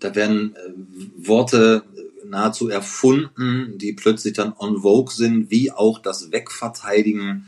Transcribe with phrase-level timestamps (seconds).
[0.00, 1.84] da werden äh, Worte
[2.24, 7.46] nahezu erfunden, die plötzlich dann on vogue sind, wie auch das Wegverteidigen.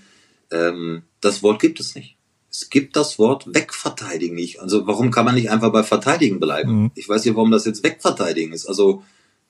[0.51, 2.17] Ähm, das Wort gibt es nicht.
[2.51, 4.61] Es gibt das Wort wegverteidigen nicht.
[4.61, 6.83] Also warum kann man nicht einfach bei verteidigen bleiben?
[6.83, 6.91] Mhm.
[6.95, 8.67] Ich weiß nicht, warum das jetzt wegverteidigen ist.
[8.67, 9.03] Also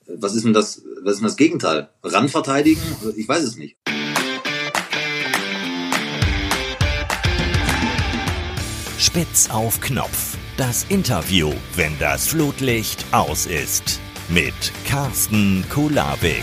[0.06, 1.90] was ist denn das, was ist denn das Gegenteil?
[2.02, 2.82] Ranverteidigen?
[3.16, 3.76] Ich weiß es nicht.
[8.98, 10.37] Spitz auf Knopf.
[10.58, 14.00] Das Interview, wenn das Flutlicht aus ist.
[14.28, 16.42] Mit Carsten Kulabik.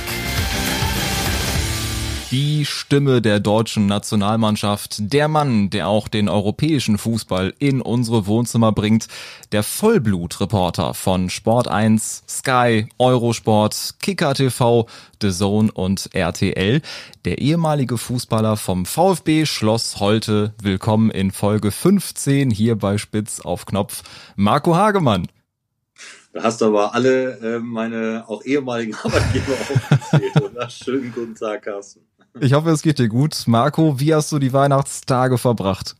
[2.38, 8.74] Die Stimme der deutschen Nationalmannschaft, der Mann, der auch den europäischen Fußball in unsere Wohnzimmer
[8.74, 9.08] bringt,
[9.54, 14.86] der Vollblutreporter von Sport 1, Sky, Eurosport, Kicker TV,
[15.22, 16.82] The Zone und RTL.
[17.24, 20.54] Der ehemalige Fußballer vom VfB Schloss Holte.
[20.62, 24.04] Willkommen in Folge 15 hier bei Spitz auf Knopf.
[24.36, 25.30] Marco Hagemann.
[26.34, 30.70] Da hast du aber alle äh, meine auch ehemaligen Arbeitgeber aufgezählt, oder?
[30.70, 32.02] Schönen guten Tag, Carsten.
[32.42, 33.44] Ich hoffe, es geht dir gut.
[33.48, 35.96] Marco, wie hast du die Weihnachtstage verbracht?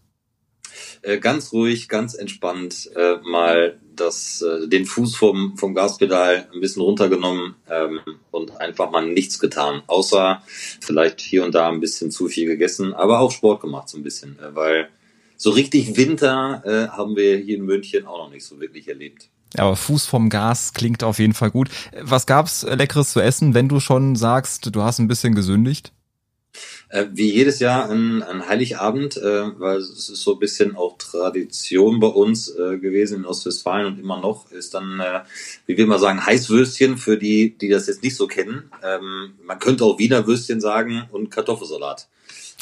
[1.02, 6.60] Äh, ganz ruhig, ganz entspannt, äh, mal das, äh, den Fuß vom, vom Gaspedal ein
[6.60, 8.00] bisschen runtergenommen ähm,
[8.32, 9.84] und einfach mal nichts getan.
[9.88, 10.42] Außer
[10.82, 14.04] vielleicht hier und da ein bisschen zu viel gegessen, aber auch Sport gemacht so ein
[14.04, 14.90] bisschen, äh, weil
[15.38, 19.30] so richtig Winter äh, haben wir hier in München auch noch nicht so wirklich erlebt.
[19.56, 21.70] Aber Fuß vom Gas klingt auf jeden Fall gut.
[22.02, 25.94] Was gab's Leckeres zu essen, wenn du schon sagst, du hast ein bisschen gesündigt?
[26.90, 30.98] Äh, wie jedes Jahr an, an Heiligabend, äh, weil es ist so ein bisschen auch
[30.98, 35.22] Tradition bei uns äh, gewesen in Ostwestfalen und immer noch, ist dann, äh,
[35.66, 38.72] wie wir mal sagen, Heißwürstchen für die, die das jetzt nicht so kennen.
[38.84, 42.08] Ähm, man könnte auch Wiener Würstchen sagen und Kartoffelsalat.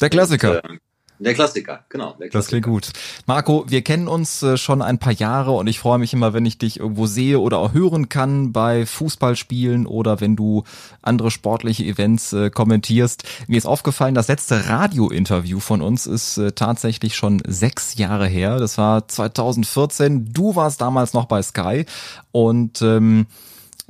[0.00, 0.62] Der Klassiker.
[0.64, 0.78] Und, äh,
[1.18, 2.14] der Klassiker, genau.
[2.18, 2.38] Der Klassiker.
[2.38, 2.90] Das klingt gut.
[3.26, 6.44] Marco, wir kennen uns äh, schon ein paar Jahre und ich freue mich immer, wenn
[6.44, 10.64] ich dich irgendwo sehe oder auch hören kann bei Fußballspielen oder wenn du
[11.02, 13.24] andere sportliche Events äh, kommentierst.
[13.46, 18.58] Mir ist aufgefallen, das letzte Radiointerview von uns ist äh, tatsächlich schon sechs Jahre her.
[18.58, 20.32] Das war 2014.
[20.32, 21.86] Du warst damals noch bei Sky
[22.32, 23.26] und ähm,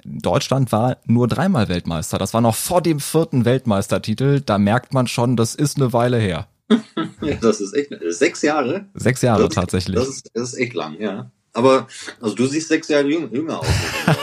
[0.05, 2.19] Deutschland war nur dreimal Weltmeister.
[2.19, 4.41] Das war noch vor dem vierten Weltmeistertitel.
[4.41, 6.47] Da merkt man schon, das ist eine Weile her.
[7.21, 8.89] ja, das ist echt sechs Jahre.
[8.95, 9.97] Sechs Jahre das, tatsächlich.
[9.97, 11.31] Das ist, das ist echt lang, ja.
[11.55, 11.87] Aber
[12.21, 13.67] also du siehst sechs Jahre jünger aus.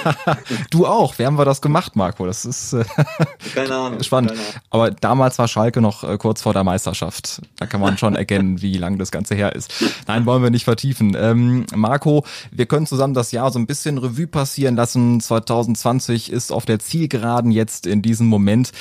[0.69, 1.17] du auch.
[1.17, 2.25] Wie haben wir das gemacht, Marco?
[2.25, 2.83] Das ist äh,
[3.55, 4.31] keine Ahnung, spannend.
[4.31, 4.61] Keine Ahnung.
[4.69, 7.41] Aber damals war Schalke noch äh, kurz vor der Meisterschaft.
[7.57, 9.73] Da kann man schon erkennen, wie lang das Ganze her ist.
[10.07, 11.15] Nein, wollen wir nicht vertiefen.
[11.17, 15.21] Ähm, Marco, wir können zusammen das Jahr so ein bisschen Revue passieren lassen.
[15.21, 18.71] 2020 ist auf der Zielgeraden jetzt in diesem Moment.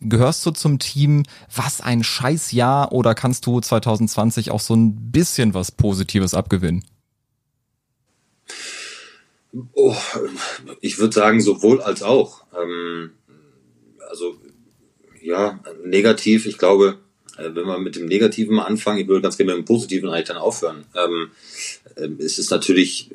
[0.00, 1.24] Gehörst du zum Team?
[1.52, 6.84] Was ein Scheißjahr oder kannst du 2020 auch so ein bisschen was Positives abgewinnen?
[9.72, 9.96] Oh,
[10.80, 12.44] ich würde sagen, sowohl als auch.
[12.58, 13.12] Ähm,
[14.08, 14.36] also
[15.22, 16.98] ja, negativ, ich glaube,
[17.36, 20.28] äh, wenn wir mit dem Negativen anfangen, ich würde ganz gerne mit dem Positiven eigentlich
[20.28, 20.84] dann aufhören.
[20.94, 21.30] Ähm,
[21.96, 23.10] äh, es ist natürlich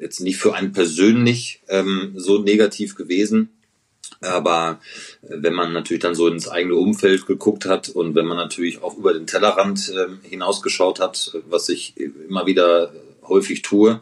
[0.00, 3.50] jetzt nicht für einen persönlich ähm, so negativ gewesen,
[4.20, 4.80] aber
[5.22, 8.82] äh, wenn man natürlich dann so ins eigene Umfeld geguckt hat und wenn man natürlich
[8.82, 14.00] auch über den Tellerrand äh, hinausgeschaut hat, was ich immer wieder häufig tue,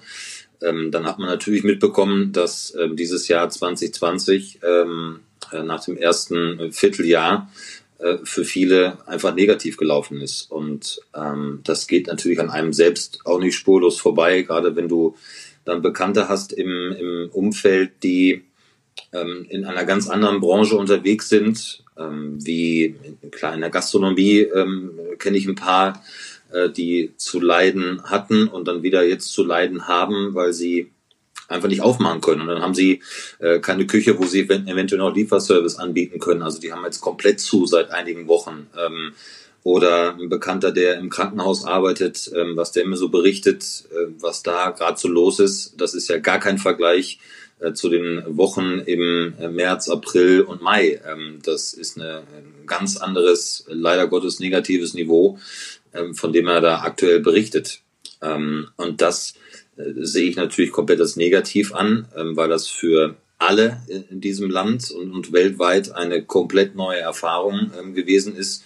[0.63, 5.21] ähm, dann hat man natürlich mitbekommen, dass ähm, dieses Jahr 2020 ähm,
[5.53, 7.51] äh, nach dem ersten Vierteljahr
[7.99, 10.51] äh, für viele einfach negativ gelaufen ist.
[10.51, 15.17] Und ähm, das geht natürlich an einem selbst auch nicht spurlos vorbei, gerade wenn du
[15.65, 18.43] dann Bekannte hast im, im Umfeld, die
[19.13, 22.97] ähm, in einer ganz anderen Branche unterwegs sind, ähm, wie
[23.31, 24.49] klar in der Gastronomie
[25.19, 26.03] kenne ich ein paar,
[26.53, 30.91] äh, die zu leiden hatten und dann wieder jetzt zu leiden haben, weil sie
[31.49, 32.43] einfach nicht aufmachen können.
[32.43, 33.03] Und dann haben sie
[33.39, 36.43] äh, keine Küche, wo sie eventuell noch Lieferservice anbieten können.
[36.43, 38.69] Also die haben jetzt komplett zu seit einigen Wochen.
[38.79, 39.13] Ähm,
[39.65, 44.43] oder ein Bekannter, der im Krankenhaus arbeitet, ähm, was der mir so berichtet, äh, was
[44.43, 47.21] da gerade so los ist, das ist ja gar kein Vergleich
[47.61, 51.01] äh, zu den Wochen im äh, März, April und Mai.
[51.09, 55.39] Ähm, das ist eine, ein ganz anderes, leider Gottes negatives Niveau.
[55.95, 57.81] Ähm, von dem er da aktuell berichtet.
[58.23, 59.35] Ähm, und das
[59.77, 64.51] äh, sehe ich natürlich komplett als negativ an, ähm, weil das für alle in diesem
[64.51, 68.63] Land und, weltweit eine komplett neue Erfahrung gewesen ist.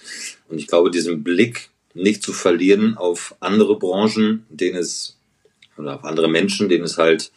[0.51, 5.17] Und ich glaube, diesen Blick nicht zu verlieren auf andere Branchen, denen es,
[5.79, 7.33] oder auf andere Menschen, denen es halt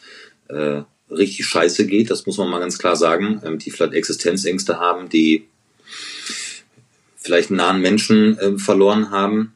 [0.50, 5.08] äh, richtig scheiße geht, das muss man mal ganz klar sagen, die vielleicht Existenzängste haben,
[5.08, 5.48] die
[7.16, 9.54] vielleicht nahen Menschen äh, verloren haben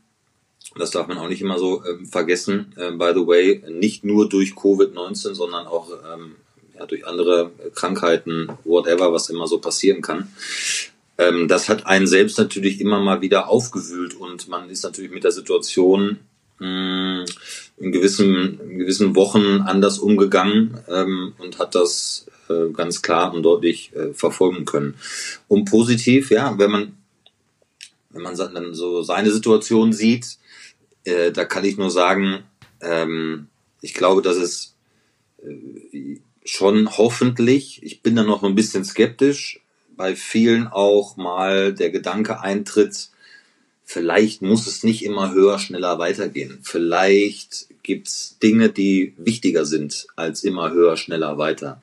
[0.75, 2.73] das darf man auch nicht immer so ähm, vergessen.
[2.79, 6.35] Ähm, by the way, nicht nur durch Covid-19, sondern auch ähm,
[6.77, 10.29] ja, durch andere Krankheiten, whatever, was immer so passieren kann.
[11.17, 15.23] Ähm, das hat einen selbst natürlich immer mal wieder aufgewühlt und man ist natürlich mit
[15.23, 16.19] der Situation
[16.59, 17.25] mh,
[17.77, 23.43] in gewissen, in gewissen Wochen anders umgegangen ähm, und hat das äh, ganz klar und
[23.43, 24.95] deutlich äh, verfolgen können.
[25.47, 26.97] Und positiv, ja, wenn man,
[28.09, 30.37] wenn man dann so seine Situation sieht,
[31.05, 32.43] äh, da kann ich nur sagen,
[32.81, 33.47] ähm,
[33.81, 34.75] ich glaube, dass es
[35.43, 39.61] äh, schon hoffentlich, ich bin da noch ein bisschen skeptisch,
[39.95, 43.09] bei vielen auch mal der Gedanke eintritt,
[43.83, 46.59] vielleicht muss es nicht immer höher, schneller weitergehen.
[46.63, 51.81] Vielleicht gibt's Dinge, die wichtiger sind als immer höher, schneller, weiter.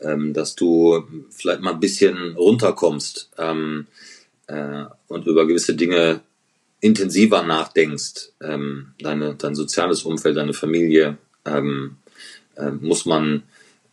[0.00, 3.86] Ähm, dass du vielleicht mal ein bisschen runterkommst ähm,
[4.48, 6.22] äh, und über gewisse Dinge
[6.82, 8.32] intensiver nachdenkst.
[8.42, 11.96] Ähm, deine, dein soziales Umfeld, deine Familie, ähm,
[12.56, 13.44] äh, muss man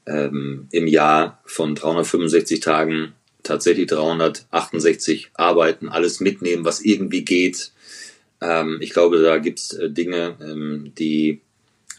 [0.06, 3.13] ähm, im Jahr von 365 Tagen
[3.44, 7.71] tatsächlich 368 arbeiten, alles mitnehmen, was irgendwie geht.
[8.41, 11.42] Ähm, ich glaube, da gibt's äh, Dinge, ähm, die,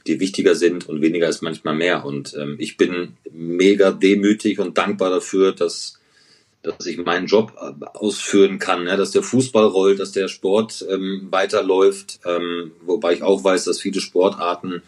[0.08, 2.04] die wichtiger sind und weniger ist manchmal mehr.
[2.04, 5.99] Und ähm, ich bin mega demütig und dankbar dafür, dass,
[6.62, 10.84] dass ich meinen Job äh, ausführen kann, ja, dass der Fußball rollt, dass der Sport
[10.88, 14.82] ähm, weiterläuft, ähm, wobei ich auch weiß, dass viele Sportarten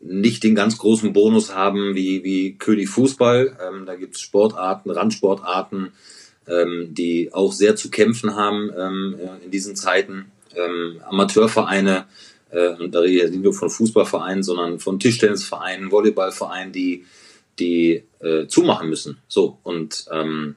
[0.00, 3.58] nicht den ganz großen Bonus haben wie, wie König Fußball.
[3.66, 5.92] Ähm, da gibt es Sportarten, Randsportarten,
[6.46, 10.30] ähm, die auch sehr zu kämpfen haben ähm, in diesen Zeiten.
[10.54, 12.06] Ähm, Amateurvereine,
[12.50, 17.04] äh, und da rede ich nicht nur von Fußballvereinen, sondern von Tischtennisvereinen, Volleyballvereinen, die,
[17.58, 19.18] die äh, zumachen müssen.
[19.28, 20.56] So, und ähm,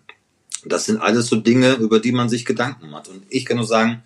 [0.66, 3.08] das sind alles so Dinge, über die man sich Gedanken macht.
[3.08, 4.04] Und ich kann nur sagen,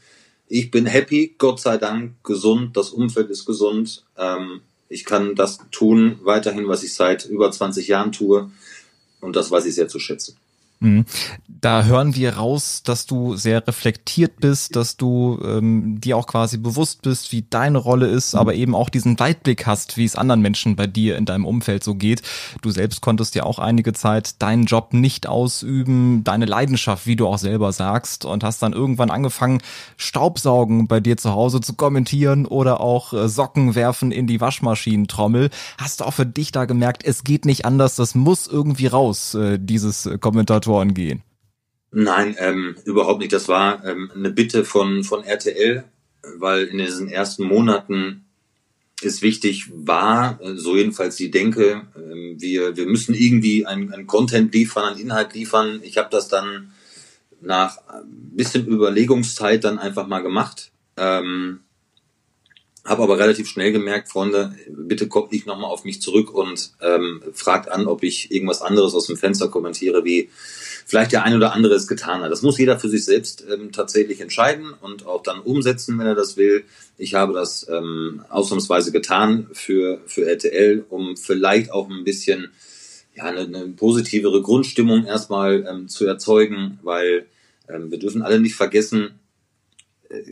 [0.47, 4.03] ich bin happy, Gott sei Dank, gesund, das Umfeld ist gesund.
[4.17, 8.51] Ähm, ich kann das tun weiterhin, was ich seit über 20 Jahren tue.
[9.21, 10.37] Und das weiß ich sehr zu schätzen.
[10.79, 11.05] Mhm.
[11.47, 16.57] Da hören wir raus, dass du sehr reflektiert bist, dass du ähm, dir auch quasi
[16.57, 18.39] bewusst bist, wie deine Rolle ist, mhm.
[18.39, 21.83] aber eben auch diesen Weitblick hast, wie es anderen Menschen bei dir in deinem Umfeld
[21.83, 22.21] so geht.
[22.61, 27.27] Du selbst konntest ja auch einige Zeit deinen Job nicht ausüben, deine Leidenschaft, wie du
[27.27, 29.61] auch selber sagst, und hast dann irgendwann angefangen,
[29.97, 35.49] Staubsaugen bei dir zu Hause zu kommentieren oder auch äh, Socken werfen in die Waschmaschinentrommel.
[35.79, 39.33] Hast du auch für dich da gemerkt, es geht nicht anders, das muss irgendwie raus,
[39.33, 41.23] äh, dieses äh, Kommentator Investoren gehen?
[41.91, 43.31] Nein, ähm, überhaupt nicht.
[43.31, 45.85] Das war ähm, eine Bitte von, von RTL,
[46.37, 48.25] weil in diesen ersten Monaten
[49.01, 54.07] ist wichtig war, äh, so jedenfalls die Denke, ähm, wir, wir müssen irgendwie ein, ein
[54.07, 55.79] Content liefern, einen Inhalt liefern.
[55.83, 56.71] Ich habe das dann
[57.41, 60.71] nach ein bisschen Überlegungszeit dann einfach mal gemacht.
[60.97, 61.59] Ähm,
[62.85, 67.21] habe aber relativ schnell gemerkt, Freunde, bitte kommt nicht nochmal auf mich zurück und ähm,
[67.33, 70.29] fragt an, ob ich irgendwas anderes aus dem Fenster kommentiere, wie
[70.85, 72.31] vielleicht der ein oder andere es getan hat.
[72.31, 76.13] Das muss jeder für sich selbst ähm, tatsächlich entscheiden und auch dann umsetzen, wenn er
[76.13, 76.63] das will.
[76.99, 82.51] Ich habe das ähm, ausnahmsweise getan für, für RTL, um vielleicht auch ein bisschen
[83.15, 87.25] ja, eine, eine positivere Grundstimmung erstmal ähm, zu erzeugen, weil
[87.67, 89.19] ähm, wir dürfen alle nicht vergessen,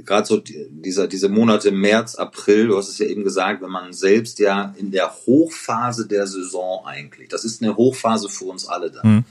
[0.04, 3.94] gerade so dieser, diese Monate März, April, du hast es ja eben gesagt, wenn man
[3.94, 8.92] selbst ja in der Hochphase der Saison eigentlich, das ist eine Hochphase für uns alle
[8.92, 9.16] dann.
[9.16, 9.26] Mhm.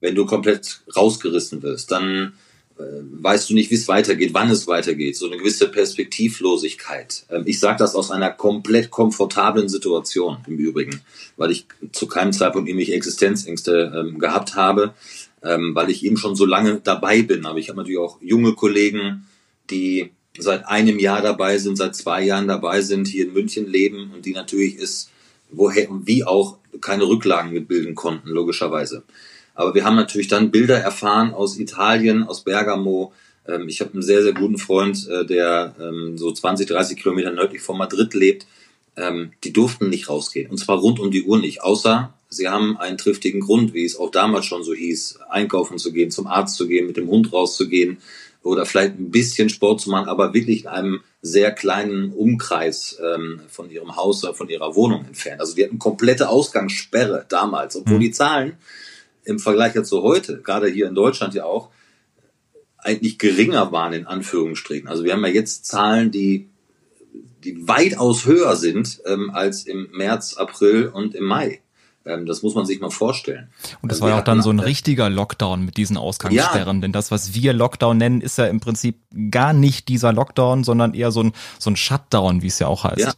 [0.00, 2.34] Wenn du komplett rausgerissen wirst, dann
[2.78, 2.82] äh,
[3.22, 7.24] weißt du nicht, wie es weitergeht, wann es weitergeht, so eine gewisse Perspektivlosigkeit.
[7.30, 11.00] Ähm, ich sage das aus einer komplett komfortablen Situation im Übrigen,
[11.36, 14.92] weil ich zu keinem Zeitpunkt irgendwelche Existenzängste ähm, gehabt habe,
[15.42, 17.46] ähm, weil ich eben schon so lange dabei bin.
[17.46, 19.26] Aber ich habe natürlich auch junge Kollegen,
[19.70, 24.12] die seit einem Jahr dabei sind, seit zwei Jahren dabei sind, hier in München leben
[24.14, 25.10] und die natürlich ist,
[25.50, 29.02] woher und wie auch keine Rücklagen mitbilden konnten, logischerweise.
[29.54, 33.12] Aber wir haben natürlich dann Bilder erfahren aus Italien, aus Bergamo.
[33.48, 37.32] Ähm, ich habe einen sehr, sehr guten Freund, äh, der ähm, so 20, 30 Kilometer
[37.32, 38.46] nördlich von Madrid lebt.
[38.96, 40.50] Ähm, die durften nicht rausgehen.
[40.50, 43.96] Und zwar rund um die Uhr nicht, außer sie haben einen triftigen Grund, wie es
[43.96, 47.32] auch damals schon so hieß, einkaufen zu gehen, zum Arzt zu gehen, mit dem Hund
[47.32, 47.98] rauszugehen,
[48.46, 53.40] oder vielleicht ein bisschen Sport zu machen, aber wirklich in einem sehr kleinen Umkreis ähm,
[53.48, 55.40] von ihrem Haus oder von ihrer Wohnung entfernt.
[55.40, 58.00] Also die hatten komplette Ausgangssperre damals, obwohl mhm.
[58.00, 58.56] die Zahlen
[59.24, 61.70] im Vergleich zu heute, gerade hier in Deutschland ja auch,
[62.78, 64.88] eigentlich geringer waren in Anführungsstrichen.
[64.88, 66.48] Also wir haben ja jetzt Zahlen, die
[67.42, 71.60] die weitaus höher sind ähm, als im März, April und im Mai.
[72.06, 73.48] Ähm, das muss man sich mal vorstellen.
[73.82, 76.80] Und das also war ja auch dann so ein richtiger Lockdown mit diesen Ausgangssperren, ja.
[76.80, 78.96] denn das, was wir Lockdown nennen, ist ja im Prinzip
[79.30, 82.84] gar nicht dieser Lockdown, sondern eher so ein, so ein Shutdown, wie es ja auch
[82.84, 82.98] heißt.
[82.98, 83.12] Ja.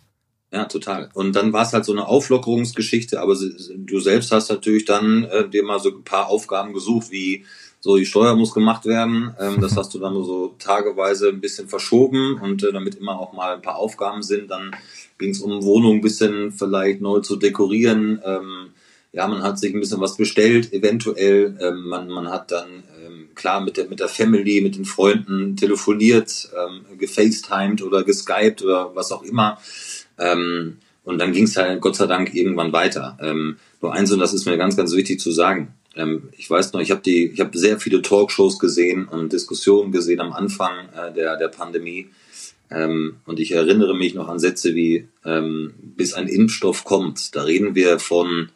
[0.50, 1.10] Ja, total.
[1.12, 5.46] Und dann war es halt so eine Auflockerungsgeschichte, aber du selbst hast natürlich dann äh,
[5.46, 7.44] dir mal so ein paar Aufgaben gesucht, wie
[7.80, 9.34] so die Steuer muss gemacht werden.
[9.38, 13.34] Ähm, das hast du dann so tageweise ein bisschen verschoben und äh, damit immer auch
[13.34, 14.50] mal ein paar Aufgaben sind.
[14.50, 14.74] Dann
[15.18, 18.20] ging es um Wohnung ein bisschen vielleicht neu zu dekorieren.
[18.24, 18.70] Ähm,
[19.12, 21.56] ja, man hat sich ein bisschen was bestellt, eventuell.
[21.60, 25.56] Ähm, man, man hat dann ähm, klar mit der, mit der Family, mit den Freunden
[25.56, 29.58] telefoniert, ähm, gefacetimed oder geskypt oder was auch immer.
[30.18, 33.16] Ähm, und dann ging es halt Gott sei Dank irgendwann weiter.
[33.22, 35.74] Ähm, nur eins, und das ist mir ganz, ganz wichtig zu sagen.
[35.96, 40.34] Ähm, ich weiß noch, ich habe die, sehr viele Talkshows gesehen und Diskussionen gesehen am
[40.34, 42.10] Anfang äh, der, der Pandemie.
[42.70, 47.34] Ähm, und ich erinnere mich noch an Sätze wie, ähm, bis ein Impfstoff kommt.
[47.34, 48.50] Da reden wir von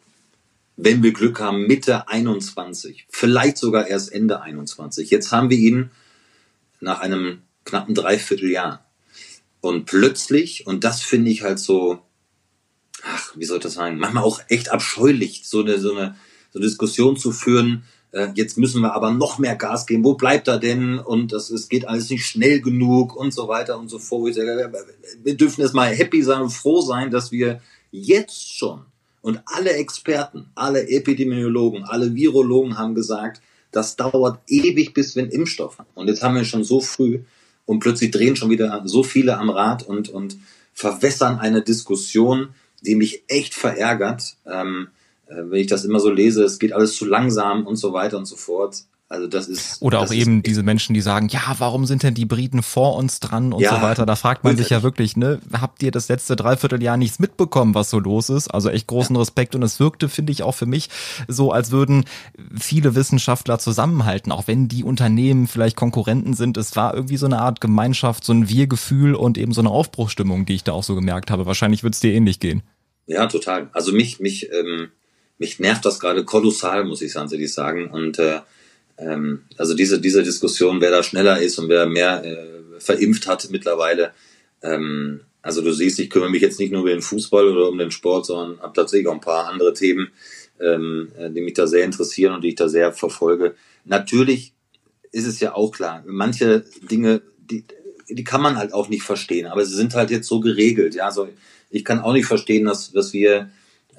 [0.75, 5.09] wenn wir Glück haben, Mitte 21, vielleicht sogar erst Ende 21.
[5.09, 5.91] Jetzt haben wir ihn
[6.79, 8.85] nach einem knappen Dreivierteljahr.
[9.61, 11.99] Und plötzlich, und das finde ich halt so,
[13.03, 16.15] ach, wie soll ich das sagen, manchmal auch echt abscheulich, so eine, so eine,
[16.51, 20.15] so eine Diskussion zu führen, äh, jetzt müssen wir aber noch mehr Gas geben, wo
[20.15, 20.99] bleibt er denn?
[20.99, 24.35] Und das, es geht alles nicht schnell genug und so weiter und so fort.
[24.35, 27.61] Wir dürfen jetzt mal happy sein und froh sein, dass wir
[27.91, 28.85] jetzt schon
[29.23, 35.31] und alle Experten, alle Epidemiologen, alle Virologen haben gesagt, das dauert ewig, bis wir einen
[35.31, 35.89] Impfstoff haben.
[35.95, 37.21] Und jetzt haben wir schon so früh
[37.65, 40.37] und plötzlich drehen schon wieder so viele am Rad und, und
[40.73, 42.49] verwässern eine Diskussion,
[42.81, 44.35] die mich echt verärgert.
[44.45, 44.89] Ähm,
[45.27, 48.17] äh, wenn ich das immer so lese, es geht alles zu langsam und so weiter
[48.17, 48.83] und so fort.
[49.13, 49.79] Also das ist.
[49.79, 52.95] Oder das auch eben diese Menschen, die sagen, ja, warum sind denn die Briten vor
[52.95, 54.07] uns dran und ja, so weiter.
[54.07, 57.91] Da fragt man sich ja wirklich, ne, habt ihr das letzte Dreivierteljahr nichts mitbekommen, was
[57.91, 58.47] so los ist?
[58.47, 59.19] Also echt großen ja.
[59.19, 59.53] Respekt.
[59.53, 60.89] Und es wirkte, finde ich, auch für mich
[61.27, 62.05] so, als würden
[62.59, 66.57] viele Wissenschaftler zusammenhalten, auch wenn die Unternehmen vielleicht Konkurrenten sind.
[66.57, 70.47] Es war irgendwie so eine Art Gemeinschaft, so ein Wir-Gefühl und eben so eine Aufbruchstimmung,
[70.47, 71.45] die ich da auch so gemerkt habe.
[71.45, 72.63] Wahrscheinlich wird es dir ähnlich gehen.
[73.05, 73.69] Ja, total.
[73.73, 74.89] Also mich, mich, ähm,
[75.37, 77.91] mich nervt das gerade kolossal, muss ich tatsächlich sagen.
[77.91, 78.39] Und äh,
[78.97, 83.47] ähm, also diese, diese Diskussion, wer da schneller ist und wer mehr äh, verimpft hat
[83.49, 84.11] mittlerweile.
[84.61, 87.77] Ähm, also du siehst, ich kümmere mich jetzt nicht nur um den Fußball oder um
[87.77, 90.11] den Sport, sondern habe tatsächlich auch ein paar andere Themen,
[90.59, 93.55] ähm, äh, die mich da sehr interessieren und die ich da sehr verfolge.
[93.83, 94.53] Natürlich
[95.11, 97.65] ist es ja auch klar, manche Dinge, die,
[98.09, 100.95] die kann man halt auch nicht verstehen, aber sie sind halt jetzt so geregelt.
[100.95, 101.27] Ja, also
[101.69, 103.49] ich kann auch nicht verstehen, dass, dass wir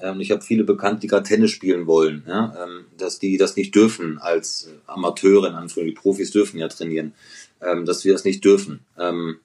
[0.05, 3.55] ähm, ich habe viele Bekannte, die gerade Tennis spielen wollen, ja, ähm, dass die das
[3.55, 7.13] nicht dürfen als Amateure, in Anführungszeichen, die Profis dürfen ja trainieren,
[7.61, 8.81] ähm, dass wir das nicht dürfen.
[8.97, 9.39] Ähm,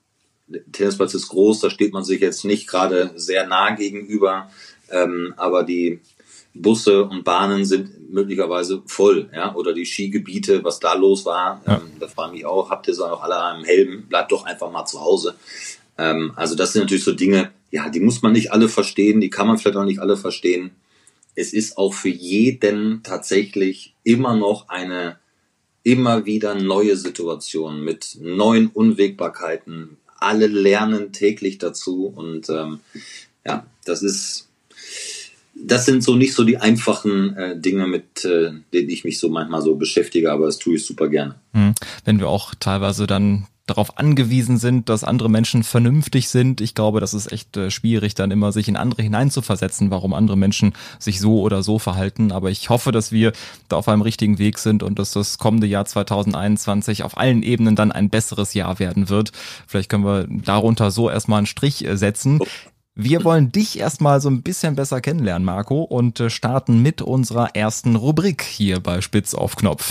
[0.48, 4.50] der Tennisplatz ist groß, da steht man sich jetzt nicht gerade sehr nah gegenüber,
[4.90, 6.00] ähm, aber die
[6.52, 11.76] Busse und Bahnen sind möglicherweise voll, ja, oder die Skigebiete, was da los war, ja.
[11.76, 14.44] ähm, da frage ich mich auch, habt ihr so auch alle einen Helm, bleibt doch
[14.44, 15.36] einfach mal zu Hause.
[16.00, 19.30] Ähm, also das sind natürlich so Dinge, ja, die muss man nicht alle verstehen, die
[19.30, 20.70] kann man vielleicht auch nicht alle verstehen.
[21.34, 25.18] Es ist auch für jeden tatsächlich immer noch eine
[25.82, 29.96] immer wieder neue Situation mit neuen Unwägbarkeiten.
[30.18, 32.80] Alle lernen täglich dazu und ähm,
[33.46, 34.48] ja, das ist
[35.54, 39.28] das sind so nicht so die einfachen äh, Dinge, mit äh, denen ich mich so
[39.28, 41.34] manchmal so beschäftige, aber das tue ich super gerne.
[41.52, 41.74] Hm.
[42.04, 46.60] Wenn wir auch teilweise dann darauf angewiesen sind, dass andere Menschen vernünftig sind.
[46.60, 50.36] Ich glaube, das ist echt äh, schwierig, dann immer sich in andere hineinzuversetzen, warum andere
[50.36, 52.32] Menschen sich so oder so verhalten.
[52.32, 53.32] Aber ich hoffe, dass wir
[53.68, 57.76] da auf einem richtigen Weg sind und dass das kommende Jahr 2021 auf allen Ebenen
[57.76, 59.32] dann ein besseres Jahr werden wird.
[59.66, 62.40] Vielleicht können wir darunter so erstmal einen Strich äh, setzen.
[62.96, 67.54] Wir wollen dich erstmal so ein bisschen besser kennenlernen, Marco, und äh, starten mit unserer
[67.54, 69.90] ersten Rubrik hier bei Spitz auf Knopf.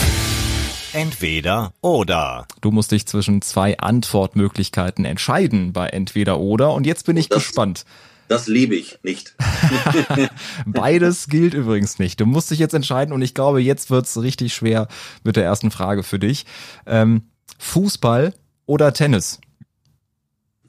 [0.94, 2.48] Entweder oder.
[2.62, 7.44] Du musst dich zwischen zwei Antwortmöglichkeiten entscheiden bei entweder oder und jetzt bin ich das,
[7.44, 7.86] gespannt.
[8.28, 9.36] Das liebe ich nicht.
[10.66, 12.20] Beides gilt übrigens nicht.
[12.20, 14.88] Du musst dich jetzt entscheiden und ich glaube, jetzt wird's richtig schwer
[15.24, 16.46] mit der ersten Frage für dich.
[16.88, 17.30] Ähm,
[17.60, 18.34] Fußball
[18.66, 19.40] oder Tennis?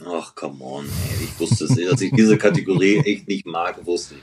[0.04, 1.24] Ach, come on, ey.
[1.24, 4.20] ich wusste es, dass ich diese Kategorie echt nicht mag, wusste ich.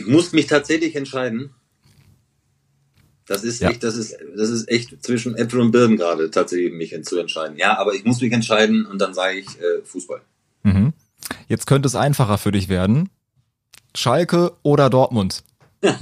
[0.00, 1.50] Ich muss mich tatsächlich entscheiden.
[3.26, 3.70] Das ist ja.
[3.70, 7.56] echt, das ist, das ist echt zwischen Äpfel und Birnen gerade tatsächlich mich zu entscheiden.
[7.56, 10.20] Ja, aber ich muss mich entscheiden und dann sage ich äh, Fußball.
[10.64, 10.92] Mhm.
[11.48, 13.10] Jetzt könnte es einfacher für dich werden.
[13.94, 15.44] Schalke oder Dortmund?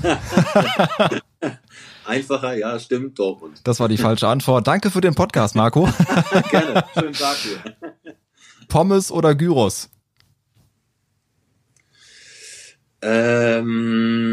[2.06, 3.60] Einfacher, ja, stimmt, Dortmund.
[3.64, 4.66] Das war die falsche Antwort.
[4.66, 5.88] Danke für den Podcast, Marco.
[6.50, 7.58] Gerne, schönen Tag dir.
[8.68, 9.88] Pommes oder Gyros?
[13.02, 14.29] Ähm,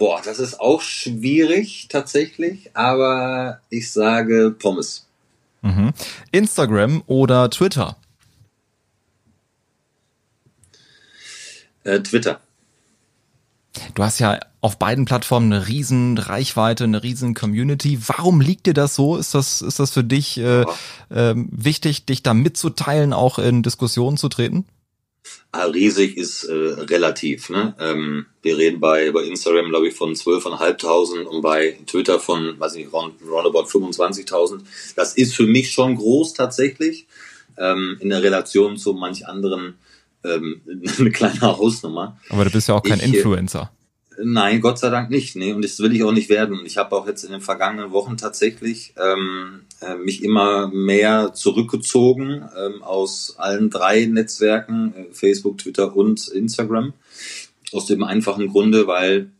[0.00, 5.06] boah, das ist auch schwierig tatsächlich, aber ich sage Pommes.
[5.60, 5.92] Mhm.
[6.32, 7.96] Instagram oder Twitter?
[11.84, 12.40] Äh, Twitter.
[13.94, 17.98] Du hast ja auf beiden Plattformen eine riesen Reichweite, eine riesen Community.
[18.06, 19.18] Warum liegt dir das so?
[19.18, 20.62] Ist das, ist das für dich äh,
[21.10, 24.64] äh, wichtig, dich da mitzuteilen, auch in Diskussionen zu treten?
[25.52, 27.50] Ah, riesig ist äh, relativ.
[27.50, 27.74] Ne?
[27.80, 32.74] Ähm, wir reden bei, bei Instagram, glaube ich, von 12.500 und bei Twitter von, weiß
[32.74, 34.60] ich nicht, round, roundabout 25.000.
[34.94, 37.06] Das ist für mich schon groß tatsächlich.
[37.58, 39.74] Ähm, in der Relation zu manch anderen
[40.24, 40.60] ähm,
[40.98, 42.18] eine kleine Hausnummer.
[42.28, 43.70] Aber du bist ja auch kein ich, äh, Influencer.
[44.22, 45.36] Nein, Gott sei Dank nicht.
[45.36, 46.60] Nee, und das will ich auch nicht werden.
[46.64, 52.48] Ich habe auch jetzt in den vergangenen Wochen tatsächlich ähm, äh, mich immer mehr zurückgezogen
[52.56, 56.92] ähm, aus allen drei Netzwerken, äh, Facebook, Twitter und Instagram.
[57.72, 59.30] Aus dem einfachen Grunde, weil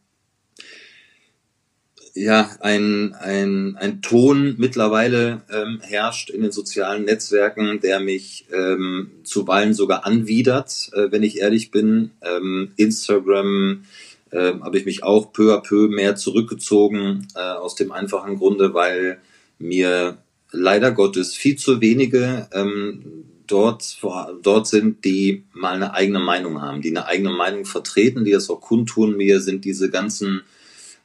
[2.14, 9.10] ja ein, ein, ein Ton mittlerweile ähm, herrscht in den sozialen Netzwerken, der mich ähm,
[9.24, 12.12] zuweilen sogar anwidert, äh, wenn ich ehrlich bin.
[12.22, 13.84] Ähm, Instagram
[14.30, 18.74] äh, habe ich mich auch peu à peu mehr zurückgezogen, äh, aus dem einfachen Grunde,
[18.74, 19.18] weil
[19.58, 20.18] mir
[20.52, 23.98] leider Gottes viel zu wenige ähm, dort,
[24.42, 28.50] dort sind, die mal eine eigene Meinung haben, die eine eigene Meinung vertreten, die das
[28.50, 29.16] auch kundtun.
[29.16, 30.42] Mir sind diese ganzen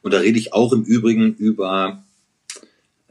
[0.02, 2.04] und da rede ich auch im Übrigen über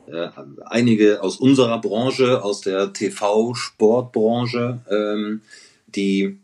[0.08, 0.30] äh,
[0.66, 5.42] einige aus unserer Branche, aus der TV-Sportbranche, ähm,
[5.88, 6.38] die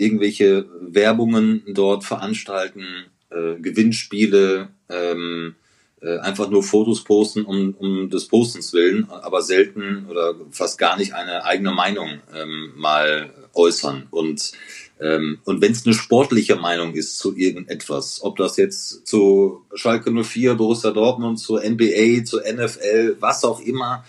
[0.00, 2.84] irgendwelche Werbungen dort veranstalten,
[3.30, 5.54] äh, Gewinnspiele, ähm,
[6.00, 10.96] äh, einfach nur Fotos posten um, um des Postens willen, aber selten oder fast gar
[10.96, 14.06] nicht eine eigene Meinung ähm, mal äußern.
[14.10, 14.52] Und
[15.00, 20.10] ähm, und wenn es eine sportliche Meinung ist zu irgendetwas, ob das jetzt zu Schalke
[20.10, 24.04] 04, Borussia Dortmund, zu NBA, zu NFL, was auch immer,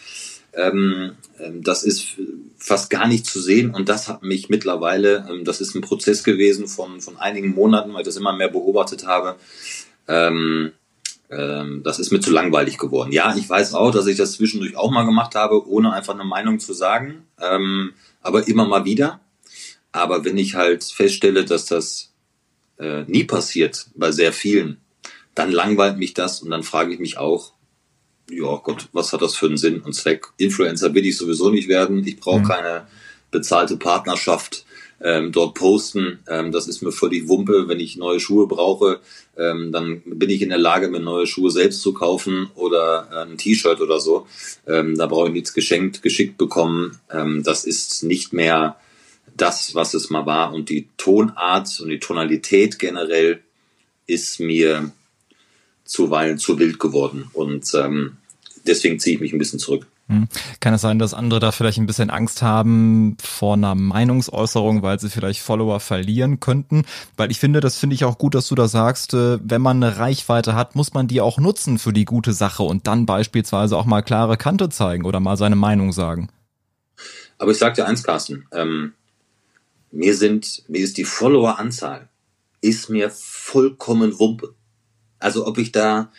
[0.54, 2.18] ähm, ähm, das ist
[2.58, 6.24] fast gar nicht zu sehen und das hat mich mittlerweile, ähm, das ist ein Prozess
[6.24, 9.38] gewesen von, von einigen Monaten, weil ich das immer mehr beobachtet habe,
[10.08, 10.74] ähm,
[11.30, 13.12] ähm, das ist mir zu langweilig geworden.
[13.12, 16.26] Ja, ich weiß auch, dass ich das zwischendurch auch mal gemacht habe, ohne einfach eine
[16.26, 19.22] Meinung zu sagen, ähm, aber immer mal wieder.
[19.94, 22.12] Aber wenn ich halt feststelle, dass das
[22.78, 24.78] äh, nie passiert bei sehr vielen,
[25.34, 27.54] dann langweilt mich das und dann frage ich mich auch,
[28.30, 30.28] ja Gott, was hat das für einen Sinn und Zweck?
[30.38, 32.06] Influencer will ich sowieso nicht werden.
[32.06, 32.48] Ich brauche mhm.
[32.48, 32.88] keine
[33.32, 34.66] bezahlte Partnerschaft
[35.04, 36.20] ähm, dort posten.
[36.28, 37.68] Ähm, das ist mir völlig Wumpe.
[37.68, 39.00] Wenn ich neue Schuhe brauche,
[39.38, 43.32] ähm, dann bin ich in der Lage, mir neue Schuhe selbst zu kaufen oder äh,
[43.32, 44.28] ein T-Shirt oder so.
[44.68, 47.00] Ähm, da brauche ich nichts geschenkt, geschickt bekommen.
[47.12, 48.78] Ähm, das ist nicht mehr
[49.36, 50.54] das, was es mal war.
[50.54, 53.42] Und die Tonart und die Tonalität generell
[54.06, 54.92] ist mir
[55.92, 57.30] zuweilen zu wild geworden.
[57.34, 58.18] Und ähm,
[58.66, 59.88] deswegen ziehe ich mich ein bisschen zurück.
[60.08, 60.28] Hm.
[60.62, 65.00] Kann es sein, dass andere da vielleicht ein bisschen Angst haben vor einer Meinungsäußerung, weil
[65.00, 66.86] sie vielleicht Follower verlieren könnten?
[67.18, 69.84] Weil ich finde, das finde ich auch gut, dass du da sagst, äh, wenn man
[69.84, 73.76] eine Reichweite hat, muss man die auch nutzen für die gute Sache und dann beispielsweise
[73.76, 76.30] auch mal klare Kante zeigen oder mal seine Meinung sagen.
[77.38, 78.94] Aber ich sag dir eins, Carsten, ähm,
[79.92, 82.08] mir sind, mir ist die Followeranzahl,
[82.62, 84.54] ist mir vollkommen Wumpe.
[85.22, 86.12] Also ob ich da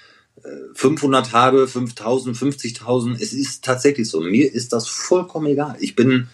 [0.75, 4.21] 500 äh, habe, 5000, 50.000, es ist tatsächlich so.
[4.21, 5.77] Mir ist das vollkommen egal.
[5.81, 6.29] Ich bin,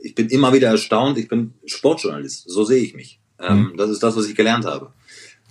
[0.00, 1.18] ich bin immer wieder erstaunt.
[1.18, 2.48] Ich bin Sportjournalist.
[2.48, 3.18] So sehe ich mich.
[3.40, 3.76] Ähm, mhm.
[3.76, 4.92] das ist das, was ich gelernt habe.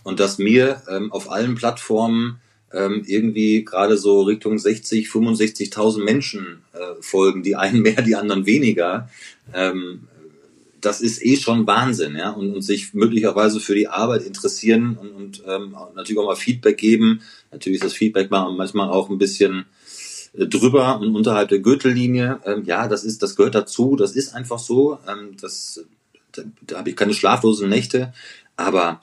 [0.04, 2.40] Und dass mir ähm, auf allen Plattformen
[2.72, 8.46] ähm, irgendwie gerade so Richtung 60, 65.000 Menschen äh, folgen, die einen mehr, die anderen
[8.46, 9.10] weniger.
[9.54, 10.08] Ähm,
[10.84, 15.12] das ist eh schon Wahnsinn, ja, und, und sich möglicherweise für die Arbeit interessieren und,
[15.12, 17.22] und ähm, natürlich auch mal Feedback geben.
[17.52, 19.66] Natürlich ist das Feedback manchmal auch ein bisschen
[20.34, 22.42] äh, drüber und unterhalb der Gürtellinie.
[22.46, 23.96] Ähm, ja, das ist, das gehört dazu.
[23.96, 25.00] Das ist einfach so.
[25.08, 25.86] Ähm, das,
[26.34, 28.14] da, da habe ich keine schlaflosen Nächte.
[28.58, 29.02] Aber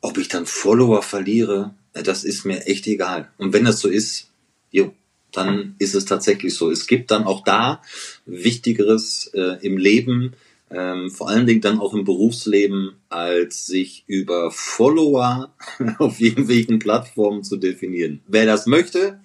[0.00, 3.30] ob ich dann Follower verliere, äh, das ist mir echt egal.
[3.38, 4.28] Und wenn das so ist,
[4.72, 4.92] jo,
[5.30, 6.68] dann ist es tatsächlich so.
[6.68, 7.80] Es gibt dann auch da
[8.26, 10.34] Wichtigeres äh, im Leben
[10.74, 15.52] ähm, vor allen Dingen dann auch im Berufsleben, als sich über Follower
[15.98, 18.20] auf irgendwelchen Plattformen zu definieren.
[18.26, 19.20] Wer das möchte,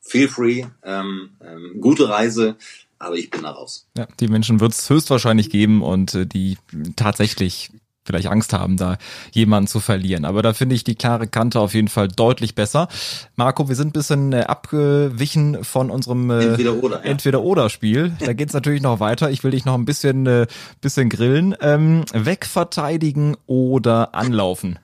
[0.00, 2.56] feel free, ähm, ähm, gute Reise,
[2.98, 3.88] aber ich bin da raus.
[3.96, 6.58] Ja, die Menschen wird es höchstwahrscheinlich geben und äh, die
[6.96, 7.70] tatsächlich
[8.04, 8.98] vielleicht Angst haben, da
[9.32, 10.24] jemanden zu verlieren.
[10.24, 12.88] Aber da finde ich die klare Kante auf jeden Fall deutlich besser.
[13.36, 17.10] Marco, wir sind ein bisschen äh, abgewichen von unserem äh, Entweder-Oder ja.
[17.10, 18.12] Entweder Spiel.
[18.20, 19.30] Da geht's natürlich noch weiter.
[19.30, 20.46] Ich will dich noch ein bisschen, äh,
[20.80, 21.54] bisschen grillen.
[21.60, 24.78] Ähm, wegverteidigen oder anlaufen?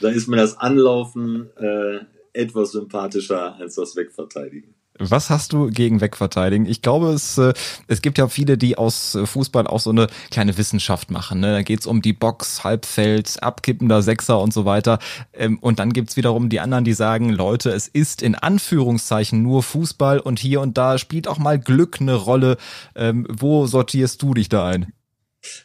[0.00, 1.98] da ist mir das Anlaufen äh,
[2.32, 4.74] etwas sympathischer als das Wegverteidigen.
[4.98, 6.66] Was hast du gegen Wegverteidigen?
[6.66, 7.52] Ich glaube, es, äh,
[7.86, 11.40] es gibt ja viele, die aus äh, Fußball auch so eine kleine Wissenschaft machen.
[11.40, 11.52] Ne?
[11.52, 14.98] Da geht's um die Box, Halbfeld, abkippender Sechser und so weiter.
[15.32, 19.62] Ähm, und dann gibt's wiederum die anderen, die sagen, Leute, es ist in Anführungszeichen nur
[19.62, 22.56] Fußball und hier und da spielt auch mal Glück eine Rolle.
[22.96, 24.92] Ähm, wo sortierst du dich da ein?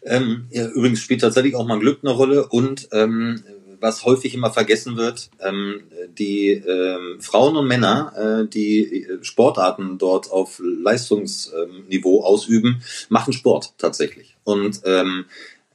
[0.03, 3.43] Ähm, ja, übrigens spielt tatsächlich auch mal Glück eine Rolle und ähm,
[3.83, 5.83] was häufig immer vergessen wird, ähm,
[6.17, 13.73] die ähm, Frauen und Männer, äh, die äh, Sportarten dort auf Leistungsniveau ausüben, machen Sport
[13.77, 15.25] tatsächlich und ähm,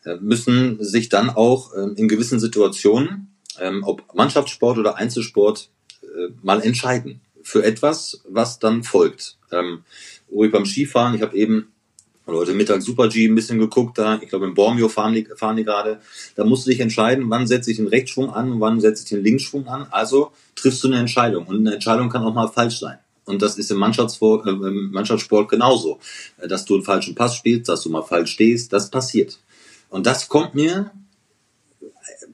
[0.05, 5.69] äh, müssen sich dann auch ähm, in gewissen Situationen, ähm, ob Mannschaftssport oder Einzelsport,
[6.03, 9.37] äh, mal entscheiden für etwas, was dann folgt.
[9.53, 9.85] Ähm,
[10.31, 11.73] beim Skifahren, ich habe eben
[12.29, 14.19] und heute Mittag Super G ein bisschen geguckt da.
[14.21, 15.99] Ich glaube, in Bormio fahren die, fahren die gerade.
[16.35, 19.09] Da musst du dich entscheiden, wann setze ich den Rechtsschwung an und wann setze ich
[19.09, 19.87] den Linksschwung an.
[19.91, 21.47] Also triffst du eine Entscheidung.
[21.47, 22.99] Und eine Entscheidung kann auch mal falsch sein.
[23.25, 26.01] Und das ist im Mannschaftssport, äh, im Mannschaftssport genauso.
[26.47, 29.39] Dass du einen falschen Pass spielst, dass du mal falsch stehst, das passiert.
[29.89, 30.91] Und das kommt mir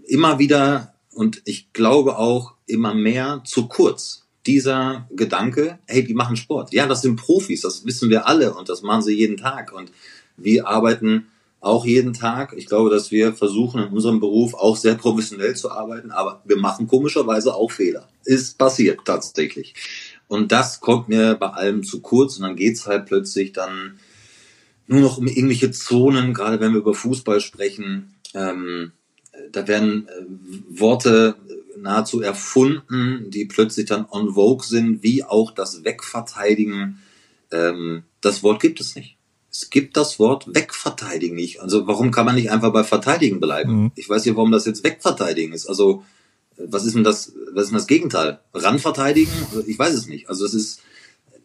[0.09, 6.37] immer wieder und ich glaube auch immer mehr zu kurz dieser Gedanke, hey, die machen
[6.37, 6.73] Sport.
[6.73, 9.73] Ja, das sind Profis, das wissen wir alle und das machen sie jeden Tag.
[9.73, 9.91] Und
[10.37, 11.27] wir arbeiten
[11.61, 12.55] auch jeden Tag.
[12.57, 16.59] Ich glaube, dass wir versuchen in unserem Beruf auch sehr professionell zu arbeiten, aber wir
[16.59, 18.09] machen komischerweise auch Fehler.
[18.25, 19.75] Ist passiert tatsächlich.
[20.29, 23.99] Und das kommt mir bei allem zu kurz und dann geht's halt plötzlich dann
[24.87, 28.15] nur noch um irgendwelche Zonen, gerade wenn wir über Fußball sprechen.
[28.35, 28.93] Ähm,
[29.53, 31.37] da werden äh, Worte
[31.77, 36.99] nahezu erfunden, die plötzlich dann on vogue sind, wie auch das Wegverteidigen.
[37.51, 39.17] Ähm, das Wort gibt es nicht.
[39.51, 41.61] Es gibt das Wort wegverteidigen nicht.
[41.61, 43.85] Also warum kann man nicht einfach bei verteidigen bleiben?
[43.85, 43.93] Mhm.
[43.95, 45.67] Ich weiß nicht, warum das jetzt wegverteidigen ist.
[45.67, 46.05] Also
[46.57, 48.41] was ist denn das, was ist denn das Gegenteil?
[48.53, 49.33] Ranverteidigen?
[49.67, 50.29] Ich weiß es nicht.
[50.29, 50.81] Also es ist,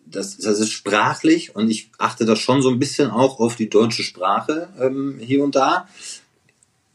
[0.06, 3.70] das, das ist sprachlich und ich achte da schon so ein bisschen auch auf die
[3.70, 5.88] deutsche Sprache ähm, hier und da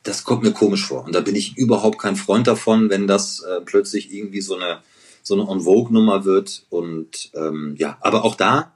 [0.05, 1.05] das kommt mir komisch vor.
[1.05, 4.79] Und da bin ich überhaupt kein Freund davon, wenn das äh, plötzlich irgendwie so eine
[5.25, 6.65] so eine On-Vogue-Nummer wird.
[6.71, 8.73] Und ähm, ja, aber auch da,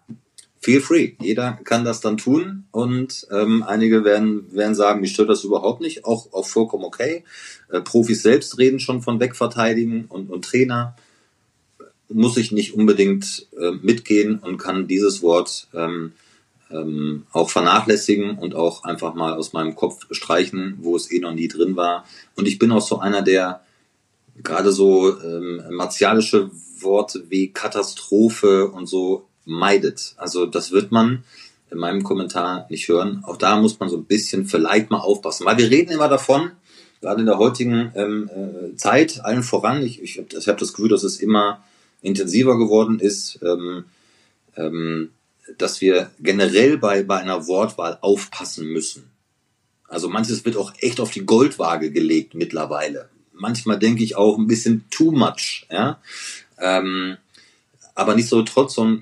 [0.60, 1.12] feel free.
[1.20, 5.80] Jeder kann das dann tun und ähm, einige werden, werden sagen, mich stört das überhaupt
[5.80, 7.24] nicht, auch, auch vollkommen okay.
[7.70, 10.96] Äh, Profis selbst reden schon von Wegverteidigen und, und Trainer.
[12.08, 16.12] Muss ich nicht unbedingt äh, mitgehen und kann dieses Wort ähm,
[16.70, 21.32] ähm, auch vernachlässigen und auch einfach mal aus meinem Kopf streichen, wo es eh noch
[21.32, 22.04] nie drin war.
[22.36, 23.62] Und ich bin auch so einer, der
[24.42, 26.50] gerade so ähm, martialische
[26.80, 30.14] Worte wie Katastrophe und so meidet.
[30.16, 31.24] Also das wird man
[31.70, 33.22] in meinem Kommentar nicht hören.
[33.24, 36.52] Auch da muss man so ein bisschen vielleicht mal aufpassen, weil wir reden immer davon,
[37.00, 39.82] gerade in der heutigen ähm, äh, Zeit, allen voran.
[39.82, 41.62] Ich, ich habe hab das Gefühl, dass es immer
[42.02, 43.40] intensiver geworden ist.
[43.42, 43.84] Ähm,
[44.56, 45.10] ähm,
[45.56, 49.10] dass wir generell bei, bei einer Wortwahl aufpassen müssen.
[49.88, 53.08] Also manches wird auch echt auf die Goldwaage gelegt mittlerweile.
[53.32, 56.00] Manchmal denke ich auch ein bisschen too much, ja.
[56.58, 57.16] Ähm,
[57.94, 58.98] aber nicht so so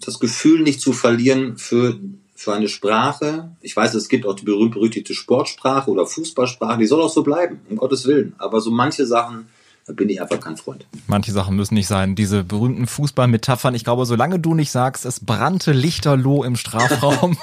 [0.00, 1.98] das Gefühl nicht zu verlieren für,
[2.34, 3.50] für eine Sprache.
[3.60, 7.60] Ich weiß, es gibt auch die berühmt-berüchtigte Sportsprache oder Fußballsprache, die soll auch so bleiben,
[7.68, 8.34] um Gottes Willen.
[8.38, 9.48] Aber so manche Sachen
[9.94, 10.86] bin ich einfach kein Freund.
[11.06, 12.14] Manche Sachen müssen nicht sein.
[12.14, 13.74] Diese berühmten Fußballmetaphern.
[13.74, 17.36] Ich glaube, solange du nicht sagst, es brannte lichterloh im Strafraum,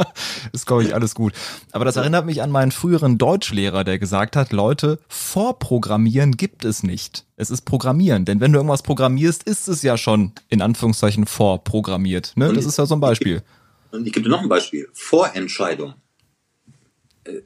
[0.52, 1.32] ist, glaube ich, alles gut.
[1.72, 6.82] Aber das erinnert mich an meinen früheren Deutschlehrer, der gesagt hat, Leute, Vorprogrammieren gibt es
[6.82, 7.24] nicht.
[7.36, 8.24] Es ist Programmieren.
[8.24, 12.32] Denn wenn du irgendwas programmierst, ist es ja schon in Anführungszeichen vorprogrammiert.
[12.36, 12.52] Ne?
[12.52, 13.42] Das ist ja so ein Beispiel.
[13.90, 14.88] Und ich gebe dir noch ein Beispiel.
[14.92, 15.94] Vorentscheidung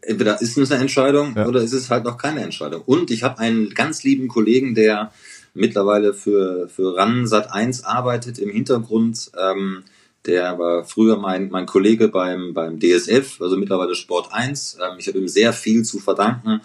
[0.02, 1.46] entweder ist es eine Entscheidung ja.
[1.46, 2.82] oder ist es halt noch keine Entscheidung.
[2.84, 5.12] Und ich habe einen ganz lieben Kollegen, der
[5.54, 9.30] mittlerweile für, für RAN Sat 1 arbeitet im Hintergrund.
[9.38, 9.84] Ähm,
[10.26, 14.78] der war früher mein, mein Kollege beim, beim DSF, also mittlerweile Sport 1.
[14.80, 16.60] Ähm, ich habe ihm sehr viel zu verdanken.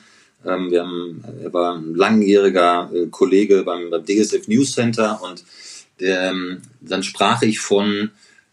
[0.45, 5.43] Ähm, wir haben, er war ein langjähriger äh, Kollege beim, beim DSF News Center und
[5.99, 8.11] der, ähm, dann sprach ich von,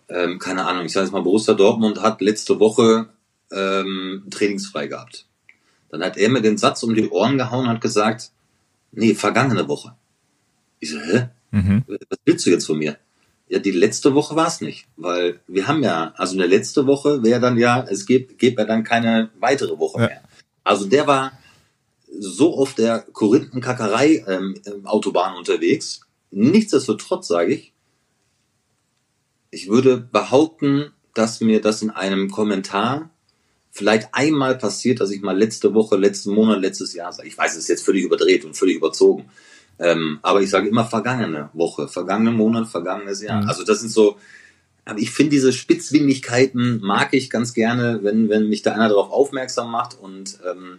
[0.08, 3.06] ähm, keine Ahnung, ich sage jetzt mal, Borussia Dortmund hat letzte Woche
[3.54, 5.26] ähm, trainingsfrei gehabt.
[5.90, 8.32] Dann hat er mir den Satz um die Ohren gehauen und hat gesagt,
[8.92, 9.94] nee, vergangene Woche.
[10.80, 11.28] Ich so, hä?
[11.50, 11.84] Mhm.
[11.86, 12.98] Was willst du jetzt von mir?
[13.48, 17.22] Ja, die letzte Woche war es nicht, weil wir haben ja, also eine letzte Woche
[17.22, 20.06] wäre dann ja, es gibt, gibt ja dann keine weitere Woche ja.
[20.08, 20.22] mehr.
[20.64, 21.38] Also der war
[22.18, 26.00] so auf der Korinthenkackerei ähm, Autobahn unterwegs.
[26.30, 27.72] Nichtsdestotrotz sage ich,
[29.50, 33.10] ich würde behaupten, dass mir das in einem Kommentar
[33.74, 37.52] vielleicht einmal passiert, dass ich mal letzte Woche, letzten Monat, letztes Jahr sage, ich weiß,
[37.52, 39.26] es ist jetzt völlig überdreht und völlig überzogen,
[39.78, 43.42] Ähm, aber ich sage immer vergangene Woche, vergangene Monat, vergangenes Jahr.
[43.42, 43.48] Mhm.
[43.48, 44.16] Also das sind so,
[44.84, 49.10] aber ich finde diese Spitzwindigkeiten mag ich ganz gerne, wenn, wenn mich da einer darauf
[49.10, 49.98] aufmerksam macht.
[49.98, 50.78] Und ähm,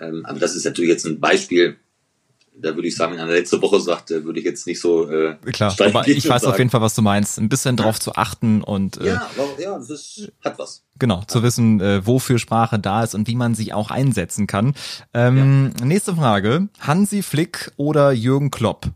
[0.00, 1.76] ähm, aber das ist natürlich jetzt ein Beispiel,
[2.54, 5.08] da würde ich sagen, in der letzten Woche sagte, würde ich jetzt nicht so.
[5.10, 6.52] Äh, Klar, aber ich weiß sagen.
[6.52, 7.38] auf jeden Fall, was du meinst.
[7.38, 10.84] Ein bisschen drauf zu achten und äh, ja, ja, das ist, hat was.
[10.98, 14.74] Genau, zu wissen, äh, wofür Sprache da ist und wie man sie auch einsetzen kann.
[15.14, 15.86] Ähm, ja.
[15.86, 18.86] Nächste Frage: Hansi Flick oder Jürgen Klopp?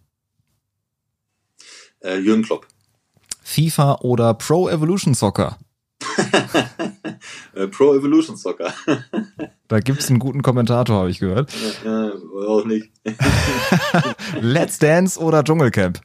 [2.00, 2.66] Äh, Jürgen Klopp.
[3.42, 5.56] FIFA oder Pro Evolution Soccer?
[7.54, 8.74] Äh, Pro Evolution Soccer.
[9.68, 11.50] da gibt's einen guten Kommentator, habe ich gehört.
[11.84, 12.12] Ja,
[12.46, 12.90] auch nicht.
[14.40, 16.00] Let's Dance oder Dschungelcamp?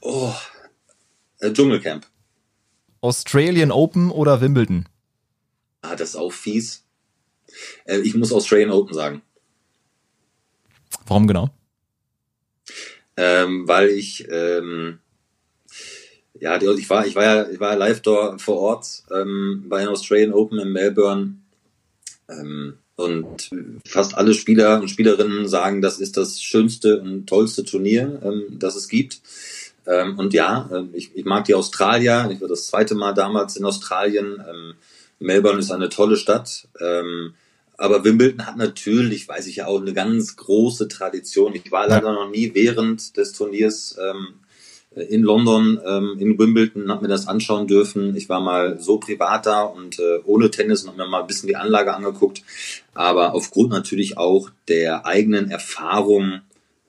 [0.00, 0.34] Oh,
[1.38, 2.06] äh, Dschungelcamp.
[3.00, 4.88] Australian Open oder Wimbledon?
[5.82, 6.84] Ah, das ist auch fies.
[7.84, 9.22] Äh, ich muss Australian Open sagen.
[11.06, 11.50] Warum genau?
[13.16, 14.98] Ähm, weil ich ähm,
[16.40, 19.88] ja, ich war, ich war ja, ich war live dort vor Ort ähm, bei den
[19.88, 21.34] Australian Open in Melbourne.
[22.28, 23.50] Ähm, und
[23.86, 28.76] fast alle Spieler und Spielerinnen sagen, das ist das schönste und tollste Turnier, ähm, das
[28.76, 29.20] es gibt.
[29.86, 32.28] Ähm, und ja, äh, ich, ich mag die Australier.
[32.32, 34.42] Ich war das zweite Mal damals in Australien.
[34.48, 34.74] Ähm,
[35.18, 36.68] Melbourne ist eine tolle Stadt.
[36.78, 37.34] Ähm,
[37.76, 41.54] aber Wimbledon hat natürlich, weiß ich ja auch, eine ganz große Tradition.
[41.54, 44.34] Ich war leider noch nie während des Turniers ähm,
[44.92, 48.16] in London, ähm, in Wimbledon, habe mir das anschauen dürfen.
[48.16, 51.26] Ich war mal so privat da und äh, ohne Tennis und habe mir mal ein
[51.26, 52.42] bisschen die Anlage angeguckt.
[52.92, 56.40] Aber aufgrund natürlich auch der eigenen Erfahrung,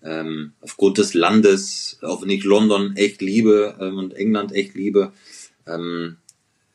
[0.04, 5.12] ähm, aufgrund des Landes, auch wenn ich London echt liebe ähm, und England echt liebe,
[5.68, 6.18] ähm,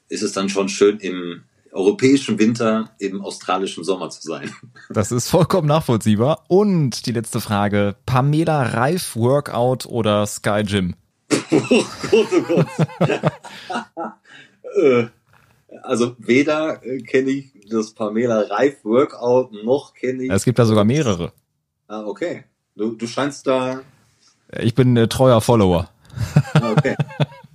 [0.08, 4.50] ist es dann schon schön im europäischen Winter im australischen Sommer zu sein.
[4.88, 6.44] Das ist vollkommen nachvollziehbar.
[6.46, 10.94] Und die letzte Frage: Pamela Reif Workout oder Sky Gym?
[11.50, 12.66] Oh Gott, oh Gott.
[14.76, 15.06] Äh,
[15.82, 20.30] also weder äh, kenne ich das Pamela Reif Workout noch kenne ich.
[20.30, 21.32] Es gibt da sogar mehrere.
[21.88, 22.44] Ah, okay.
[22.74, 23.80] Du, du scheinst da.
[24.60, 25.88] Ich bin ein treuer Follower.
[26.54, 26.96] Ah, okay.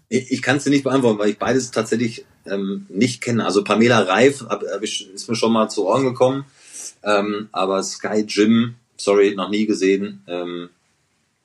[0.09, 3.45] Ich, ich kann es dir nicht beantworten, weil ich beides tatsächlich ähm, nicht kenne.
[3.45, 6.45] Also Pamela Reif hab, hab ich, ist mir schon mal zu Ohren gekommen.
[7.03, 10.23] Ähm, aber Sky Gym, sorry, noch nie gesehen.
[10.27, 10.69] Ähm,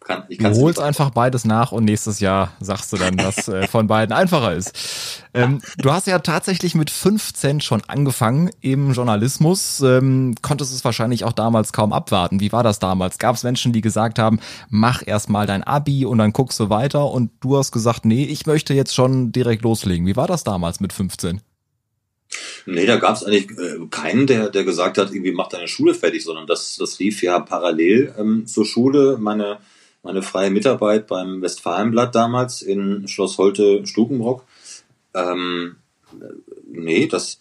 [0.06, 3.66] kann, ich du holst einfach beides nach und nächstes Jahr sagst du dann, was äh,
[3.66, 5.22] von beiden einfacher ist.
[5.34, 11.24] Ähm, du hast ja tatsächlich mit 15 schon angefangen im Journalismus, ähm, konntest es wahrscheinlich
[11.24, 12.40] auch damals kaum abwarten.
[12.40, 13.18] Wie war das damals?
[13.18, 14.40] Gab es Menschen, die gesagt haben,
[14.70, 18.24] mach erst mal dein Abi und dann guckst du weiter und du hast gesagt, nee,
[18.24, 20.06] ich möchte jetzt schon direkt loslegen.
[20.06, 21.40] Wie war das damals mit 15?
[22.66, 25.94] Nee, da gab es eigentlich äh, keinen, der, der gesagt hat, irgendwie mach deine Schule
[25.94, 29.18] fertig, sondern das, das lief ja parallel ähm, zur Schule.
[29.20, 29.58] Meine
[30.06, 34.44] meine freie Mitarbeit beim Westfalenblatt damals in Schloss Holte Stukenbrock.
[35.14, 35.76] Ähm,
[36.70, 37.40] nee, das,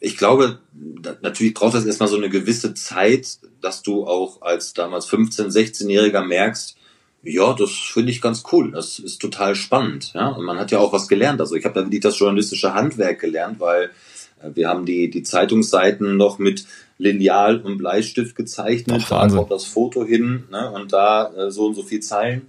[0.00, 4.74] ich glaube, da, natürlich braucht das erstmal so eine gewisse Zeit, dass du auch als
[4.74, 6.76] damals 15-, 16-Jähriger merkst,
[7.22, 8.72] ja, das finde ich ganz cool.
[8.72, 10.12] Das ist total spannend.
[10.14, 10.28] Ja?
[10.28, 11.40] Und man hat ja auch was gelernt.
[11.40, 13.90] Also ich habe da wirklich das journalistische Handwerk gelernt, weil
[14.42, 16.66] äh, wir haben die, die Zeitungsseiten noch mit
[16.98, 19.02] Lineal und Bleistift gezeichnet.
[19.04, 22.42] Ach, da kommt das Foto hin ne, und da äh, so und so viel Zeilen.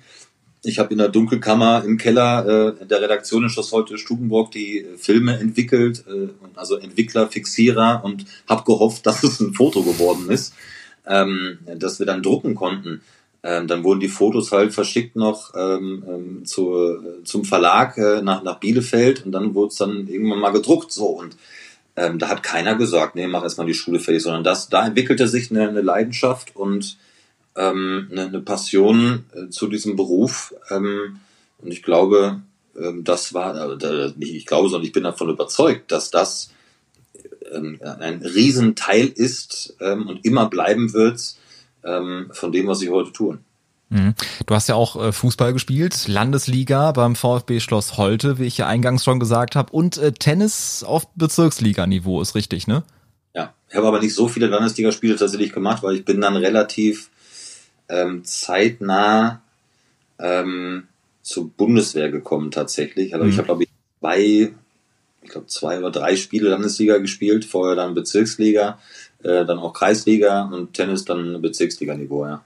[0.64, 4.80] Ich habe in der Dunkelkammer im Keller äh, der Redaktion in Schloss heute Stubenburg die
[4.80, 10.30] äh, Filme entwickelt, äh, also Entwickler, Fixierer und habe gehofft, dass es ein Foto geworden
[10.30, 10.54] ist,
[11.06, 13.02] ähm, dass wir dann drucken konnten.
[13.44, 18.44] Ähm, dann wurden die Fotos halt verschickt noch ähm, ähm zu, zum Verlag äh, nach,
[18.44, 20.92] nach Bielefeld und dann wurde es dann irgendwann mal gedruckt.
[20.92, 21.38] So und
[21.98, 25.28] ähm, da hat keiner gesagt, nee, mach erstmal die Schule fertig, sondern das, da entwickelte
[25.28, 26.96] sich eine, eine Leidenschaft und
[27.56, 30.54] ähm, eine, eine Passion äh, zu diesem Beruf.
[30.70, 31.20] Ähm,
[31.58, 32.42] und ich glaube,
[32.78, 36.52] ähm, das war, äh, nicht ich glaube, sondern ich bin davon überzeugt, dass das
[37.52, 41.36] ähm, ein Riesenteil ist ähm, und immer bleiben wird
[41.84, 43.40] ähm, von dem, was ich heute tue.
[43.90, 44.16] Mhm.
[44.46, 48.68] Du hast ja auch äh, Fußball gespielt, Landesliga beim VfB Schloss Holte, wie ich ja
[48.68, 52.84] eingangs schon gesagt habe, und äh, Tennis auf Bezirksliganiveau ist richtig, ne?
[53.34, 57.10] Ja, ich habe aber nicht so viele Landesligaspiele tatsächlich gemacht, weil ich bin dann relativ
[57.88, 59.42] ähm, zeitnah
[60.20, 60.84] ähm,
[61.22, 63.14] zur Bundeswehr gekommen tatsächlich.
[63.14, 63.32] Also mhm.
[63.32, 63.70] ich habe glaube ich
[64.00, 64.52] zwei,
[65.22, 68.80] ich glaube zwei oder drei Spiele Landesliga gespielt, vorher dann Bezirksliga,
[69.24, 72.44] äh, dann auch Kreisliga und Tennis dann Bezirksliganiveau, ja.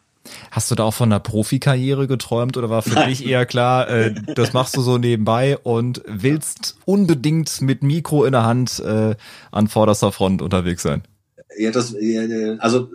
[0.51, 3.09] Hast du da auch von einer Profikarriere geträumt oder war für Nein.
[3.09, 8.33] dich eher klar, äh, das machst du so nebenbei und willst unbedingt mit Mikro in
[8.33, 9.15] der Hand äh,
[9.51, 11.01] an vorderster Front unterwegs sein?
[11.57, 11.95] Ja, das,
[12.59, 12.89] also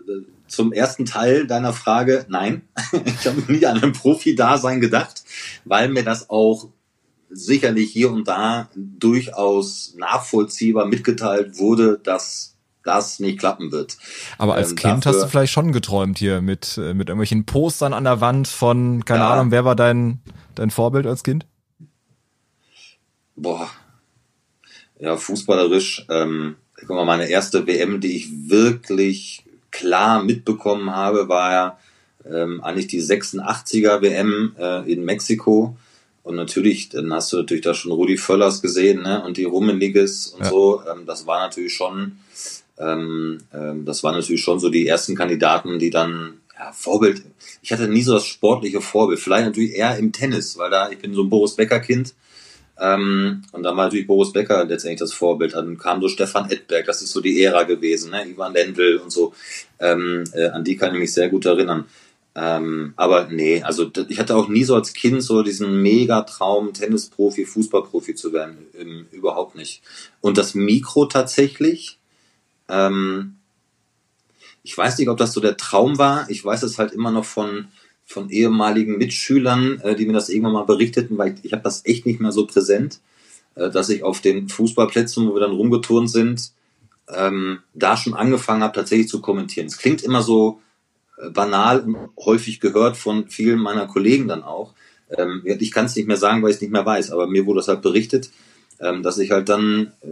[0.49, 2.63] zum ersten Teil deiner Frage, nein,
[3.05, 5.25] ich habe nie an ein Profi-Dasein gedacht,
[5.65, 6.69] weil mir das auch
[7.29, 12.56] sicherlich hier und da durchaus nachvollziehbar mitgeteilt wurde, dass
[12.87, 13.97] das nicht klappen wird.
[14.39, 17.93] Aber als ähm, Kind hast du vielleicht schon geträumt hier mit, äh, mit irgendwelchen Postern
[17.93, 19.31] an der Wand von, keine ja.
[19.31, 20.21] Ahnung, wer war dein,
[20.55, 21.47] dein Vorbild als Kind?
[23.35, 23.69] Boah.
[24.99, 31.53] Ja, fußballerisch, ähm, guck mal, meine erste WM, die ich wirklich klar mitbekommen habe, war
[31.53, 31.79] ja
[32.31, 35.77] ähm, eigentlich die 86er WM äh, in Mexiko.
[36.23, 39.23] Und natürlich, dann hast du natürlich da schon Rudi Völlers gesehen, ne?
[39.25, 40.51] Und die Rummeniges und ja.
[40.51, 40.83] so.
[40.91, 42.19] Ähm, das war natürlich schon,
[42.79, 47.23] ähm, ähm, das waren natürlich schon so die ersten Kandidaten, die dann, ja, Vorbild.
[47.63, 49.21] Ich hatte nie so das sportliche Vorbild.
[49.21, 52.15] Vielleicht natürlich eher im Tennis, weil da, ich bin so ein Boris Becker Kind.
[52.79, 55.55] Ähm, und dann war natürlich Boris Becker letztendlich das Vorbild.
[55.55, 58.29] Dann kam so Stefan Edberg, das ist so die Ära gewesen, ne?
[58.29, 59.33] Ivan Lendl und so.
[59.81, 61.87] Ähm, äh, an die kann ich mich sehr gut erinnern.
[62.35, 67.47] Ähm, aber nee, also ich hatte auch nie so als Kind so diesen Megatraum, Tennisprofi,
[67.47, 68.59] Fußballprofi zu werden.
[69.11, 69.81] Überhaupt nicht.
[70.21, 71.99] Und das Mikro tatsächlich,
[72.69, 73.37] ähm,
[74.63, 76.29] ich weiß nicht, ob das so der Traum war.
[76.29, 77.69] Ich weiß es halt immer noch von,
[78.05, 81.85] von ehemaligen Mitschülern, äh, die mir das irgendwann mal berichteten, weil ich, ich habe das
[81.85, 83.01] echt nicht mehr so präsent,
[83.55, 86.51] äh, dass ich auf den Fußballplätzen, wo wir dann rumgeturnt sind,
[87.15, 89.69] ähm, da schon angefangen habe, tatsächlich zu kommentieren.
[89.69, 90.61] Es klingt immer so,
[91.33, 94.75] banal und häufig gehört von vielen meiner Kollegen dann auch.
[95.17, 97.47] Ähm, ich kann es nicht mehr sagen, weil ich es nicht mehr weiß, aber mir
[97.47, 98.31] wurde das halt berichtet,
[98.81, 100.07] ähm, dass ich halt dann äh,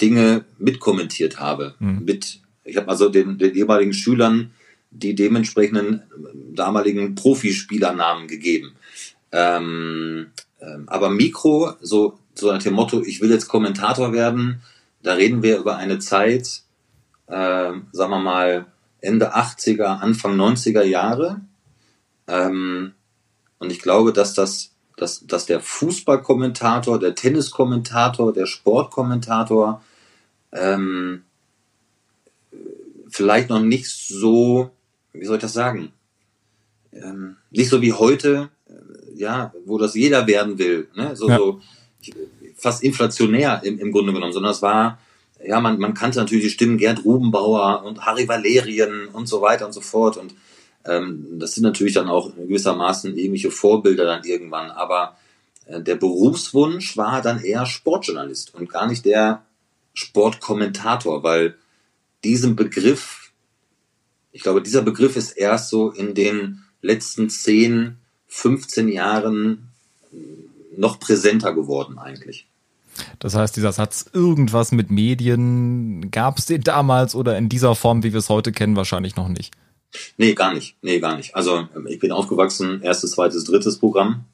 [0.00, 1.74] Dinge mitkommentiert habe.
[1.78, 2.04] Mhm.
[2.04, 4.50] Mit, ich habe also den, den ehemaligen Schülern
[4.94, 6.00] die dementsprechenden äh,
[6.54, 8.74] damaligen Profispielernamen gegeben.
[9.32, 10.28] Ähm,
[10.60, 14.62] ähm, aber Mikro, so, so nach dem Motto, ich will jetzt Kommentator werden,
[15.02, 16.62] da reden wir über eine Zeit,
[17.26, 18.66] äh, sagen wir mal,
[19.00, 21.40] Ende 80er, Anfang 90er Jahre.
[22.26, 22.92] Ähm,
[23.58, 29.82] und ich glaube, dass das, dass, dass der Fußballkommentator, der Tenniskommentator, der Sportkommentator
[30.52, 31.24] ähm,
[33.08, 34.70] vielleicht noch nicht so,
[35.12, 35.92] wie soll ich das sagen,
[36.92, 41.16] ähm, nicht so wie heute, äh, ja, wo das jeder werden will, ne?
[41.16, 41.38] so, ja.
[41.38, 41.60] so
[42.56, 44.98] fast inflationär im, im Grunde genommen, sondern es war
[45.46, 49.66] ja, man, man kannte natürlich die Stimmen Gerd Rubenbauer und Harry Valerien und so weiter
[49.66, 50.16] und so fort.
[50.16, 50.34] Und
[50.84, 54.70] ähm, das sind natürlich dann auch gewissermaßen ähnliche Vorbilder dann irgendwann.
[54.70, 55.16] Aber
[55.66, 59.42] äh, der Berufswunsch war dann eher Sportjournalist und gar nicht der
[59.94, 61.56] Sportkommentator, weil
[62.24, 63.32] diesem Begriff,
[64.32, 69.70] ich glaube, dieser Begriff ist erst so in den letzten 10, 15 Jahren
[70.76, 72.46] noch präsenter geworden eigentlich.
[73.18, 78.02] Das heißt, dieser Satz, irgendwas mit Medien, gab es den damals oder in dieser Form,
[78.02, 79.54] wie wir es heute kennen, wahrscheinlich noch nicht?
[80.16, 80.76] Nee, gar nicht.
[80.82, 81.34] Nee, gar nicht.
[81.34, 84.24] Also ich bin aufgewachsen, erstes, zweites, drittes Programm.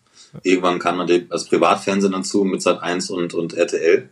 [0.42, 4.08] Irgendwann kam dann das Privatfernsehen dazu mit Sat 1 und, und RTL.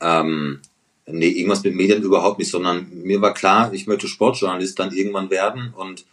[0.00, 0.60] Ähm,
[1.06, 5.30] nee, irgendwas mit Medien überhaupt nicht, sondern mir war klar, ich möchte Sportjournalist dann irgendwann
[5.30, 6.04] werden und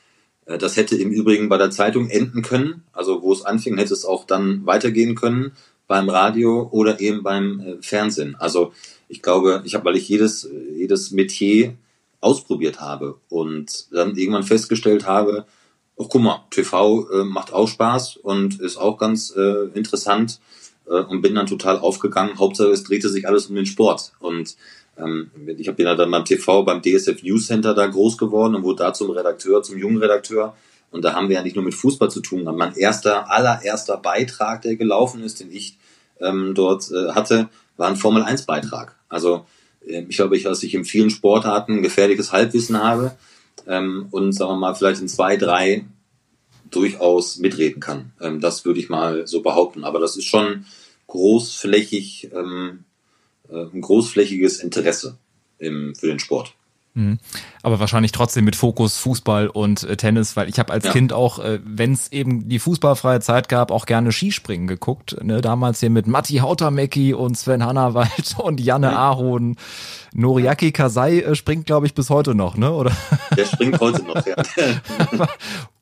[0.46, 2.84] äh, das hätte im Übrigen bei der Zeitung enden können.
[2.94, 5.52] Also wo es anfing, hätte es auch dann weitergehen können
[5.88, 8.36] beim Radio oder eben beim äh, Fernsehen.
[8.36, 8.74] Also
[9.10, 11.76] ich glaube, ich habe, weil ich jedes, jedes Metier
[12.24, 15.46] ausprobiert habe und dann irgendwann festgestellt habe,
[15.96, 20.40] oh, guck mal, TV äh, macht auch Spaß und ist auch ganz äh, interessant
[20.88, 22.40] äh, und bin dann total aufgegangen.
[22.40, 24.56] Hauptsache es drehte sich alles um den Sport und
[24.98, 28.64] ähm, ich habe ja dann beim TV, beim DSF News Center da groß geworden und
[28.64, 30.56] wurde da zum Redakteur, zum jungen Redakteur
[30.92, 32.44] und da haben wir ja nicht nur mit Fußball zu tun.
[32.44, 35.78] Mein erster, allererster Beitrag, der gelaufen ist, den ich
[36.22, 38.96] ähm, dort äh, hatte, war ein Formel-1-Beitrag.
[39.10, 39.46] Also
[39.86, 43.16] ich glaube, ich, dass ich in vielen Sportarten gefährliches Halbwissen habe
[43.68, 45.86] ähm, und sagen wir mal vielleicht in zwei, drei
[46.70, 48.12] durchaus mitreden kann.
[48.20, 49.84] Ähm, das würde ich mal so behaupten.
[49.84, 50.66] Aber das ist schon
[51.08, 52.86] großflächig, ähm,
[53.50, 55.18] äh, ein großflächiges Interesse
[55.60, 56.54] im, für den Sport.
[56.96, 57.18] Mhm.
[57.64, 60.92] Aber wahrscheinlich trotzdem mit Fokus Fußball und äh, Tennis, weil ich habe als ja.
[60.92, 65.18] Kind auch, äh, wenn es eben die fußballfreie Zeit gab, auch gerne Skispringen geguckt.
[65.24, 65.42] Ne?
[65.42, 69.12] Damals hier mit Matti Hautamecki und Sven Hannawald und Janne ja.
[69.12, 69.56] Ahon.
[70.14, 72.72] Noriaki Kasai äh, springt, glaube ich, bis heute noch, ne?
[72.72, 72.92] Oder?
[73.38, 74.36] Der springt heute noch, ja.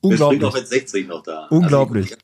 [0.00, 1.46] Der springt auch mit 60 noch da.
[1.50, 2.12] Unglaublich.
[2.12, 2.22] Also,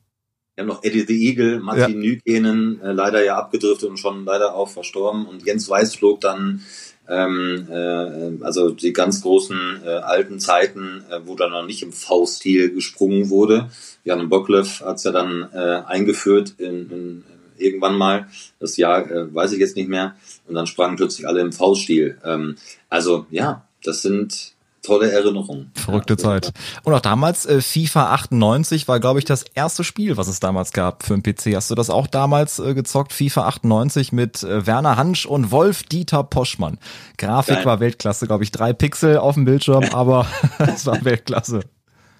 [0.55, 2.11] wir haben noch Eddie the Eagle, Martin ja.
[2.11, 5.26] Nykenen, äh, leider ja abgedriftet und schon leider auch verstorben.
[5.26, 6.62] Und Jens Weiß flog dann
[7.09, 11.92] ähm, äh, also die ganz großen äh, alten Zeiten, äh, wo dann noch nicht im
[11.92, 13.70] V-Stil gesprungen wurde.
[14.04, 17.24] Jan Bocklev hat es ja dann äh, eingeführt in, in,
[17.56, 18.28] irgendwann mal.
[18.61, 20.16] Das Jahr äh, weiß ich jetzt nicht mehr.
[20.46, 22.18] Und dann sprangen plötzlich alle im V-Stil.
[22.24, 22.56] Ähm,
[22.88, 24.54] also ja, das sind
[24.89, 25.70] tolle Erinnerung.
[25.74, 26.53] Verrückte ja, Zeit.
[26.82, 30.72] Und auch damals, äh, FIFA 98 war, glaube ich, das erste Spiel, was es damals
[30.72, 31.55] gab für den PC.
[31.55, 33.12] Hast du das auch damals äh, gezockt?
[33.12, 36.78] FIFA 98 mit äh, Werner Hansch und Wolf Dieter Poschmann.
[37.18, 37.66] Grafik Geil.
[37.66, 38.51] war Weltklasse, glaube ich.
[38.51, 40.26] Drei Pixel auf dem Bildschirm, aber
[40.59, 41.61] es war Weltklasse.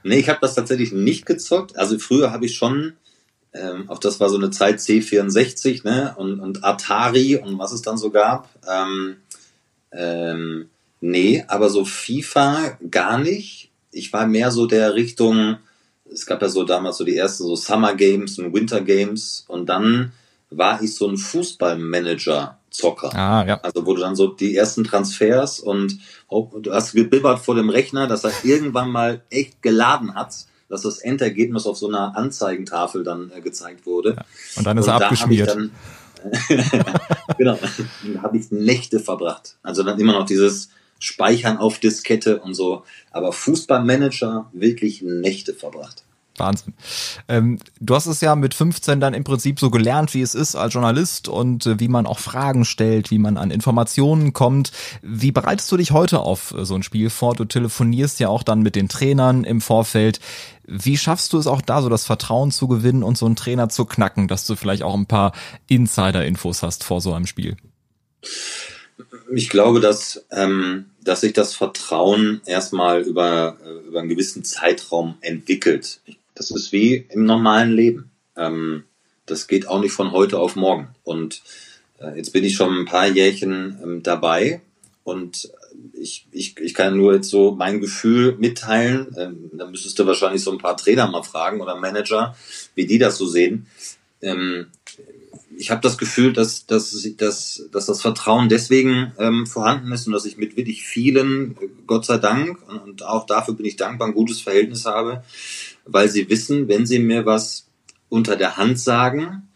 [0.03, 1.77] Nee, ich habe das tatsächlich nicht gezockt.
[1.77, 2.93] Also früher habe ich schon,
[3.55, 7.83] ähm, auch das war so eine Zeit C64, ne, und, und Atari und was es
[7.83, 8.49] dann so gab.
[8.71, 9.16] Ähm,
[9.91, 10.69] ähm,
[11.01, 13.70] nee, aber so FIFA gar nicht.
[13.90, 15.57] Ich war mehr so der Richtung,
[16.11, 19.66] es gab ja so damals so die ersten so Summer Games und Winter Games und
[19.66, 20.12] dann
[20.51, 23.14] war ich so ein Fußballmanager Zocker.
[23.14, 23.61] Ah, ja.
[23.61, 25.99] Also wo du dann so die ersten Transfers und
[26.30, 30.34] du hast gebibbert vor dem Rechner, dass er irgendwann mal echt geladen hat,
[30.68, 34.11] dass das Endergebnis auf so einer Anzeigentafel dann äh, gezeigt wurde.
[34.11, 34.24] Ja.
[34.57, 35.49] Und dann ist und er abgeschmiert.
[35.49, 35.70] Dann,
[37.38, 37.59] genau,
[38.14, 39.57] da habe ich Nächte verbracht.
[39.62, 40.68] Also dann immer noch dieses
[40.99, 42.84] Speichern auf Diskette und so.
[43.11, 46.05] Aber Fußballmanager wirklich Nächte verbracht.
[46.38, 46.74] Wahnsinn.
[47.28, 50.55] Ähm, du hast es ja mit 15 dann im Prinzip so gelernt, wie es ist
[50.55, 54.72] als Journalist und äh, wie man auch Fragen stellt, wie man an Informationen kommt.
[55.03, 57.34] Wie bereitest du dich heute auf äh, so ein Spiel vor?
[57.34, 60.20] Du telefonierst ja auch dann mit den Trainern im Vorfeld.
[60.64, 63.68] Wie schaffst du es auch da, so das Vertrauen zu gewinnen und so einen Trainer
[63.68, 65.32] zu knacken, dass du vielleicht auch ein paar
[65.68, 67.57] Insider-Infos hast vor so einem Spiel?
[69.34, 75.16] Ich glaube, dass, ähm, dass sich das Vertrauen erstmal über, äh, über einen gewissen Zeitraum
[75.20, 76.01] entwickelt.
[76.34, 78.11] Das ist wie im normalen Leben.
[78.36, 78.84] Ähm,
[79.26, 80.88] das geht auch nicht von heute auf morgen.
[81.05, 81.42] Und
[82.01, 84.62] äh, jetzt bin ich schon ein paar Jährchen ähm, dabei
[85.05, 85.51] und
[85.92, 89.14] ich, ich, ich kann nur jetzt so mein Gefühl mitteilen.
[89.16, 92.36] Ähm, da müsstest du wahrscheinlich so ein paar Trainer mal fragen oder Manager,
[92.74, 93.66] wie die das so sehen.
[94.20, 94.66] Ähm,
[95.59, 100.13] ich habe das Gefühl, dass, dass, dass, dass das Vertrauen deswegen ähm, vorhanden ist und
[100.13, 101.57] dass ich mit wirklich vielen,
[101.87, 105.25] Gott sei Dank, und, auch dafür bin ich dankbar, ein gutes Verhältnis habe,
[105.85, 107.67] weil sie wissen, wenn sie mir was
[108.09, 109.49] unter der Hand sagen,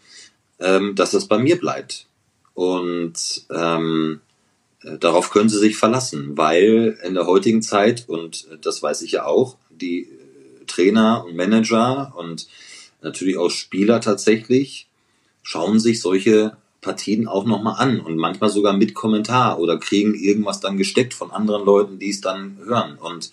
[0.58, 2.06] ähm, dass es bei mir bleibt.
[2.54, 4.20] Und ähm,
[4.82, 9.12] äh, darauf können sie sich verlassen, weil in der heutigen Zeit, und das weiß ich
[9.12, 12.48] ja auch, die äh, Trainer und Manager und
[13.02, 14.88] natürlich auch Spieler tatsächlich
[15.42, 20.60] schauen sich solche Partien auch nochmal an und manchmal sogar mit Kommentar oder kriegen irgendwas
[20.60, 22.98] dann gesteckt von anderen Leuten, die es dann hören.
[22.98, 23.30] Und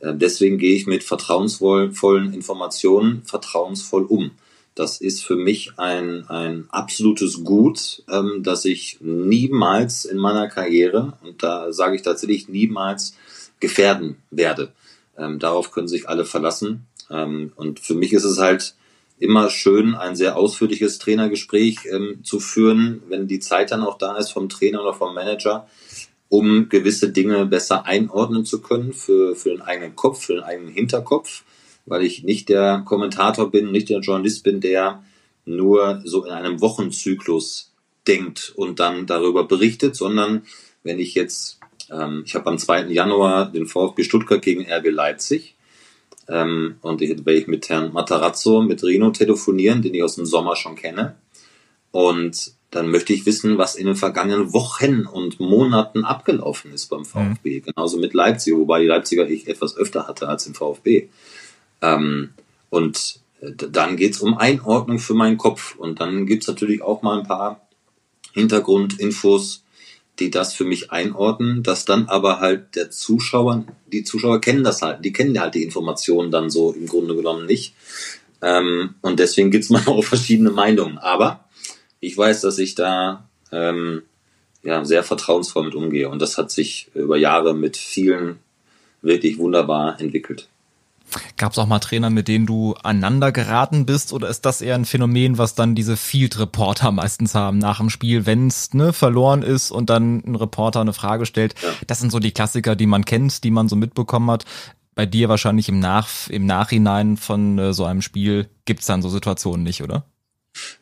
[0.00, 4.32] äh, deswegen gehe ich mit vertrauensvollen Informationen vertrauensvoll um.
[4.74, 11.18] Das ist für mich ein, ein absolutes Gut, ähm, dass ich niemals in meiner Karriere,
[11.22, 13.14] und da sage ich tatsächlich niemals,
[13.60, 14.72] gefährden werde.
[15.16, 16.86] Ähm, darauf können sich alle verlassen.
[17.10, 18.74] Ähm, und für mich ist es halt
[19.20, 24.16] immer schön, ein sehr ausführliches Trainergespräch ähm, zu führen, wenn die Zeit dann auch da
[24.16, 25.68] ist vom Trainer oder vom Manager,
[26.30, 30.72] um gewisse Dinge besser einordnen zu können für, für den eigenen Kopf, für den eigenen
[30.72, 31.44] Hinterkopf,
[31.84, 35.04] weil ich nicht der Kommentator bin, nicht der Journalist bin, der
[35.44, 37.72] nur so in einem Wochenzyklus
[38.06, 40.42] denkt und dann darüber berichtet, sondern
[40.82, 41.60] wenn ich jetzt,
[41.90, 42.86] ähm, ich habe am 2.
[42.86, 45.56] Januar den VfB Stuttgart gegen RB Leipzig
[46.30, 50.26] ähm, und ich werde ich mit Herrn Matarazzo, mit Rino telefonieren, den ich aus dem
[50.26, 51.16] Sommer schon kenne
[51.92, 57.04] und dann möchte ich wissen, was in den vergangenen Wochen und Monaten abgelaufen ist beim
[57.04, 57.60] VfB.
[57.60, 57.64] Mhm.
[57.64, 61.08] Genauso mit Leipzig, wobei die Leipziger ich etwas öfter hatte als im VfB.
[61.82, 62.30] Ähm,
[62.68, 65.74] und äh, dann geht's um Einordnung für meinen Kopf.
[65.74, 67.60] Und dann gibt's natürlich auch mal ein paar
[68.34, 69.64] Hintergrundinfos,
[70.20, 74.82] die das für mich einordnen, dass dann aber halt der Zuschauer, die Zuschauer kennen das
[74.82, 77.74] halt, die kennen halt die Informationen dann so im Grunde genommen nicht.
[78.42, 80.98] Ähm, und deswegen gibt's mal auch verschiedene Meinungen.
[80.98, 81.44] Aber
[81.98, 84.02] ich weiß, dass ich da ähm,
[84.62, 86.08] ja, sehr vertrauensvoll mit umgehe.
[86.08, 88.38] Und das hat sich über Jahre mit vielen
[89.02, 90.48] wirklich wunderbar entwickelt.
[91.36, 94.74] Gab es auch mal Trainer, mit denen du aneinander geraten bist, oder ist das eher
[94.74, 98.92] ein Phänomen, was dann diese Field Reporter meistens haben nach dem Spiel, wenn es ne,
[98.92, 101.54] verloren ist und dann ein Reporter eine Frage stellt?
[101.62, 101.68] Ja.
[101.86, 104.44] Das sind so die Klassiker, die man kennt, die man so mitbekommen hat.
[104.94, 109.08] Bei dir wahrscheinlich im, Nach im Nachhinein von äh, so einem Spiel gibt's dann so
[109.08, 110.04] Situationen nicht, oder?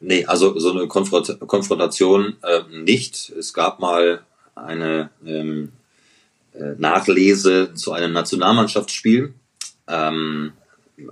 [0.00, 3.30] Nee, also so eine Konfront Konfrontation äh, nicht.
[3.38, 4.22] Es gab mal
[4.54, 5.72] eine ähm,
[6.54, 9.34] äh, Nachlese zu einem Nationalmannschaftsspiel.
[9.88, 10.52] Ähm,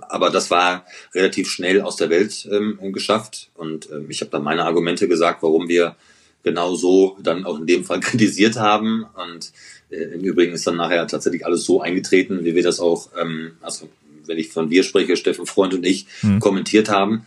[0.09, 3.49] aber das war relativ schnell aus der Welt ähm, geschafft.
[3.55, 5.95] Und ähm, ich habe dann meine Argumente gesagt, warum wir
[6.43, 9.05] genau so dann auch in dem Fall kritisiert haben.
[9.15, 9.51] Und
[9.89, 13.53] äh, im Übrigen ist dann nachher tatsächlich alles so eingetreten, wie wir das auch, ähm,
[13.61, 13.89] also
[14.25, 16.39] wenn ich von wir spreche, Steffen Freund und ich, mhm.
[16.39, 17.25] kommentiert haben.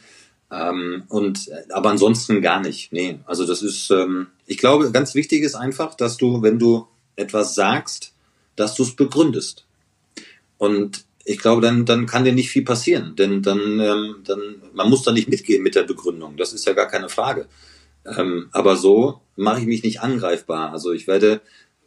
[0.50, 2.92] Ähm, und äh, aber ansonsten gar nicht.
[2.92, 6.86] Nee, also das ist, ähm, ich glaube, ganz wichtig ist einfach, dass du, wenn du
[7.16, 8.12] etwas sagst,
[8.56, 9.64] dass du es begründest.
[10.58, 13.14] Und ich glaube, dann, dann kann dir nicht viel passieren.
[13.16, 16.36] Denn dann, ähm, dann, man muss da nicht mitgehen mit der Begründung.
[16.36, 17.46] Das ist ja gar keine Frage.
[18.06, 20.72] Ähm, aber so mache ich mich nicht angreifbar.
[20.72, 21.40] Also ich werde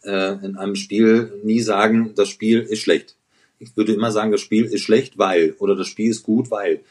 [0.03, 3.15] äh, in einem Spiel nie sagen, das Spiel ist schlecht.
[3.59, 6.81] Ich würde immer sagen, das Spiel ist schlecht, weil oder das Spiel ist gut, weil.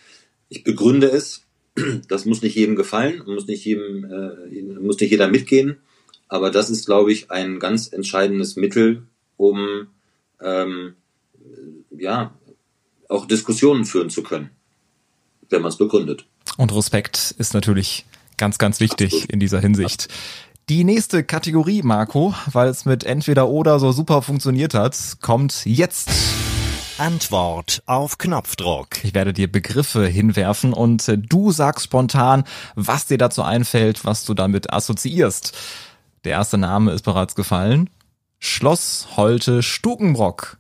[0.49, 1.47] Ich begründe es.
[2.09, 5.79] Das muss nicht jedem gefallen, muss nicht jedem, äh, muss nicht jeder mitgehen.
[6.29, 9.05] Aber das ist, glaube ich, ein ganz entscheidendes Mittel,
[9.39, 9.87] um
[10.43, 10.95] ähm,
[12.03, 12.33] ja
[13.09, 14.51] auch Diskussionen führen zu können,
[15.49, 16.27] wenn man es begründet.
[16.57, 18.05] Und Respekt ist natürlich
[18.37, 19.31] ganz, ganz wichtig Absolut.
[19.31, 20.09] in dieser Hinsicht.
[20.69, 26.11] Die nächste Kategorie, Marco, weil es mit entweder oder so super funktioniert hat, kommt jetzt.
[26.99, 29.03] Antwort auf Knopfdruck.
[29.03, 32.45] Ich werde dir Begriffe hinwerfen und du sagst spontan,
[32.77, 35.57] was dir dazu einfällt, was du damit assoziierst.
[36.25, 37.91] Der erste Name ist bereits gefallen.
[38.39, 40.59] Schloss Holte Stukenbrock.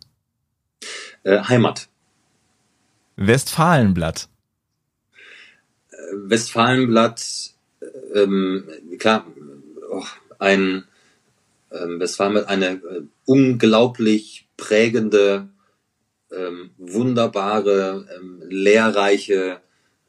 [1.22, 1.88] Äh, Heimat.
[3.16, 4.28] Westfalenblatt.
[5.90, 7.54] Äh, Westfalenblatt,
[8.14, 8.68] ähm,
[8.98, 9.26] klar,
[9.90, 10.04] oh,
[10.38, 10.84] ein
[11.70, 15.48] ähm, Westfalenblatt, eine äh, unglaublich prägende,
[16.30, 19.60] ähm, wunderbare, ähm, lehrreiche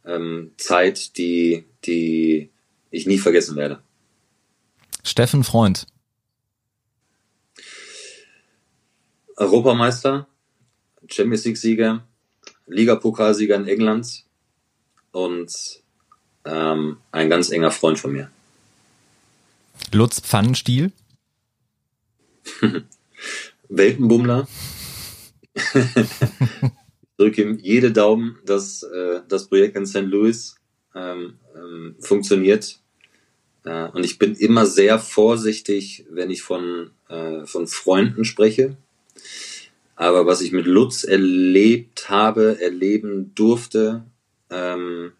[0.05, 2.49] ähm, Zeit, die, die
[2.91, 3.81] ich nie vergessen werde.
[5.03, 5.85] Steffen Freund.
[9.35, 10.27] Europameister,
[11.07, 12.03] Champions League-Sieger,
[12.67, 14.23] Ligapokalsieger in England
[15.11, 15.81] und
[16.45, 18.29] ähm, ein ganz enger Freund von mir.
[19.91, 20.91] Lutz Pfannenstiel.
[23.69, 24.47] Weltenbummler.
[25.55, 30.01] ich drücke ihm jede Daumen, dass äh, das Projekt in St.
[30.01, 30.55] Louis
[30.95, 32.79] ähm, ähm, funktioniert.
[33.65, 38.75] Äh, und ich bin immer sehr vorsichtig, wenn ich von, äh, von Freunden spreche.
[39.95, 44.03] Aber was ich mit Lutz erlebt habe, erleben durfte,
[44.49, 45.11] ähm,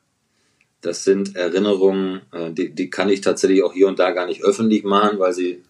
[0.82, 4.44] das sind Erinnerungen, äh, die, die kann ich tatsächlich auch hier und da gar nicht
[4.44, 5.64] öffentlich machen, weil sie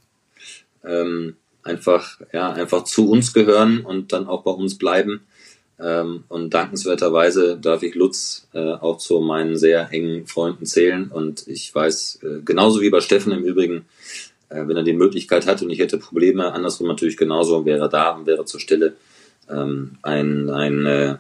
[0.84, 5.22] ähm, einfach, ja, einfach zu uns gehören und dann auch bei uns bleiben.
[5.80, 11.10] Ähm, und dankenswerterweise darf ich Lutz äh, auch zu meinen sehr engen Freunden zählen.
[11.10, 13.86] Und ich weiß, äh, genauso wie bei Steffen im Übrigen,
[14.50, 18.26] wenn er die Möglichkeit hat und ich hätte Probleme, andersrum natürlich genauso, wäre da und
[18.26, 18.96] wäre zur Stelle
[19.50, 21.16] ähm, ein, ein äh,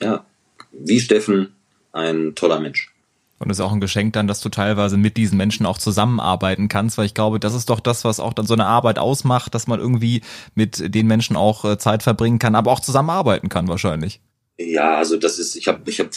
[0.00, 0.24] ja,
[0.72, 1.54] wie Steffen,
[1.92, 2.92] ein toller Mensch.
[3.38, 6.68] Und es ist auch ein Geschenk dann, dass du teilweise mit diesen Menschen auch zusammenarbeiten
[6.68, 9.54] kannst, weil ich glaube, das ist doch das, was auch dann so eine Arbeit ausmacht,
[9.54, 10.22] dass man irgendwie
[10.54, 14.20] mit den Menschen auch äh, Zeit verbringen kann, aber auch zusammenarbeiten kann wahrscheinlich.
[14.58, 16.10] Ja, also das ist, ich habe ich hab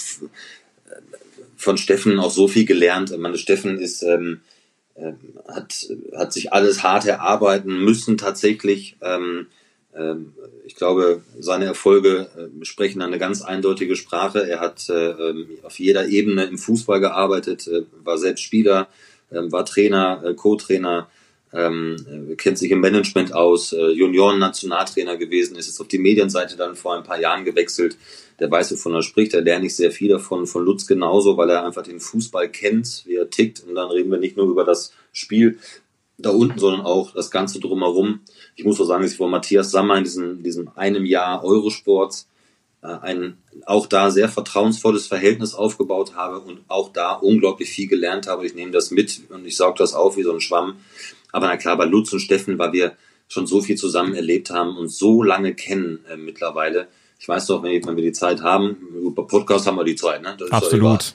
[1.58, 3.18] von Steffen auch so viel gelernt.
[3.18, 4.42] Meine Steffen ist ähm,
[5.48, 8.98] hat, hat sich alles hart erarbeiten müssen tatsächlich.
[9.02, 9.48] Ähm,
[9.96, 10.34] ähm,
[10.66, 14.48] ich glaube, seine Erfolge äh, sprechen eine ganz eindeutige Sprache.
[14.48, 18.88] Er hat äh, ähm, auf jeder Ebene im Fußball gearbeitet, äh, war selbst Spieler,
[19.32, 21.10] ähm, war Trainer, Co-Trainer,
[21.54, 26.98] ähm, kennt sich im Management aus, Junioren-Nationaltrainer gewesen, ist jetzt auf die Medienseite dann vor
[26.98, 27.98] ein paar Jahren gewechselt
[28.40, 29.34] der weiß, wovon er spricht.
[29.34, 33.04] Da lerne ich sehr viel davon, von Lutz genauso, weil er einfach den Fußball kennt,
[33.06, 33.64] wie er tickt.
[33.68, 35.58] Und dann reden wir nicht nur über das Spiel
[36.18, 38.22] da unten, sondern auch das Ganze drumherum.
[38.56, 42.26] Ich muss auch sagen, dass ich von Matthias Sammer in diesem, diesem einem Jahr Eurosport
[42.82, 48.28] äh, ein auch da sehr vertrauensvolles Verhältnis aufgebaut habe und auch da unglaublich viel gelernt
[48.28, 48.46] habe.
[48.46, 50.78] Ich nehme das mit und ich sauge das auf wie so ein Schwamm.
[51.32, 52.96] Aber na klar, bei Lutz und Steffen, weil wir
[53.28, 56.88] schon so viel zusammen erlebt haben und so lange kennen äh, mittlerweile,
[57.20, 58.78] ich weiß doch, wenn, wir die Zeit haben,
[59.16, 60.38] bei Podcast haben wir die Zeit, ne?
[60.52, 61.14] Absolut.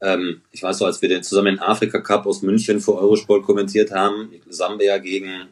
[0.00, 3.44] Ähm, ich weiß noch, als wir den zusammen den Afrika Cup aus München für Eurosport
[3.44, 5.48] kommentiert haben, Sambia gegen,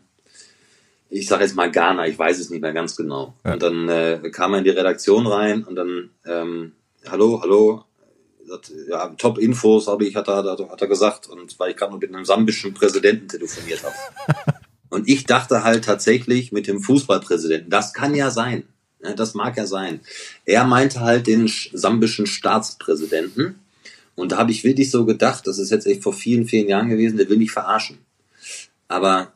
[1.08, 3.34] ich sage jetzt mal Ghana, ich weiß es nicht mehr ganz genau.
[3.44, 3.54] Ja.
[3.54, 6.72] Und dann äh, kam er in die Redaktion rein und dann, ähm,
[7.08, 7.84] hallo, hallo,
[8.88, 12.12] ja, Top-Infos habe ich, hat er, hat er gesagt, und weil ich gerade noch mit
[12.12, 13.94] einem sambischen Präsidenten telefoniert habe.
[14.90, 18.64] und ich dachte halt tatsächlich mit dem Fußballpräsidenten, das kann ja sein.
[19.02, 20.00] Ja, das mag ja sein.
[20.44, 23.58] Er meinte halt den sambischen Staatspräsidenten.
[24.14, 26.90] Und da habe ich wirklich so gedacht, das ist jetzt echt vor vielen, vielen Jahren
[26.90, 27.98] gewesen, der will mich verarschen.
[28.88, 29.32] Aber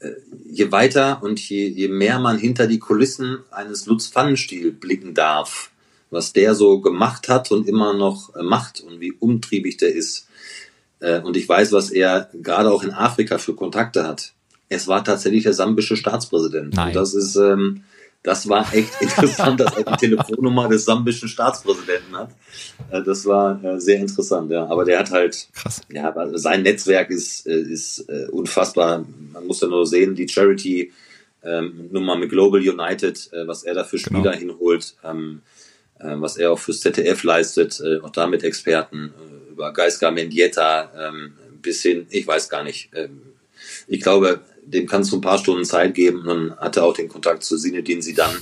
[0.00, 0.10] äh,
[0.44, 5.70] je weiter und je, je mehr man hinter die Kulissen eines Lutz Pfannenstiel blicken darf,
[6.10, 10.26] was der so gemacht hat und immer noch äh, macht und wie umtriebig der ist.
[10.98, 14.32] Äh, und ich weiß, was er gerade auch in Afrika für Kontakte hat.
[14.68, 16.74] Es war tatsächlich der sambische Staatspräsident.
[16.74, 16.88] Nein.
[16.88, 17.82] Und das ist, ähm,
[18.22, 22.30] das war echt interessant, dass er die Telefonnummer des sambischen Staatspräsidenten hat.
[22.90, 24.66] Äh, das war äh, sehr interessant, ja.
[24.66, 25.80] Aber der hat halt, Krass.
[25.90, 29.04] ja, sein Netzwerk ist, äh, ist unfassbar.
[29.32, 30.92] Man muss ja nur sehen, die Charity
[31.42, 34.20] ähm, mit Global United, äh, was er da für genau.
[34.20, 34.52] Spieler genau.
[34.52, 35.42] hinholt, ähm,
[35.98, 40.90] äh, was er auch fürs ZDF leistet, äh, auch damit Experten, äh, über Geisgar Mendieta
[41.08, 42.88] ähm, bis hin, ich weiß gar nicht.
[43.86, 44.40] Ich glaube,
[44.70, 47.42] dem kannst du ein paar Stunden Zeit geben und dann hat er auch den Kontakt
[47.42, 48.36] zu Sinedin Sidan.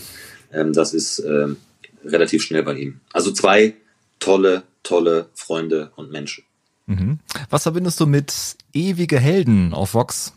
[0.53, 1.57] Ähm, das ist ähm,
[2.05, 3.01] relativ schnell bei ihm.
[3.13, 3.75] Also zwei
[4.19, 6.45] tolle, tolle Freunde und Menschen.
[6.87, 7.19] Mhm.
[7.51, 10.33] Was verbindest du mit ewige Helden auf Vox?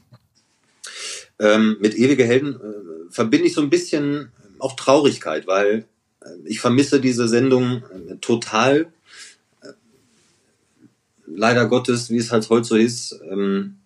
[1.39, 5.85] Ähm, mit ewige Helden äh, verbinde ich so ein bisschen auch Traurigkeit, weil
[6.21, 8.87] äh, ich vermisse diese Sendung äh, total.
[9.61, 9.69] Äh,
[11.25, 13.77] leider Gottes, wie es halt heute so ist, ähm,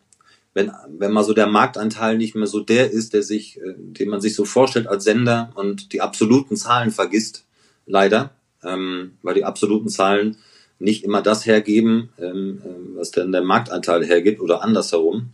[0.55, 4.09] wenn, wenn mal so der Marktanteil nicht mehr so der ist, der sich, äh, den
[4.09, 7.45] man sich so vorstellt als Sender und die absoluten Zahlen vergisst,
[7.85, 8.31] leider,
[8.63, 10.37] ähm, weil die absoluten Zahlen
[10.79, 15.33] nicht immer das hergeben, ähm, äh, was denn der Marktanteil hergibt oder andersherum.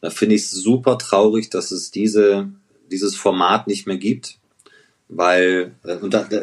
[0.00, 2.48] Da finde ich es super traurig, dass es diese,
[2.90, 4.38] dieses Format nicht mehr gibt,
[5.08, 6.40] weil, äh, und da, da,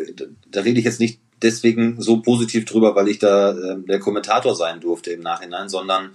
[0.52, 4.56] da rede ich jetzt nicht deswegen so positiv drüber, weil ich da äh, der Kommentator
[4.56, 6.12] sein durfte im Nachhinein, sondern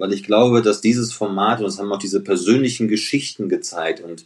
[0.00, 4.24] weil ich glaube, dass dieses Format, und das haben auch diese persönlichen Geschichten gezeigt und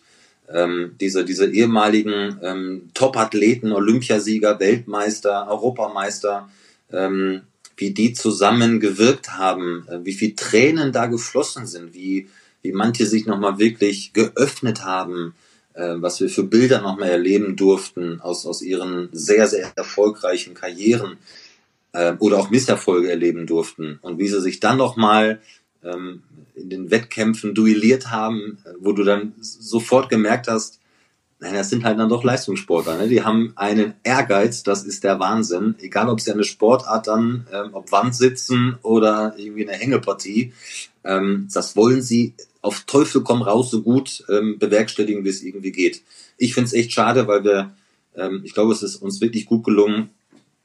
[0.48, 6.48] ähm, diese, diese ehemaligen ähm, Top-Athleten, Olympiasieger, Weltmeister, Europameister,
[6.92, 7.42] ähm,
[7.76, 12.28] wie die zusammen gewirkt haben, äh, wie viel Tränen da geflossen sind, wie,
[12.62, 15.34] wie manche sich nochmal wirklich geöffnet haben,
[15.72, 21.16] äh, was wir für Bilder nochmal erleben durften aus, aus ihren sehr, sehr erfolgreichen Karrieren
[21.92, 23.98] äh, oder auch Misserfolge erleben durften.
[24.02, 25.40] Und wie sie sich dann nochmal
[25.84, 26.22] ähm,
[26.54, 30.80] in den Wettkämpfen duelliert haben, äh, wo du dann sofort gemerkt hast,
[31.40, 32.96] Nein, das sind halt dann doch Leistungssportler.
[32.96, 33.08] Ne?
[33.08, 35.74] Die haben einen Ehrgeiz, das ist der Wahnsinn.
[35.78, 40.54] Egal, ob sie eine Sportart dann, ähm, ob Wand sitzen oder irgendwie eine Hängepartie,
[41.04, 42.32] ähm, das wollen sie
[42.62, 46.02] auf Teufel komm raus so gut ähm, bewerkstelligen, wie es irgendwie geht.
[46.38, 47.74] Ich finde es echt schade, weil wir,
[48.16, 50.08] ähm, ich glaube, es ist uns wirklich gut gelungen,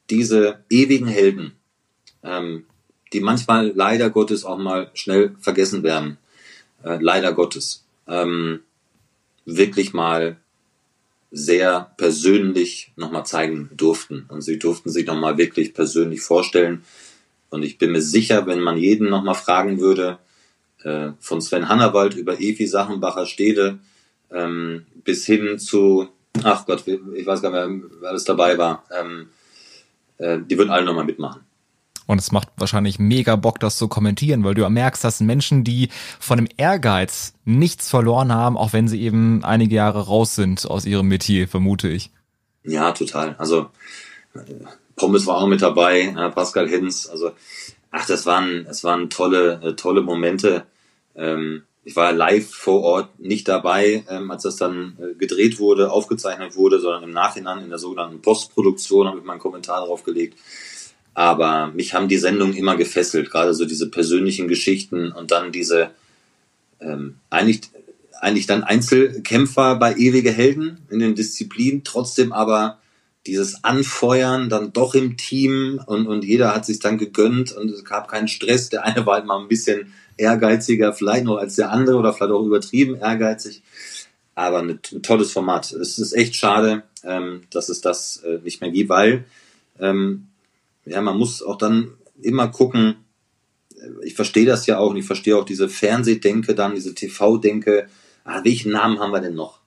[0.10, 1.52] diese ewigen Helden,
[2.24, 2.64] ähm,
[3.14, 6.18] die manchmal leider Gottes auch mal schnell vergessen werden,
[6.84, 8.62] äh, leider Gottes, ähm,
[9.46, 10.38] wirklich mal
[11.32, 14.26] sehr persönlich nochmal zeigen durften.
[14.30, 16.84] Und sie durften sich nochmal wirklich persönlich vorstellen.
[17.50, 20.20] Und ich bin mir sicher, wenn man jeden nochmal fragen würde,
[20.84, 23.80] äh, von Sven Hannawald über Evi Sachenbacher Stede
[24.32, 26.08] ähm, bis hin zu,
[26.44, 29.30] ach Gott, ich weiß gar nicht wer alles dabei war, ähm,
[30.18, 31.42] äh, die würden alle nochmal mitmachen.
[32.10, 35.90] Und es macht wahrscheinlich mega Bock, das zu kommentieren, weil du merkst, dass Menschen, die
[36.20, 40.88] von dem Ehrgeiz nichts verloren haben, auch wenn sie eben einige Jahre raus sind aus
[40.88, 42.10] ihrem Metier, vermute ich.
[42.64, 43.36] Ja, total.
[43.38, 43.68] Also
[44.96, 47.06] Pommes war auch mit dabei, Pascal Hinz.
[47.06, 47.30] Also,
[47.92, 50.66] ach, das waren, es waren tolle, äh, tolle Momente.
[51.16, 55.92] Ähm, ich war live vor Ort nicht dabei, ähm, als das dann äh, gedreht wurde,
[55.92, 60.40] aufgezeichnet wurde, sondern im Nachhinein in der sogenannten Postproduktion habe ich meinen Kommentar drauf gelegt.
[61.20, 65.92] Aber mich haben die Sendungen immer gefesselt, gerade so diese persönlichen Geschichten und dann diese
[66.80, 67.60] ähm, eigentlich,
[68.22, 72.80] eigentlich dann Einzelkämpfer bei ewige Helden in den Disziplinen, trotzdem aber
[73.28, 77.84] dieses Anfeuern dann doch im Team und, und jeder hat sich dann gegönnt und es
[77.84, 78.70] gab keinen Stress.
[78.70, 82.32] Der eine war halt mal ein bisschen ehrgeiziger, vielleicht noch als der andere oder vielleicht
[82.32, 83.62] auch übertrieben ehrgeizig.
[84.36, 85.74] Aber ein, tolles Format.
[85.74, 89.26] Es ist echt schade, ähm, dass es das äh, nicht mehr gibt, weil
[89.82, 90.29] ähm,
[90.90, 92.96] ja, man muss auch dann immer gucken,
[94.04, 97.88] ich verstehe das ja auch und ich verstehe auch diese Fernsehdenke dann, diese TV-Denke,
[98.24, 99.60] ah, welchen Namen haben wir denn noch?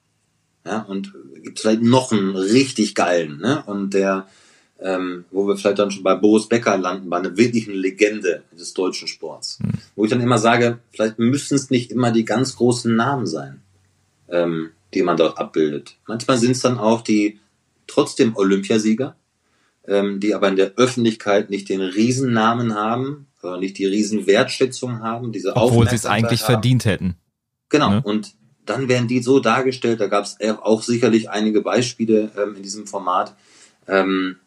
[0.65, 3.63] Ja, und gibt vielleicht noch einen richtig geilen, ne?
[3.65, 4.27] Und der,
[4.79, 8.73] ähm, wo wir vielleicht dann schon bei Boris Becker landen, bei einer wirklichen Legende des
[8.73, 9.59] deutschen Sports.
[9.59, 9.71] Mhm.
[9.95, 13.61] Wo ich dann immer sage, vielleicht müssen es nicht immer die ganz großen Namen sein,
[14.29, 15.97] ähm, die man dort abbildet.
[16.07, 17.39] Manchmal sind es dann auch die
[17.87, 19.15] trotzdem Olympiasieger,
[19.87, 25.31] ähm, die aber in der Öffentlichkeit nicht den Riesennamen haben, oder nicht die Riesenwertschätzung haben,
[25.31, 26.53] diese Obwohl sie es eigentlich haben.
[26.53, 27.15] verdient hätten.
[27.69, 28.01] Genau, ne?
[28.01, 28.33] und
[28.65, 32.87] dann werden die so dargestellt, da gab es auch sicherlich einige Beispiele ähm, in diesem
[32.87, 33.35] Format.
[33.87, 34.37] Ähm,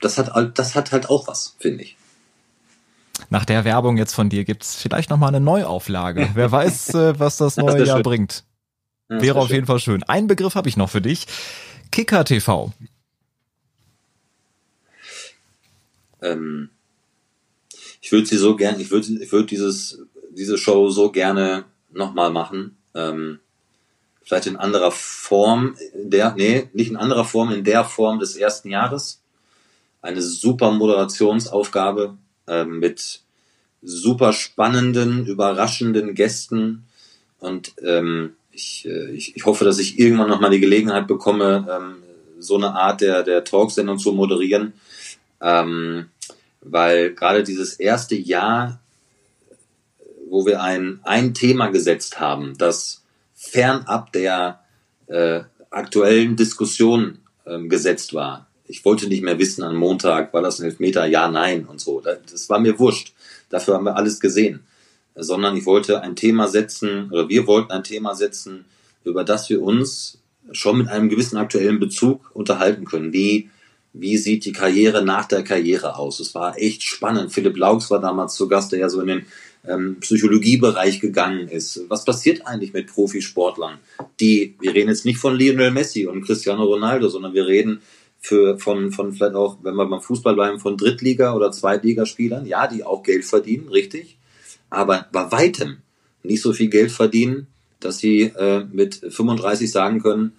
[0.00, 1.96] das, hat, das hat halt auch was, finde ich.
[3.30, 6.30] Nach der Werbung jetzt von dir gibt's vielleicht nochmal eine Neuauflage.
[6.34, 8.02] Wer weiß, äh, was das neue das Jahr schön.
[8.02, 8.44] bringt.
[9.08, 9.56] Wäre auf schön.
[9.56, 10.02] jeden Fall schön.
[10.04, 11.26] Einen Begriff habe ich noch für dich.
[11.90, 12.72] Kicker TV.
[16.22, 16.70] Ähm,
[18.00, 22.30] ich würde sie so gern, ich würde ich würde dieses, diese Show so gerne nochmal
[22.30, 22.76] machen.
[22.94, 23.40] Ähm,
[24.22, 28.36] vielleicht in anderer Form, in der, nee, nicht in anderer Form, in der Form des
[28.36, 29.20] ersten Jahres.
[30.00, 32.16] Eine super Moderationsaufgabe
[32.46, 33.20] äh, mit
[33.82, 36.84] super spannenden, überraschenden Gästen
[37.42, 41.66] und ähm, ich, äh, ich, ich hoffe, dass ich irgendwann noch mal die Gelegenheit bekomme,
[41.68, 42.02] ähm,
[42.38, 44.74] so eine Art der, der Talksendung zu moderieren.
[45.40, 46.06] Ähm,
[46.62, 48.80] weil gerade dieses erste Jahr,
[50.28, 53.02] wo wir ein, ein Thema gesetzt haben, das
[53.34, 54.60] fernab der
[55.06, 55.40] äh,
[55.70, 58.46] aktuellen Diskussion ähm, gesetzt war.
[58.66, 61.04] Ich wollte nicht mehr wissen an Montag, war das ein Elfmeter?
[61.06, 62.00] Ja, nein und so.
[62.00, 63.12] Das war mir wurscht.
[63.50, 64.60] Dafür haben wir alles gesehen.
[65.14, 68.64] Sondern ich wollte ein Thema setzen, oder wir wollten ein Thema setzen,
[69.04, 70.18] über das wir uns
[70.52, 73.12] schon mit einem gewissen aktuellen Bezug unterhalten können.
[73.12, 73.50] Wie,
[73.92, 76.20] wie sieht die Karriere nach der Karriere aus?
[76.20, 77.32] Es war echt spannend.
[77.32, 79.26] Philipp Laux war damals zu Gast, der ja so in den
[79.66, 81.84] ähm, Psychologiebereich gegangen ist.
[81.88, 83.78] Was passiert eigentlich mit Profisportlern?
[84.20, 87.82] Die, wir reden jetzt nicht von Lionel Messi und Cristiano Ronaldo, sondern wir reden
[88.18, 92.68] für, von, von vielleicht auch, wenn wir beim Fußball bleiben, von Drittliga- oder Zweitligaspielern, ja,
[92.68, 94.16] die auch Geld verdienen, richtig,
[94.70, 95.78] aber bei weitem
[96.22, 97.48] nicht so viel Geld verdienen,
[97.80, 100.32] dass sie äh, mit 35 sagen können,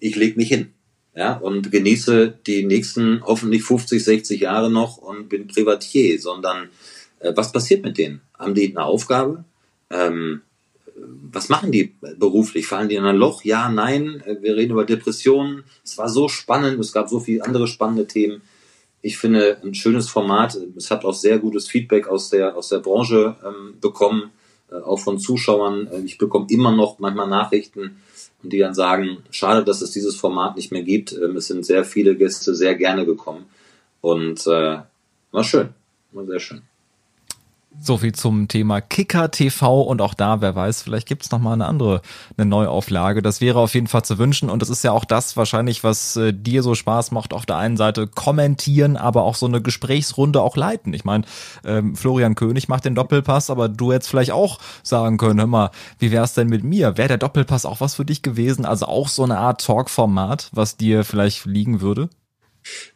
[0.00, 0.72] ich leg mich hin.
[1.18, 6.68] Ja, und genieße die nächsten hoffentlich 50, 60 Jahre noch und bin Privatier, sondern
[7.18, 8.20] äh, was passiert mit denen?
[8.38, 9.42] Haben die eine Aufgabe?
[9.90, 10.42] Ähm,
[10.94, 12.68] was machen die beruflich?
[12.68, 13.42] Fallen die in ein Loch?
[13.42, 14.22] Ja, nein.
[14.26, 15.64] Äh, wir reden über Depressionen.
[15.84, 16.78] Es war so spannend.
[16.78, 18.40] Es gab so viele andere spannende Themen.
[19.02, 20.56] Ich finde ein schönes Format.
[20.76, 24.30] Es hat auch sehr gutes Feedback aus der, aus der Branche ähm, bekommen,
[24.70, 25.88] äh, auch von Zuschauern.
[25.88, 27.96] Äh, ich bekomme immer noch manchmal Nachrichten,
[28.42, 31.12] und die dann sagen, schade, dass es dieses Format nicht mehr gibt.
[31.12, 33.46] Ähm, es sind sehr viele Gäste sehr gerne gekommen
[34.00, 34.78] und äh,
[35.30, 35.70] war schön,
[36.12, 36.62] war sehr schön.
[37.80, 41.52] So viel zum Thema Kicker TV und auch da, wer weiß, vielleicht gibt's noch mal
[41.52, 42.02] eine andere,
[42.36, 43.22] eine Neuauflage.
[43.22, 46.16] Das wäre auf jeden Fall zu wünschen und das ist ja auch das wahrscheinlich, was
[46.16, 47.32] äh, dir so Spaß macht.
[47.32, 50.92] Auf der einen Seite kommentieren, aber auch so eine Gesprächsrunde auch leiten.
[50.92, 51.24] Ich meine,
[51.64, 55.70] ähm, Florian König macht den Doppelpass, aber du hättest vielleicht auch sagen können, hör mal,
[55.98, 56.98] wie wär's denn mit mir?
[56.98, 58.64] Wäre der Doppelpass auch was für dich gewesen?
[58.64, 62.10] Also auch so eine Art Talkformat, was dir vielleicht liegen würde?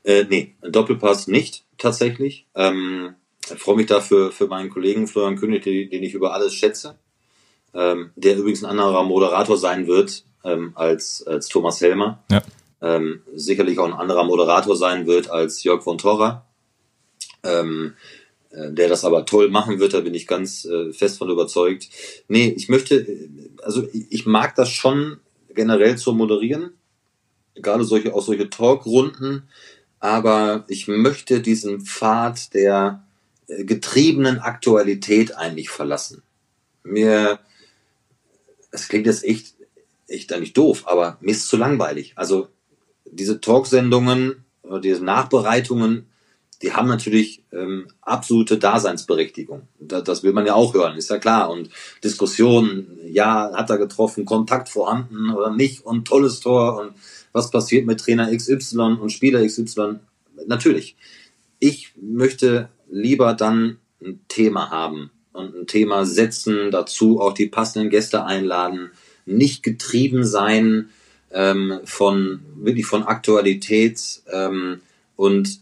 [0.03, 2.47] Äh, nee, Doppelpass nicht tatsächlich.
[2.55, 3.15] Ähm
[3.51, 6.99] ich freue mich dafür für meinen Kollegen Florian König, den ich über alles schätze,
[7.75, 12.23] ähm, der übrigens ein anderer Moderator sein wird ähm, als, als Thomas Helmer.
[12.31, 12.43] Ja.
[12.81, 16.47] Ähm, sicherlich auch ein anderer Moderator sein wird als Jörg von Torra,
[17.45, 17.95] ähm,
[18.51, 21.89] äh, der das aber toll machen wird, da bin ich ganz äh, fest von überzeugt.
[22.29, 23.07] Nee, ich möchte,
[23.63, 25.19] also ich mag das schon
[25.55, 26.73] generell zu moderieren,
[27.55, 29.49] gerade solche, auch solche Talkrunden,
[30.01, 33.05] aber ich möchte diesen Pfad der
[33.61, 36.23] getriebenen Aktualität eigentlich verlassen.
[36.85, 37.39] Mir,
[38.71, 39.55] es klingt jetzt echt,
[40.09, 42.13] echt eigentlich doof, aber mir ist zu langweilig.
[42.17, 42.49] Also
[43.05, 46.07] diese Talksendungen oder diese Nachbereitungen,
[46.63, 49.63] die haben natürlich ähm, absolute Daseinsberechtigung.
[49.81, 51.51] Das, das will man ja auch hören, ist ja klar.
[51.51, 51.71] Und
[52.05, 56.93] Diskussionen, ja, hat er getroffen, Kontakt vorhanden oder nicht und tolles Tor und
[57.33, 59.97] was passiert mit Trainer XY und Spieler XY.
[60.47, 60.97] Natürlich.
[61.59, 67.91] Ich möchte lieber dann ein Thema haben und ein Thema setzen, dazu auch die passenden
[67.91, 68.91] Gäste einladen,
[69.25, 70.91] nicht getrieben sein
[71.33, 74.81] ähm, von wirklich von Aktualität ähm,
[75.17, 75.61] und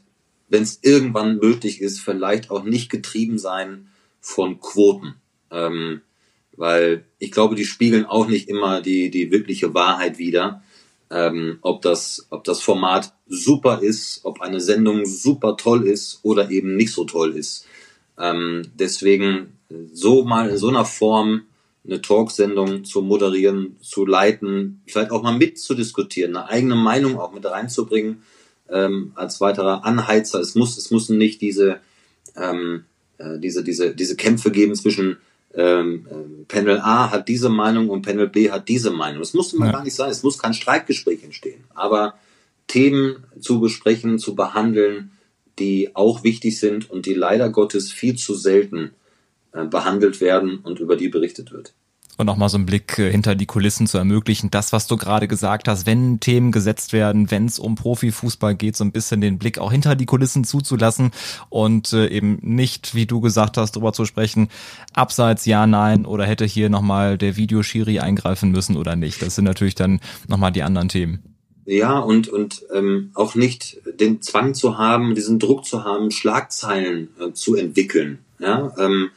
[0.48, 3.86] wenn es irgendwann möglich ist, vielleicht auch nicht getrieben sein
[4.20, 5.14] von Quoten.
[5.52, 6.00] Ähm,
[6.56, 10.62] weil ich glaube, die spiegeln auch nicht immer die, die wirkliche Wahrheit wider
[11.10, 16.50] ähm, ob, das, ob das Format super ist, ob eine Sendung super toll ist oder
[16.50, 17.66] eben nicht so toll ist.
[18.18, 19.58] Ähm, deswegen
[19.92, 21.42] so mal in so einer Form
[21.84, 27.44] eine Talksendung zu moderieren, zu leiten, vielleicht auch mal mitzudiskutieren, eine eigene Meinung auch mit
[27.46, 28.22] reinzubringen
[28.68, 30.40] ähm, als weiterer Anheizer.
[30.40, 31.80] Es muss, es müssen nicht diese,
[32.36, 32.84] ähm,
[33.18, 35.16] äh, diese, diese, diese Kämpfe geben zwischen
[35.54, 39.22] ähm, ähm, Panel A hat diese Meinung und Panel B hat diese Meinung.
[39.22, 39.72] Es muss immer ja.
[39.72, 41.64] gar nicht sein, es muss kein Streitgespräch entstehen.
[41.74, 42.14] Aber
[42.66, 45.12] Themen zu besprechen, zu behandeln,
[45.58, 48.92] die auch wichtig sind und die leider Gottes viel zu selten
[49.52, 51.74] äh, behandelt werden und über die berichtet wird
[52.16, 54.50] und nochmal so einen Blick äh, hinter die Kulissen zu ermöglichen.
[54.50, 58.76] Das, was du gerade gesagt hast, wenn Themen gesetzt werden, wenn es um Profifußball geht,
[58.76, 61.12] so ein bisschen den Blick auch hinter die Kulissen zuzulassen
[61.48, 64.48] und äh, eben nicht, wie du gesagt hast, darüber zu sprechen,
[64.92, 69.22] abseits ja, nein oder hätte hier nochmal der Videoschiri eingreifen müssen oder nicht.
[69.22, 71.22] Das sind natürlich dann nochmal die anderen Themen.
[71.66, 77.10] Ja, und, und ähm, auch nicht den Zwang zu haben, diesen Druck zu haben, Schlagzeilen
[77.20, 78.18] äh, zu entwickeln.
[78.40, 79.10] Ja, ähm,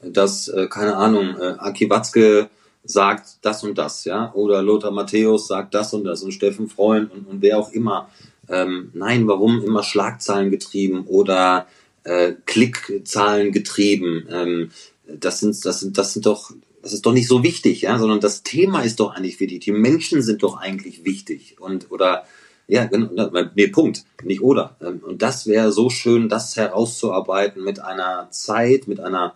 [0.00, 2.48] dass, äh, keine Ahnung, äh, Aki Watzke
[2.84, 7.12] sagt das und das, ja, oder Lothar Matthäus sagt das und das und Steffen Freund
[7.12, 8.08] und, und wer auch immer.
[8.48, 11.66] Ähm, nein, warum immer Schlagzeilen getrieben oder
[12.04, 14.28] äh, Klickzahlen getrieben?
[14.30, 14.70] Ähm,
[15.06, 18.20] das sind, das sind, das sind doch das ist doch nicht so wichtig, ja, sondern
[18.20, 19.58] das Thema ist doch eigentlich wichtig.
[19.64, 22.24] Die Menschen sind doch eigentlich wichtig und oder
[22.68, 24.76] ja, genau, nee, Punkt, nicht oder.
[24.80, 29.34] Ähm, und das wäre so schön, das herauszuarbeiten mit einer Zeit, mit einer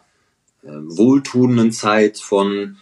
[0.63, 2.77] äh, wohltuenden Zeit von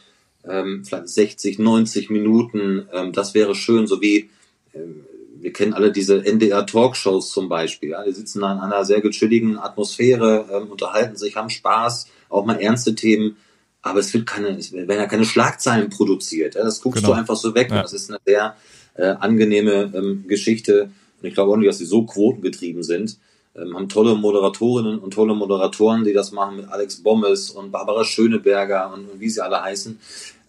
[0.48, 2.88] ähm, vielleicht 60, 90 Minuten.
[2.92, 4.30] Ähm, das wäre schön, so wie
[4.74, 5.04] ähm,
[5.40, 7.90] wir kennen alle diese NDR-Talkshows zum Beispiel.
[7.90, 8.04] Ja?
[8.04, 12.60] Die sitzen da in einer sehr gechilligen Atmosphäre, ähm, unterhalten sich, haben Spaß, auch mal
[12.60, 13.36] ernste Themen.
[13.80, 16.56] Aber es wird keine, es werden ja keine Schlagzeilen produziert.
[16.56, 16.64] Ja?
[16.64, 17.14] Das guckst genau.
[17.14, 17.70] du einfach so weg.
[17.70, 17.82] Ja.
[17.82, 18.56] Das ist eine sehr
[18.94, 20.90] äh, angenehme ähm, Geschichte.
[21.20, 23.18] Und ich glaube auch nicht, dass sie so quotengetrieben sind.
[23.56, 28.04] Ähm, haben tolle Moderatorinnen und tolle Moderatoren, die das machen mit Alex Bommes und Barbara
[28.04, 29.98] Schöneberger und, und wie sie alle heißen.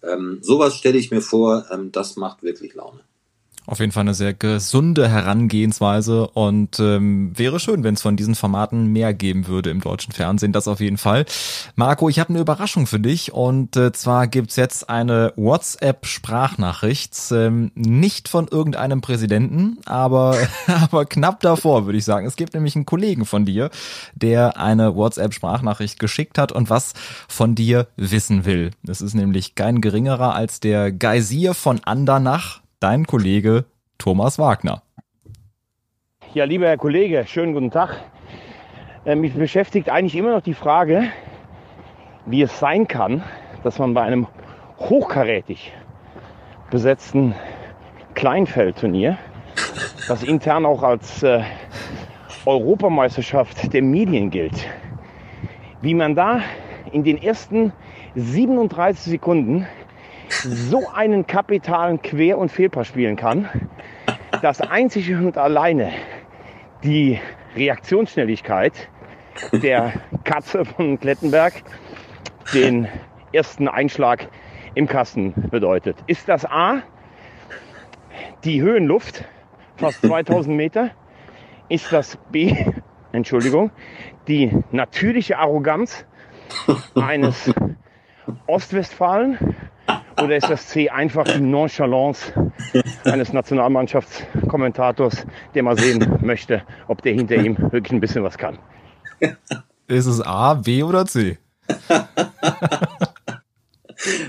[0.03, 2.99] Ähm, sowas stelle ich mir vor, ähm, das macht wirklich Laune.
[3.69, 8.33] Auf jeden Fall eine sehr gesunde Herangehensweise und ähm, wäre schön, wenn es von diesen
[8.33, 10.51] Formaten mehr geben würde im deutschen Fernsehen.
[10.51, 11.25] Das auf jeden Fall.
[11.75, 17.71] Marco, ich habe eine Überraschung für dich und äh, zwar gibt's jetzt eine WhatsApp-Sprachnachricht, ähm,
[17.75, 20.35] nicht von irgendeinem Präsidenten, aber,
[20.81, 22.25] aber knapp davor, würde ich sagen.
[22.25, 23.69] Es gibt nämlich einen Kollegen von dir,
[24.15, 26.93] der eine WhatsApp-Sprachnachricht geschickt hat und was
[27.27, 28.71] von dir wissen will.
[28.87, 33.65] Es ist nämlich kein geringerer als der Geysir von Andernach, dein Kollege
[33.97, 34.83] Thomas Wagner.
[36.33, 37.99] Ja, lieber Herr Kollege, schönen guten Tag.
[39.05, 41.11] Äh, mich beschäftigt eigentlich immer noch die Frage,
[42.25, 43.23] wie es sein kann,
[43.63, 44.27] dass man bei einem
[44.77, 45.73] hochkarätig
[46.71, 47.35] besetzten
[48.13, 49.17] Kleinfeldturnier,
[50.07, 51.43] das intern auch als äh,
[52.45, 54.67] Europameisterschaft der Medien gilt,
[55.81, 56.41] wie man da
[56.91, 57.73] in den ersten
[58.15, 59.67] 37 Sekunden
[60.29, 63.49] so einen kapitalen Quer- und Fehlpass spielen kann,
[64.41, 65.91] dass einzig und alleine
[66.83, 67.19] die
[67.55, 68.89] Reaktionsschnelligkeit
[69.51, 71.63] der Katze von Klettenberg
[72.53, 72.87] den
[73.33, 74.27] ersten Einschlag
[74.75, 75.97] im Kasten bedeutet.
[76.07, 76.81] Ist das A,
[78.43, 79.25] die Höhenluft,
[79.77, 80.91] fast 2000 Meter?
[81.69, 82.55] Ist das B,
[83.11, 83.71] Entschuldigung,
[84.27, 86.05] die natürliche Arroganz
[86.95, 87.53] eines
[88.47, 89.55] Ostwestfalen?
[90.23, 92.33] Oder ist das C einfach die Nonchalance
[93.05, 98.59] eines Nationalmannschaftskommentators, der mal sehen möchte, ob der hinter ihm wirklich ein bisschen was kann?
[99.87, 101.37] Ist es A, B oder C?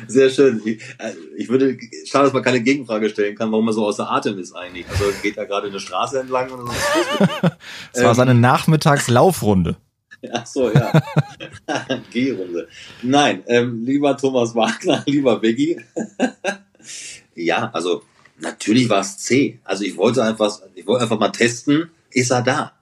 [0.08, 0.60] Sehr schön.
[0.64, 4.10] Ich, äh, ich würde, schade, dass man keine Gegenfrage stellen kann, warum man so außer
[4.10, 4.84] Atem ist eigentlich.
[4.90, 6.72] Also geht da gerade eine Straße entlang oder so.
[7.92, 9.76] Es war seine Nachmittagslaufrunde.
[10.32, 10.92] Ach so, ja.
[12.12, 12.68] G-Runde.
[13.02, 15.80] Nein, ähm, lieber Thomas Wagner, lieber Beggy.
[17.34, 18.02] ja, also
[18.38, 19.60] natürlich war es C.
[19.64, 22.72] Also ich wollte einfach, ich wollte einfach mal testen, ist er da?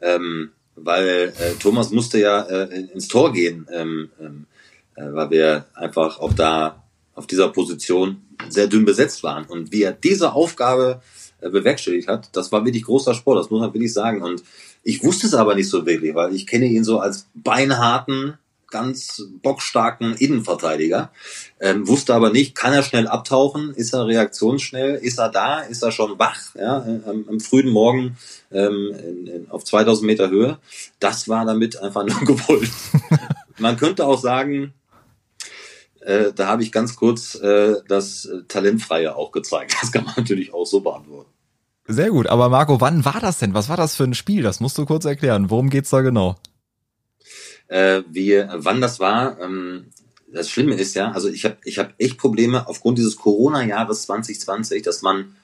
[0.00, 4.46] Ähm, weil äh, Thomas musste ja äh, ins Tor gehen, ähm, ähm,
[4.96, 6.82] äh, weil wir einfach auch da
[7.14, 9.44] auf dieser Position sehr dünn besetzt waren.
[9.44, 11.02] Und wie er diese Aufgabe
[11.40, 14.22] äh, bewerkstelligt hat, das war wirklich großer Sport, das muss man wirklich sagen.
[14.22, 14.42] Und
[14.82, 18.38] ich wusste es aber nicht so wirklich, weil ich kenne ihn so als beinharten,
[18.72, 21.12] ganz bockstarken Innenverteidiger.
[21.60, 23.72] Ähm, wusste aber nicht, kann er schnell abtauchen?
[23.74, 24.96] Ist er reaktionsschnell?
[24.96, 25.60] Ist er da?
[25.60, 26.54] Ist er schon wach?
[26.56, 28.16] Ja, am, am frühen Morgen
[28.50, 30.58] ähm, in, in, auf 2000 Meter Höhe.
[30.98, 32.70] Das war damit einfach nur gewollt.
[33.58, 34.72] Man könnte auch sagen,
[36.00, 39.76] äh, da habe ich ganz kurz äh, das Talentfreie auch gezeigt.
[39.80, 41.31] Das kann man natürlich auch so beantworten.
[41.86, 43.54] Sehr gut, aber Marco, wann war das denn?
[43.54, 44.42] Was war das für ein Spiel?
[44.42, 45.50] Das musst du kurz erklären.
[45.50, 46.36] Worum geht's da genau?
[47.66, 49.86] Äh, wie, wann das war, ähm,
[50.32, 54.82] das Schlimme ist ja, also ich habe ich hab echt Probleme aufgrund dieses Corona-Jahres 2020,
[54.82, 55.36] dass man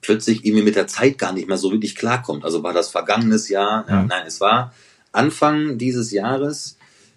[0.00, 2.44] plötzlich irgendwie mit der Zeit gar nicht mehr so wirklich klarkommt.
[2.44, 3.84] Also war das vergangenes Jahr?
[3.88, 4.04] Ja.
[4.04, 4.72] Nein, es war
[5.12, 6.76] Anfang dieses Jahres.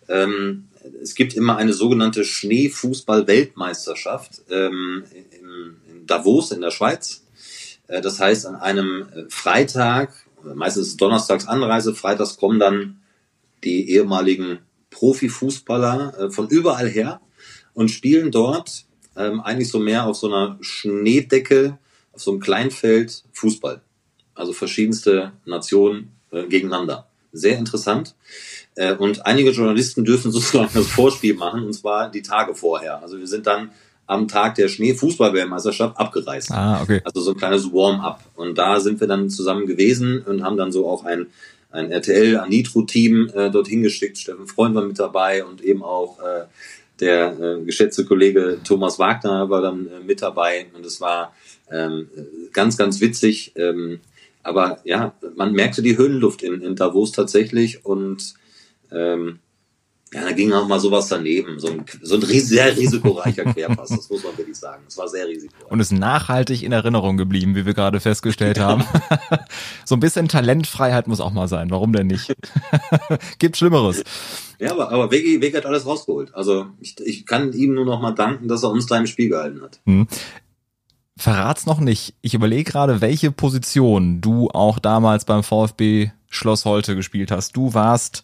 [0.09, 0.67] Ähm,
[1.01, 7.22] es gibt immer eine sogenannte Schneefußball-Weltmeisterschaft ähm, in, in Davos in der Schweiz.
[7.87, 10.13] Äh, das heißt, an einem äh, Freitag,
[10.43, 13.01] meistens ist donnerstags Anreise, freitags kommen dann
[13.63, 14.59] die ehemaligen
[14.89, 17.21] Profifußballer äh, von überall her
[17.73, 21.77] und spielen dort ähm, eigentlich so mehr auf so einer Schneedecke,
[22.11, 23.81] auf so einem Kleinfeld Fußball.
[24.35, 27.07] Also verschiedenste Nationen gegeneinander.
[27.31, 28.15] Sehr interessant.
[28.97, 32.99] und einige Journalisten dürfen sozusagen das Vorspiel machen, und zwar die Tage vorher.
[33.03, 33.69] Also wir sind dann
[34.13, 36.51] am Tag der Schneefußballweltmeisterschaft abgereist.
[36.51, 37.01] Ah, okay.
[37.03, 38.21] Also so ein kleines Warm-up.
[38.35, 41.27] Und da sind wir dann zusammen gewesen und haben dann so auch ein,
[41.71, 44.17] ein RTL Anitro-Team äh, dorthin geschickt.
[44.17, 46.45] Steffen Freund war mit dabei und eben auch äh,
[46.99, 50.67] der äh, geschätzte Kollege Thomas Wagner war dann äh, mit dabei.
[50.73, 51.35] Und es war
[51.71, 52.07] ähm,
[52.53, 53.53] ganz, ganz witzig.
[53.55, 53.99] Ähm,
[54.43, 58.35] aber ja, man merkte die Höhenluft in, in Davos tatsächlich und
[58.91, 59.39] ähm,
[60.13, 61.59] Ja, da ging auch mal sowas daneben.
[61.59, 64.83] So ein, so ein sehr risikoreicher Querpass, das muss man wirklich sagen.
[64.87, 65.71] Es war sehr risikoreich.
[65.71, 68.83] Und ist nachhaltig in Erinnerung geblieben, wie wir gerade festgestellt haben.
[69.85, 71.71] so ein bisschen Talentfreiheit muss auch mal sein.
[71.71, 72.33] Warum denn nicht?
[73.39, 74.03] Gibt Schlimmeres.
[74.59, 76.33] Ja, aber, aber Wegi, Wegi hat alles rausgeholt.
[76.35, 79.29] Also ich, ich kann ihm nur noch mal danken, dass er uns da im Spiel
[79.29, 79.81] gehalten hat.
[79.85, 80.07] Hm.
[81.17, 82.15] Verrat's noch nicht.
[82.21, 87.55] Ich überlege gerade, welche Position du auch damals beim VfB Schloss Holte gespielt hast.
[87.55, 88.23] Du warst,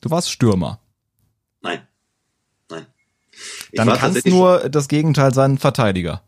[0.00, 0.80] du warst Stürmer.
[3.76, 6.22] Dann kann es nur das Gegenteil sein, Verteidiger.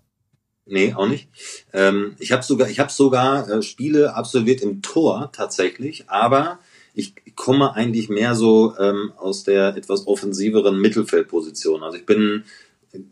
[0.66, 1.28] Nee, auch nicht.
[1.72, 6.58] Ähm, ich habe sogar, ich habe sogar äh, Spiele absolviert im Tor tatsächlich, aber
[6.94, 11.82] ich komme eigentlich mehr so ähm, aus der etwas offensiveren Mittelfeldposition.
[11.82, 12.44] Also ich bin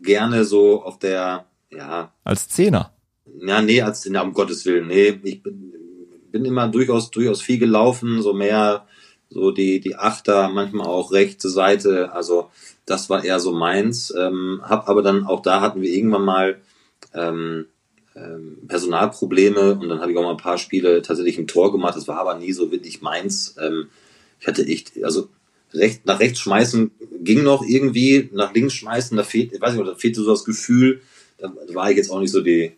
[0.01, 2.11] gerne so auf der, ja.
[2.23, 2.91] Als Zehner.
[3.39, 4.87] Ja, nee, als na, um Gottes Willen.
[4.87, 5.73] Nee, ich bin,
[6.31, 8.85] bin immer durchaus, durchaus viel gelaufen, so mehr
[9.29, 12.11] so die, die Achter, manchmal auch rechte Seite.
[12.11, 12.49] Also
[12.87, 14.11] das war eher so meins.
[14.17, 16.61] Ähm, hab aber dann auch da hatten wir irgendwann mal
[17.13, 17.65] ähm,
[18.15, 21.95] ähm, Personalprobleme und dann habe ich auch mal ein paar Spiele tatsächlich im Tor gemacht.
[21.95, 23.55] Das war aber nie so wirklich meins.
[23.61, 23.89] Ähm,
[24.39, 25.29] ich hatte echt, also
[25.73, 29.87] recht, nach rechts schmeißen ging noch irgendwie, nach links schmeißen, da fehlt, ich weiß nicht,
[29.87, 31.01] da fehlte so das Gefühl,
[31.37, 32.71] da war ich jetzt auch nicht so die,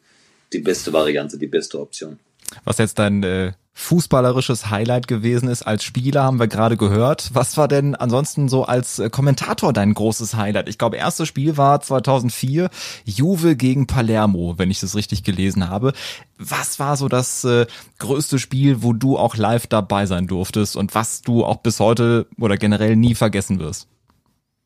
[0.51, 2.19] die beste Variante, die beste Option.
[2.63, 7.29] Was jetzt dein äh, fußballerisches Highlight gewesen ist als Spieler, haben wir gerade gehört.
[7.33, 10.67] Was war denn ansonsten so als äh, Kommentator dein großes Highlight?
[10.67, 12.69] Ich glaube, erstes Spiel war 2004
[13.05, 15.93] Juve gegen Palermo, wenn ich das richtig gelesen habe.
[16.37, 17.67] Was war so das äh,
[17.99, 22.27] größte Spiel, wo du auch live dabei sein durftest und was du auch bis heute
[22.37, 23.87] oder generell nie vergessen wirst?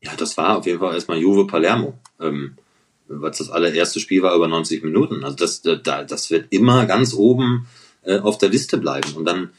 [0.02, 1.94] Ja, das war auf jeden Fall erstmal Juve Palermo.
[2.20, 2.56] Ähm,
[3.08, 5.24] was das allererste Spiel war über 90 Minuten.
[5.24, 7.66] Also das, das wird immer ganz oben
[8.02, 9.12] äh, auf der Liste bleiben.
[9.14, 9.50] Und dann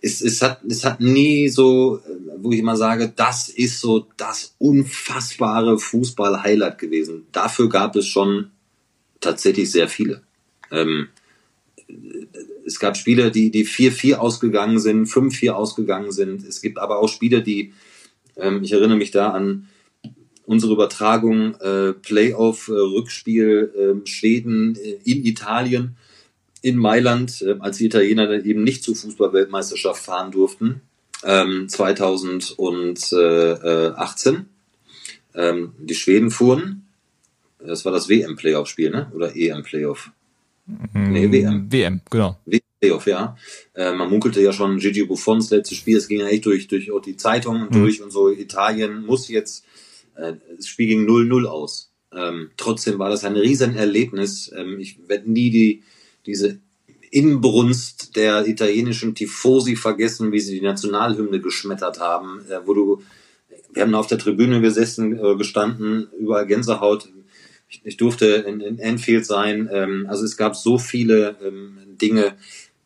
[0.00, 2.00] es, es, hat, es hat nie so, äh,
[2.38, 7.26] wo ich immer sage, das ist so das unfassbare Fußball-Highlight gewesen.
[7.32, 8.50] Dafür gab es schon
[9.20, 10.22] tatsächlich sehr viele.
[10.70, 11.08] Ähm,
[12.64, 16.46] es gab Spiele, die, die 4-4 ausgegangen sind, 5-4 ausgegangen sind.
[16.46, 17.72] Es gibt aber auch Spiele, die,
[18.36, 19.68] ähm, ich erinnere mich da an
[20.48, 25.98] unsere Übertragung, äh, Playoff-Rückspiel äh, Schweden äh, in Italien
[26.62, 30.80] in Mailand, äh, als die Italiener dann eben nicht zur Fußballweltmeisterschaft fahren durften,
[31.22, 34.46] ähm, 2018.
[35.34, 36.86] Ähm, die Schweden fuhren.
[37.58, 39.12] Das war das WM-Playoff-Spiel, ne?
[39.14, 40.10] Oder EM-Playoff?
[40.94, 41.70] Nee, WM.
[41.70, 42.38] WM, genau.
[42.46, 43.36] WM-Playoff, ja.
[43.74, 45.98] Äh, man munkelte ja schon Gigi Buffons letztes Spiel.
[45.98, 47.72] Es ging ja echt durch, durch auch die Zeitungen mhm.
[47.72, 48.30] durch und so.
[48.30, 49.66] Italien muss jetzt,
[50.18, 51.90] äh, das Spiel ging 0-0 aus.
[52.12, 54.52] Ähm, trotzdem war das ein Riesenerlebnis.
[54.56, 55.82] Ähm, ich werde nie die,
[56.26, 56.58] diese
[57.10, 63.02] Inbrunst der italienischen Tifosi vergessen, wie sie die Nationalhymne geschmettert haben, äh, wo du,
[63.72, 67.08] wir haben auf der Tribüne gesessen, äh, gestanden, überall Gänsehaut.
[67.68, 69.68] Ich, ich durfte in, in Anfield sein.
[69.72, 72.36] Ähm, also es gab so viele ähm, Dinge,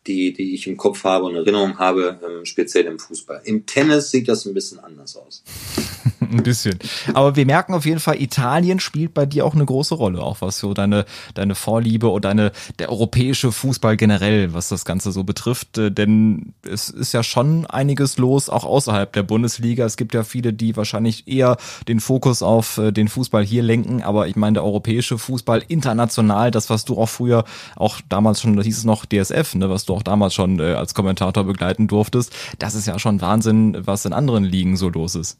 [0.07, 3.41] die, die ich im Kopf habe und Erinnerung habe, ähm, speziell im Fußball.
[3.45, 5.43] Im Tennis sieht das ein bisschen anders aus.
[6.19, 6.77] ein bisschen.
[7.13, 10.41] Aber wir merken auf jeden Fall, Italien spielt bei dir auch eine große Rolle, auch
[10.41, 15.23] was so deine, deine Vorliebe oder deine, der europäische Fußball generell, was das Ganze so
[15.23, 15.77] betrifft.
[15.77, 19.85] Äh, denn es ist ja schon einiges los, auch außerhalb der Bundesliga.
[19.85, 24.01] Es gibt ja viele, die wahrscheinlich eher den Fokus auf äh, den Fußball hier lenken.
[24.03, 27.45] Aber ich meine, der europäische Fußball international, das, was du auch früher,
[27.75, 30.73] auch damals schon, da hieß es noch DSF, ne, was du auch damals schon äh,
[30.73, 35.15] als Kommentator begleiten durftest, das ist ja schon Wahnsinn, was in anderen Ligen so los
[35.15, 35.37] ist.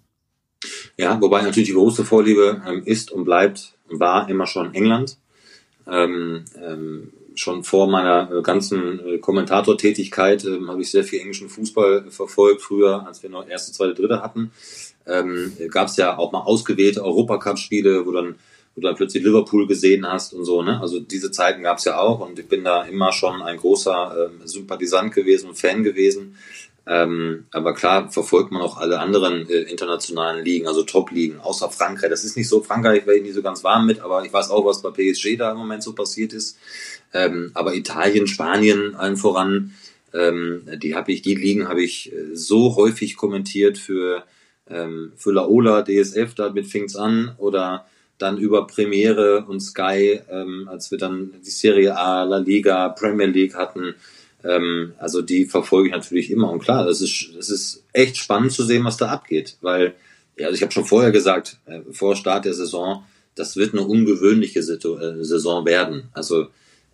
[0.98, 5.18] Ja, wobei natürlich die große Vorliebe ähm, ist und bleibt, war immer schon England.
[5.86, 11.50] Ähm, ähm, schon vor meiner äh, ganzen äh, Kommentatortätigkeit ähm, habe ich sehr viel englischen
[11.50, 12.62] Fußball verfolgt.
[12.62, 14.52] Früher, als wir noch erste, zweite, dritte hatten,
[15.08, 18.36] ähm, gab es ja auch mal ausgewählte Europacup-Spiele, wo dann,
[18.76, 20.62] du dann plötzlich Liverpool gesehen hast und so.
[20.64, 20.80] Ne?
[20.82, 24.30] Also diese Zeiten gab es ja auch und ich bin da immer schon ein großer
[24.44, 26.36] äh, Sympathisant gewesen und Fan gewesen.
[26.86, 32.10] Ähm, aber klar verfolgt man auch alle anderen äh, internationalen Ligen, also Top-Ligen, außer Frankreich.
[32.10, 34.50] Das ist nicht so, Frankreich wäre ich nicht so ganz warm mit, aber ich weiß
[34.50, 36.58] auch, was bei PSG da im Moment so passiert ist.
[37.14, 39.76] Ähm, aber Italien, Spanien allen voran,
[40.14, 44.24] ähm, die habe ich, die Ligen habe ich äh, so häufig kommentiert für,
[44.70, 47.86] ähm, für Laola, DSF, damit fing's an, oder
[48.24, 53.28] dann über Premiere und Sky, ähm, als wir dann die Serie A, La Liga, Premier
[53.28, 53.96] League hatten,
[54.44, 56.50] ähm, also die verfolge ich natürlich immer.
[56.50, 59.58] Und klar, das ist, das ist echt spannend zu sehen, was da abgeht.
[59.62, 59.94] Weil,
[60.38, 63.04] ja, also ich habe schon vorher gesagt, äh, vor Start der Saison,
[63.36, 66.10] das wird eine ungewöhnliche Situ äh, Saison werden.
[66.14, 66.48] Also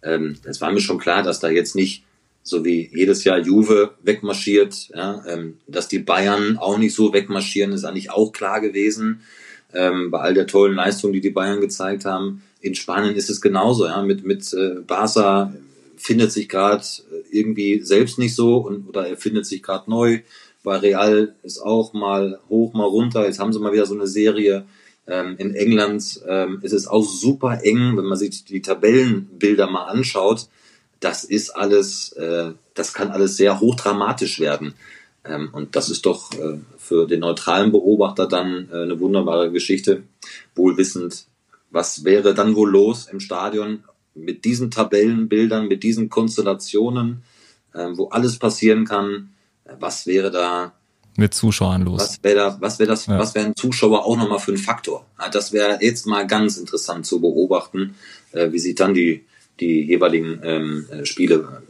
[0.04, 2.04] ähm, es war mir schon klar, dass da jetzt nicht
[2.44, 7.74] so wie jedes Jahr Juve wegmarschiert, ja, ähm, dass die Bayern auch nicht so wegmarschieren,
[7.74, 9.22] ist eigentlich auch klar gewesen.
[9.74, 12.42] Ähm, bei all der tollen Leistung, die die Bayern gezeigt haben.
[12.62, 15.54] In Spanien ist es genauso, ja, mit, mit äh, Barca
[15.96, 16.84] findet sich gerade
[17.30, 20.22] irgendwie selbst nicht so und oder er findet sich gerade neu.
[20.64, 23.26] Bei Real ist auch mal hoch, mal runter.
[23.26, 24.66] Jetzt haben sie mal wieder so eine Serie.
[25.08, 29.86] Ähm, in England ähm, ist es auch super eng, wenn man sich die Tabellenbilder mal
[29.86, 30.48] anschaut.
[31.00, 34.74] Das ist alles, äh, das kann alles sehr hochdramatisch werden.
[35.26, 36.60] Ähm, und das ist doch äh,
[36.90, 40.04] für den neutralen Beobachter dann äh, eine wunderbare Geschichte,
[40.56, 41.26] wohlwissend,
[41.70, 43.84] was wäre dann wohl los im Stadion
[44.16, 47.22] mit diesen Tabellenbildern, mit diesen Konstellationen,
[47.76, 49.30] äh, wo alles passieren kann.
[49.80, 50.74] Was wäre da
[51.16, 52.02] mit Zuschauern los?
[52.02, 53.20] Was wäre da, was wäre das, ja.
[53.20, 55.06] was wäre ein Zuschauer auch nochmal für ein Faktor?
[55.32, 57.94] Das wäre jetzt mal ganz interessant zu beobachten,
[58.32, 59.26] äh, wie sich dann die,
[59.60, 61.62] die jeweiligen ähm, Spiele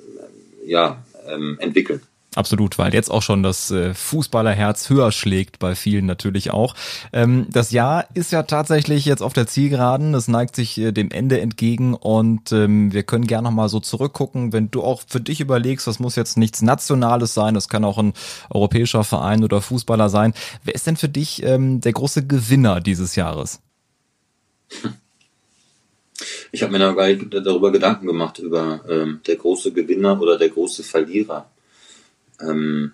[0.64, 2.02] äh, ja, ähm, entwickeln.
[2.36, 6.76] Absolut, weil jetzt auch schon das äh, Fußballerherz höher schlägt, bei vielen natürlich auch.
[7.12, 11.10] Ähm, das Jahr ist ja tatsächlich jetzt auf der Zielgeraden, es neigt sich äh, dem
[11.10, 15.42] Ende entgegen und ähm, wir können gerne nochmal so zurückgucken, wenn du auch für dich
[15.42, 18.14] überlegst, das muss jetzt nichts Nationales sein, das kann auch ein
[18.52, 20.36] europäischer Verein oder Fußballer sein.
[20.64, 23.60] Wer ist denn für dich ähm, der große Gewinner dieses Jahres?
[26.52, 30.38] Ich habe mir da gar nicht darüber Gedanken gemacht, über ähm, der große Gewinner oder
[30.38, 31.50] der große Verlierer.
[32.42, 32.94] Ähm,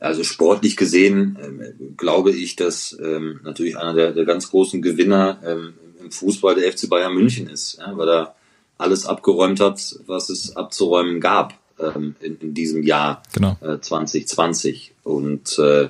[0.00, 5.40] also sportlich gesehen ähm, glaube ich, dass ähm, natürlich einer der, der, ganz großen Gewinner
[5.44, 8.34] ähm, im Fußball der FC Bayern München ist, ja, weil er
[8.78, 13.56] alles abgeräumt hat, was es abzuräumen gab ähm, in, in, diesem Jahr genau.
[13.60, 14.92] äh, 2020.
[15.04, 15.88] Und äh,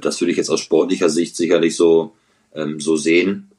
[0.00, 2.14] das würde ich jetzt aus sportlicher Sicht sicherlich so,
[2.54, 3.50] ähm, so sehen.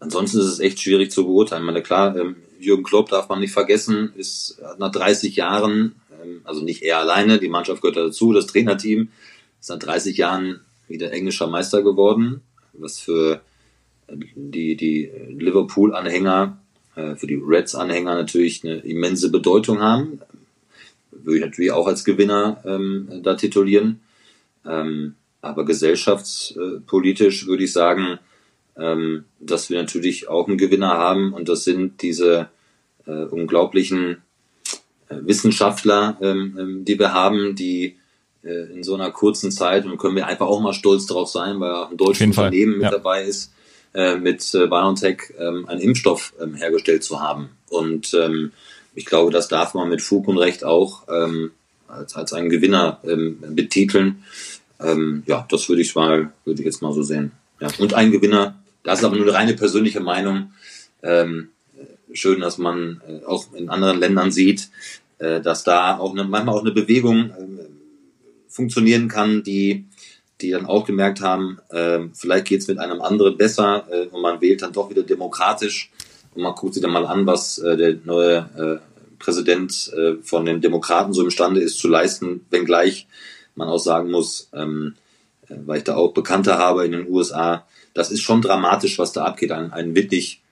[0.00, 1.62] Ähm, ansonsten ist es echt schwierig zu beurteilen.
[1.62, 2.14] Ich meine, klar,
[2.58, 7.38] Jürgen Klopp darf man nicht vergessen, ist nach 30 Jahren, ähm, also nicht er alleine,
[7.38, 9.08] die Mannschaft gehört dazu, das Trainerteam,
[9.60, 12.42] ist nach 30 Jahren wieder englischer Meister geworden,
[12.72, 13.40] was für
[14.08, 16.58] die, die Liverpool-Anhänger,
[16.94, 20.20] äh, für die Reds-Anhänger natürlich eine immense Bedeutung haben.
[21.10, 24.00] Würde ich natürlich auch als Gewinner ähm, da titulieren.
[24.64, 28.18] Ähm, aber gesellschaftspolitisch würde ich sagen,
[28.78, 32.48] ähm, dass wir natürlich auch einen Gewinner haben und das sind diese
[33.06, 34.22] äh, unglaublichen
[35.08, 37.96] äh, Wissenschaftler, ähm, ähm, die wir haben, die
[38.42, 41.60] äh, in so einer kurzen Zeit, und können wir einfach auch mal stolz darauf sein,
[41.60, 42.90] weil auch ein deutsches Unternehmen mit ja.
[42.90, 43.52] dabei ist,
[43.94, 47.50] äh, mit äh, BioNTech ähm, einen Impfstoff ähm, hergestellt zu haben.
[47.68, 48.52] Und ähm,
[48.94, 51.06] ich glaube, das darf man mit Fug und Recht auch
[51.86, 54.24] als, als einen Gewinner betiteln.
[55.26, 57.32] Ja, das würde ich mal, würde ich jetzt mal so sehen.
[57.60, 57.68] Ja.
[57.78, 58.56] Und ein Gewinner
[58.86, 60.52] das ist aber nur eine reine persönliche Meinung.
[61.02, 61.50] Ähm,
[62.12, 64.70] schön, dass man äh, auch in anderen Ländern sieht,
[65.18, 67.66] äh, dass da auch eine, manchmal auch eine Bewegung äh,
[68.48, 69.84] funktionieren kann, die,
[70.40, 74.22] die dann auch gemerkt haben, äh, vielleicht geht es mit einem anderen besser äh, und
[74.22, 75.90] man wählt dann doch wieder demokratisch
[76.34, 78.80] und man guckt sich dann mal an, was äh, der neue
[79.18, 83.06] Präsident von den Demokraten so imstande ist zu leisten, wenngleich
[83.54, 84.94] man auch sagen muss, ähm,
[85.48, 87.66] äh, weil ich da auch Bekannte habe in den USA,
[87.96, 89.50] das ist schon dramatisch, was da abgeht.
[89.52, 90.42] Ein, ein wirklich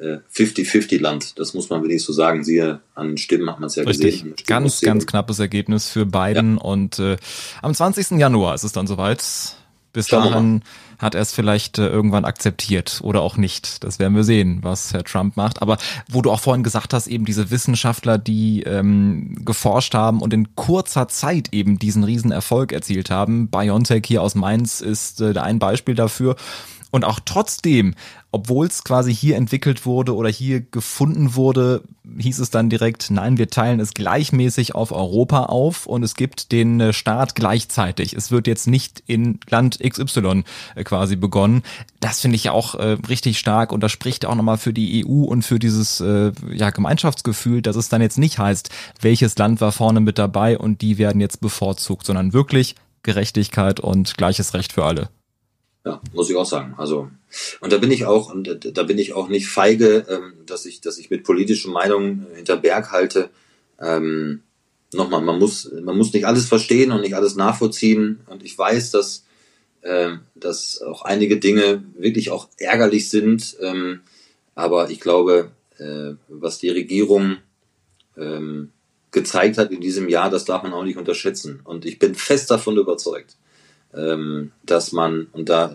[0.00, 2.44] 50-50-Land, äh, das muss man wirklich so sagen.
[2.44, 4.22] Siehe an Stimmen hat man es ja Richtig.
[4.22, 4.34] gesehen.
[4.46, 6.56] Ganz, ganz knappes Ergebnis für beiden.
[6.56, 6.62] Ja.
[6.62, 7.16] Und äh,
[7.62, 8.18] am 20.
[8.18, 9.24] Januar ist es dann soweit.
[9.92, 10.62] Bis dahin
[10.98, 13.82] hat er es vielleicht äh, irgendwann akzeptiert oder auch nicht.
[13.82, 15.62] Das werden wir sehen, was Herr Trump macht.
[15.62, 15.78] Aber
[16.08, 20.54] wo du auch vorhin gesagt hast, eben diese Wissenschaftler, die ähm, geforscht haben und in
[20.56, 23.48] kurzer Zeit eben diesen Riesenerfolg erzielt haben.
[23.48, 26.36] BioNTech hier aus Mainz ist äh, ein Beispiel dafür.
[26.90, 27.94] Und auch trotzdem,
[28.32, 31.82] obwohl es quasi hier entwickelt wurde oder hier gefunden wurde,
[32.18, 36.50] hieß es dann direkt, nein, wir teilen es gleichmäßig auf Europa auf und es gibt
[36.50, 38.14] den äh, Start gleichzeitig.
[38.14, 40.44] Es wird jetzt nicht in Land XY
[40.74, 41.62] äh, quasi begonnen.
[42.00, 45.24] Das finde ich auch äh, richtig stark und das spricht auch nochmal für die EU
[45.24, 48.70] und für dieses äh, ja, Gemeinschaftsgefühl, dass es dann jetzt nicht heißt,
[49.00, 54.16] welches Land war vorne mit dabei und die werden jetzt bevorzugt, sondern wirklich Gerechtigkeit und
[54.16, 55.10] gleiches Recht für alle.
[55.84, 56.74] Ja, muss ich auch sagen.
[56.76, 57.10] Also,
[57.60, 60.80] und da bin ich auch, und da bin ich auch nicht feige, ähm, dass ich,
[60.80, 63.30] dass ich mit politischen Meinungen hinter Berg halte.
[63.80, 64.42] Ähm,
[64.92, 68.20] nochmal, man muss, man muss nicht alles verstehen und nicht alles nachvollziehen.
[68.26, 69.24] Und ich weiß, dass,
[69.82, 73.56] äh, dass auch einige Dinge wirklich auch ärgerlich sind.
[73.60, 74.00] Ähm,
[74.54, 77.36] aber ich glaube, äh, was die Regierung
[78.16, 78.72] ähm,
[79.10, 81.60] gezeigt hat in diesem Jahr, das darf man auch nicht unterschätzen.
[81.64, 83.36] Und ich bin fest davon überzeugt,
[83.94, 85.74] ähm, dass man, und da,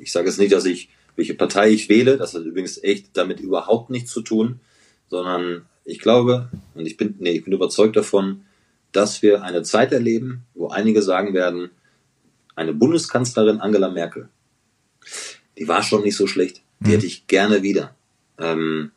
[0.00, 3.40] ich sage jetzt nicht, dass ich, welche Partei ich wähle, das hat übrigens echt damit
[3.40, 4.60] überhaupt nichts zu tun,
[5.08, 8.42] sondern Ich glaube, und ich bin, nee, ich bin überzeugt davon,
[8.90, 11.70] dass wir eine Zeit erleben, wo einige sagen werden,
[12.56, 14.28] eine Bundeskanzlerin Angela Merkel,
[15.56, 16.62] die war schon nicht so schlecht.
[16.80, 16.92] Die mhm.
[16.92, 17.94] hätte ich gerne wieder.
[18.38, 18.90] Ähm,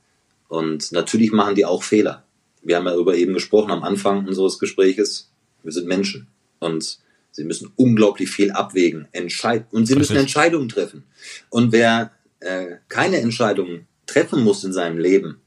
[0.47, 2.23] und natürlich machen die auch Fehler.
[2.63, 5.29] Wir haben ja darüber eben gesprochen am Anfang unseres Gespräches.
[5.61, 6.27] Wir sind Menschen
[6.57, 6.97] und
[7.31, 11.03] sie müssen unglaublich viel abwägen, entscheiden und sie müssen Entscheidungen treffen.
[11.49, 15.41] Und wer äh, keine Entscheidungen treffen muss in seinem Leben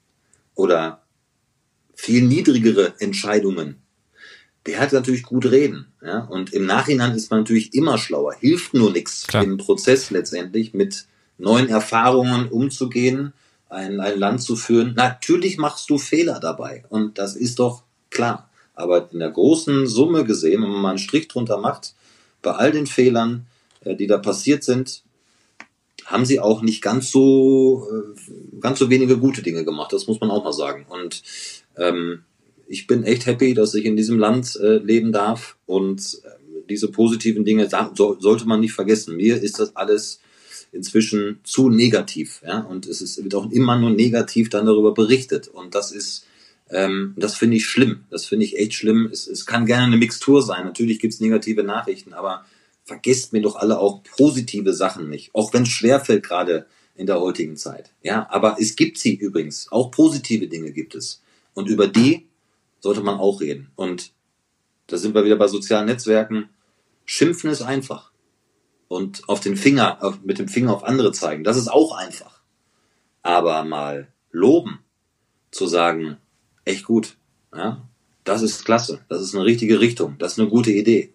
[0.54, 1.02] oder
[1.94, 3.76] viel niedrigere Entscheidungen,
[4.66, 5.92] der hat natürlich gut reden.
[6.02, 6.20] Ja?
[6.20, 8.34] Und im Nachhinein ist man natürlich immer schlauer.
[8.34, 11.06] Hilft nur nichts im Prozess letztendlich mit
[11.38, 13.32] neuen Erfahrungen umzugehen,
[13.68, 14.94] ein, ein Land zu führen.
[14.94, 16.84] Natürlich machst du Fehler dabei.
[16.88, 18.50] Und das ist doch klar.
[18.74, 21.94] Aber in der großen Summe gesehen, wenn man mal einen Strich drunter macht,
[22.40, 23.46] bei all den Fehlern,
[23.80, 25.02] äh, die da passiert sind,
[26.04, 29.92] haben sie auch nicht ganz so, äh, ganz so wenige gute Dinge gemacht.
[29.92, 30.86] Das muss man auch mal sagen.
[30.88, 31.22] Und
[31.76, 32.24] ähm,
[32.66, 36.28] ich bin echt happy, dass ich in diesem Land äh, leben darf und äh,
[36.68, 39.16] diese positiven Dinge so, sollte man nicht vergessen.
[39.16, 40.20] Mir ist das alles
[40.72, 45.48] inzwischen zu negativ, ja, und es ist, wird auch immer nur negativ dann darüber berichtet
[45.48, 46.24] und das ist,
[46.72, 49.08] ähm, das finde ich schlimm, das finde ich echt schlimm.
[49.12, 52.44] Es, es kann gerne eine Mixtur sein, natürlich gibt's negative Nachrichten, aber
[52.84, 57.20] vergesst mir doch alle auch positive Sachen nicht, auch wenn es schwerfällt gerade in der
[57.20, 61.22] heutigen Zeit, ja, aber es gibt sie übrigens, auch positive Dinge gibt es
[61.54, 62.26] und über die
[62.80, 63.70] sollte man auch reden.
[63.76, 64.12] Und
[64.88, 66.50] da sind wir wieder bei sozialen Netzwerken.
[67.04, 68.10] Schimpfen ist einfach.
[68.88, 72.40] Und auf den Finger, auf, mit dem Finger auf andere zeigen, das ist auch einfach.
[73.22, 74.80] Aber mal loben,
[75.50, 76.16] zu sagen,
[76.64, 77.16] echt gut,
[77.54, 77.82] ja,
[78.24, 81.12] das ist klasse, das ist eine richtige Richtung, das ist eine gute Idee.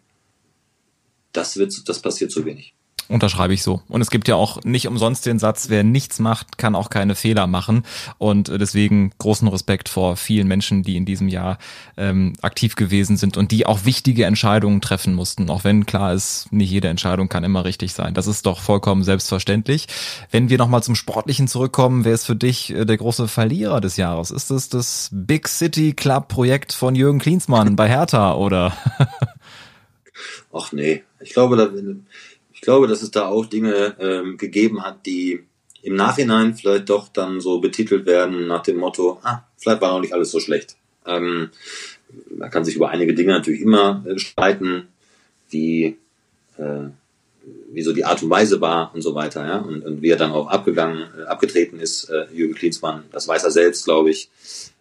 [1.31, 2.73] Das wird, das passiert zu wenig.
[3.09, 3.81] Unterschreibe ich so.
[3.88, 7.15] Und es gibt ja auch nicht umsonst den Satz, wer nichts macht, kann auch keine
[7.15, 7.84] Fehler machen.
[8.17, 11.57] Und deswegen großen Respekt vor vielen Menschen, die in diesem Jahr
[11.95, 15.49] ähm, aktiv gewesen sind und die auch wichtige Entscheidungen treffen mussten.
[15.49, 18.13] Auch wenn klar ist, nicht jede Entscheidung kann immer richtig sein.
[18.13, 19.88] Das ist doch vollkommen selbstverständlich.
[20.29, 23.95] Wenn wir nochmal zum Sportlichen zurückkommen, wer ist für dich äh, der große Verlierer des
[23.95, 24.31] Jahres?
[24.31, 28.75] Ist es das Big City Club Projekt von Jürgen Klinsmann bei Hertha oder?
[30.53, 31.69] Ach nee, ich glaube, da
[32.68, 35.39] glaube, dass es da auch Dinge ähm, gegeben hat, die
[35.84, 40.02] im Nachhinein vielleicht doch dann so betitelt werden nach dem Motto, ah, vielleicht war noch
[40.02, 40.76] nicht alles so schlecht.
[41.06, 41.49] Ähm,
[42.38, 44.89] man kann sich über einige Dinge natürlich immer äh, streiten,
[45.49, 45.95] wie,
[46.57, 46.89] äh,
[47.72, 50.18] wie so die Art und Weise war und so weiter, ja, und, und wie er
[50.18, 54.30] dann auch abgegangen, äh, abgetreten ist, äh, Jürgen Klinsmann, das weiß er selbst, glaube ich.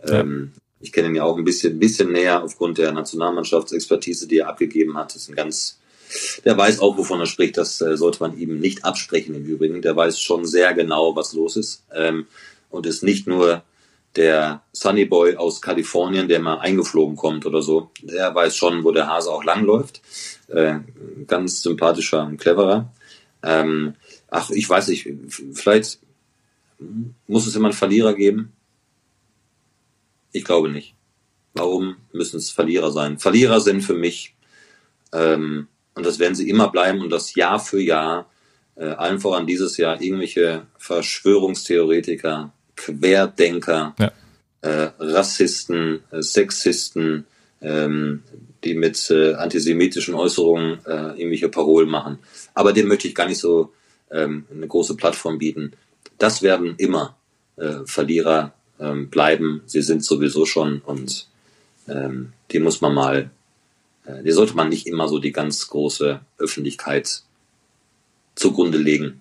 [0.03, 0.61] Ähm, ja.
[0.81, 4.97] Ich kenne ihn ja auch ein bisschen, bisschen näher aufgrund der Nationalmannschaftsexpertise, die er abgegeben
[4.97, 5.15] hat.
[5.15, 5.79] Das ist ein ganz
[6.45, 7.57] der weiß auch, wovon er spricht.
[7.57, 9.83] Das äh, sollte man ihm nicht absprechen im Übrigen.
[9.83, 11.85] Der weiß schon sehr genau, was los ist.
[11.95, 12.27] Ähm,
[12.71, 13.63] und ist nicht nur
[14.17, 17.91] der Sunny Boy aus Kalifornien, der mal eingeflogen kommt oder so.
[18.03, 20.01] Der weiß schon, wo der Hase auch langläuft.
[20.49, 20.81] Äh,
[21.27, 22.93] ganz sympathischer und cleverer.
[23.43, 23.95] Ähm,
[24.29, 25.09] ach, ich weiß nicht,
[25.53, 26.01] vielleicht
[27.27, 28.53] muss es immer einen Verlierer geben.
[30.33, 30.95] Ich glaube nicht.
[31.55, 33.19] Warum müssen es Verlierer sein?
[33.19, 34.35] Verlierer sind für mich
[35.13, 38.31] ähm, und das werden sie immer bleiben und das Jahr für Jahr,
[38.77, 44.13] äh, allen voran dieses Jahr, irgendwelche Verschwörungstheoretiker, Querdenker, ja.
[44.61, 47.25] äh, Rassisten, äh, Sexisten,
[47.63, 48.23] ähm,
[48.63, 52.19] die mit äh, antisemitischen Äußerungen äh, irgendwelche Parolen machen.
[52.53, 53.73] Aber dem möchte ich gar nicht so
[54.11, 55.73] ähm, eine große Plattform bieten.
[56.19, 57.17] Das werden immer
[57.57, 59.63] äh, Verlierer ähm, bleiben.
[59.65, 61.27] Sie sind sowieso schon und
[61.89, 63.31] ähm, die muss man mal
[64.25, 67.23] die sollte man nicht immer so die ganz große Öffentlichkeit
[68.35, 69.21] zugrunde legen.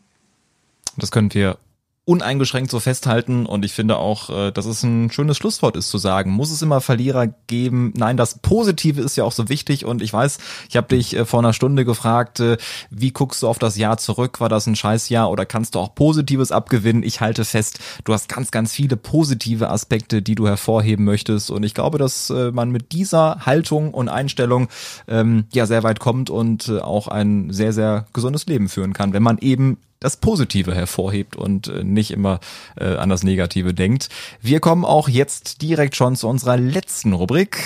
[0.97, 1.57] Das können wir
[2.05, 5.97] uneingeschränkt so festhalten und ich finde auch, äh, dass es ein schönes Schlusswort ist zu
[5.97, 7.93] sagen, muss es immer Verlierer geben?
[7.95, 10.37] Nein, das Positive ist ja auch so wichtig und ich weiß,
[10.69, 12.57] ich habe dich äh, vor einer Stunde gefragt, äh,
[12.91, 14.39] wie guckst du auf das Jahr zurück?
[14.39, 17.01] War das ein Scheißjahr oder kannst du auch Positives abgewinnen?
[17.01, 21.63] Ich halte fest, du hast ganz, ganz viele positive Aspekte, die du hervorheben möchtest und
[21.63, 24.69] ich glaube, dass man mit dieser Haltung und Einstellung
[25.07, 29.23] ähm, ja sehr weit kommt und auch ein sehr, sehr gesundes Leben führen kann, wenn
[29.23, 32.39] man eben das Positive hervorhebt und äh, nicht immer
[32.77, 34.09] äh, an das Negative denkt.
[34.39, 37.57] Wir kommen auch jetzt direkt schon zu unserer letzten Rubrik.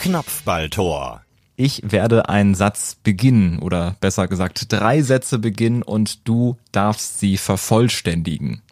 [0.00, 1.22] Knopfballtor.
[1.54, 7.36] Ich werde einen Satz beginnen oder besser gesagt drei Sätze beginnen und du darfst sie
[7.36, 8.62] vervollständigen.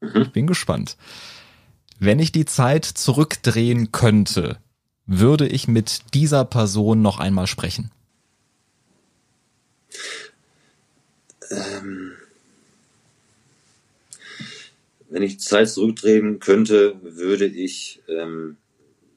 [0.00, 0.22] Mhm.
[0.22, 0.98] Ich bin gespannt.
[1.98, 4.58] Wenn ich die Zeit zurückdrehen könnte,
[5.06, 7.90] würde ich mit dieser Person noch einmal sprechen
[11.52, 12.12] ähm,
[15.10, 18.56] wenn ich Zeit zurückdrehen könnte, würde ich ähm,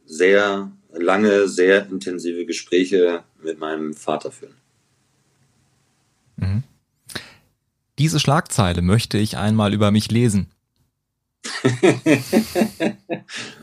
[0.05, 4.55] sehr lange, sehr intensive Gespräche mit meinem Vater führen.
[6.37, 6.63] Mhm.
[7.97, 10.51] Diese Schlagzeile möchte ich einmal über mich lesen.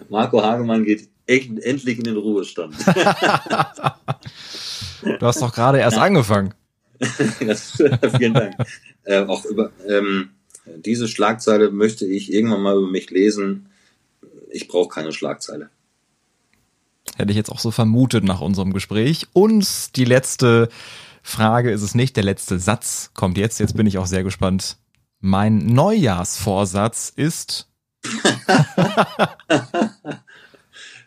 [0.08, 2.74] Marco Hagemann geht endlich in den Ruhestand.
[5.02, 6.54] du hast doch gerade erst angefangen.
[7.46, 7.82] das,
[8.16, 8.54] vielen Dank.
[9.04, 10.30] Äh, auch über ähm,
[10.64, 13.68] diese Schlagzeile möchte ich irgendwann mal über mich lesen.
[14.50, 15.70] Ich brauche keine Schlagzeile.
[17.16, 19.26] Hätte ich jetzt auch so vermutet nach unserem Gespräch.
[19.32, 20.68] Und die letzte
[21.22, 22.16] Frage ist es nicht.
[22.16, 23.58] Der letzte Satz kommt jetzt.
[23.58, 24.76] Jetzt bin ich auch sehr gespannt.
[25.20, 27.68] Mein Neujahrsvorsatz ist.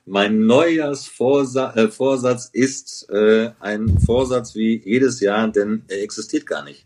[0.06, 6.86] mein Neujahrsvorsatz äh, ist äh, ein Vorsatz wie jedes Jahr, denn er existiert gar nicht.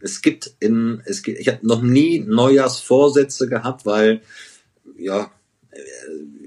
[0.00, 4.22] Es gibt in, es gibt, ich habe noch nie Neujahrsvorsätze gehabt, weil
[4.96, 5.30] ja,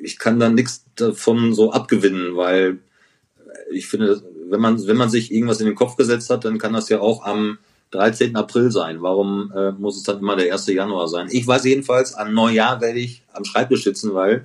[0.02, 2.80] ich kann da nichts davon so abgewinnen, weil
[3.72, 6.74] ich finde, wenn man, wenn man sich irgendwas in den Kopf gesetzt hat, dann kann
[6.74, 7.58] das ja auch am
[7.92, 8.36] 13.
[8.36, 9.02] April sein.
[9.02, 10.68] Warum äh, muss es dann immer der 1.
[10.68, 11.28] Januar sein?
[11.32, 14.42] Ich weiß jedenfalls, am Neujahr werde ich am Schreibtisch sitzen, weil äh,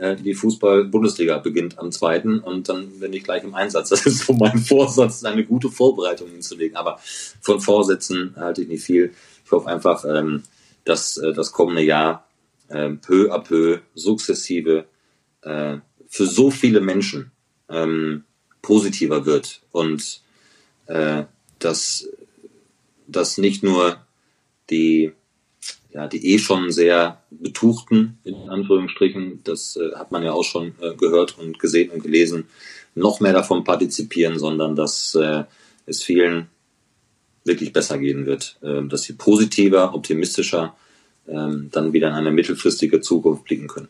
[0.00, 2.22] die Fußball-Bundesliga beginnt am 2.
[2.42, 3.90] und dann bin ich gleich im Einsatz.
[3.90, 6.76] Das ist so mein Vorsatz, eine gute Vorbereitung hinzulegen.
[6.76, 6.98] Aber
[7.40, 9.12] von Vorsätzen halte ich nicht viel.
[9.44, 10.42] Ich hoffe einfach, ähm,
[10.84, 12.26] dass äh, das kommende Jahr
[12.68, 14.86] äh, peu à peu, sukzessive
[15.42, 15.76] äh,
[16.08, 17.30] für so viele Menschen
[17.68, 18.24] ähm,
[18.62, 20.22] positiver wird und
[20.86, 21.24] äh,
[21.58, 22.08] dass,
[23.06, 23.98] dass nicht nur
[24.70, 25.12] die,
[25.92, 30.74] ja, die eh schon sehr betuchten, in Anführungsstrichen, das äh, hat man ja auch schon
[30.80, 32.46] äh, gehört und gesehen und gelesen,
[32.94, 35.44] noch mehr davon partizipieren, sondern dass äh,
[35.86, 36.48] es vielen
[37.44, 40.76] wirklich besser gehen wird, äh, dass sie positiver, optimistischer
[41.26, 43.88] äh, dann wieder in eine mittelfristige Zukunft blicken können.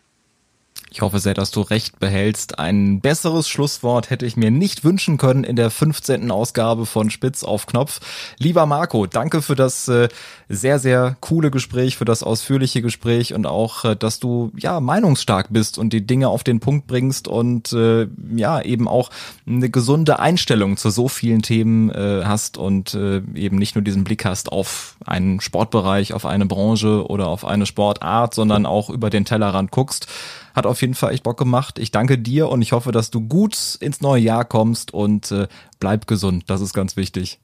[0.92, 2.58] Ich hoffe sehr, dass du recht behältst.
[2.58, 6.32] Ein besseres Schlusswort hätte ich mir nicht wünschen können in der 15.
[6.32, 8.00] Ausgabe von Spitz auf Knopf.
[8.38, 10.08] Lieber Marco, danke für das äh,
[10.48, 15.46] sehr, sehr coole Gespräch, für das ausführliche Gespräch und auch, äh, dass du ja meinungsstark
[15.50, 19.10] bist und die Dinge auf den Punkt bringst und äh, ja eben auch
[19.46, 24.02] eine gesunde Einstellung zu so vielen Themen äh, hast und äh, eben nicht nur diesen
[24.02, 29.08] Blick hast auf einen Sportbereich, auf eine Branche oder auf eine Sportart, sondern auch über
[29.08, 30.08] den Tellerrand guckst.
[30.54, 31.78] Hat auf jeden Fall echt Bock gemacht.
[31.78, 35.48] Ich danke dir und ich hoffe, dass du gut ins neue Jahr kommst und äh,
[35.78, 36.44] bleib gesund.
[36.48, 37.40] Das ist ganz wichtig.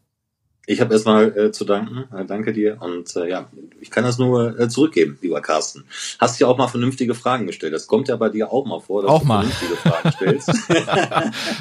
[0.68, 2.12] Ich habe erstmal äh, zu danken.
[2.12, 2.78] Äh, danke dir.
[2.80, 3.48] Und äh, ja,
[3.80, 5.84] ich kann das nur äh, zurückgeben, lieber Carsten.
[6.18, 7.72] Hast ja auch mal vernünftige Fragen gestellt.
[7.72, 9.46] Das kommt ja bei dir auch mal vor, dass auch du mal.
[9.46, 10.50] vernünftige Fragen stellst.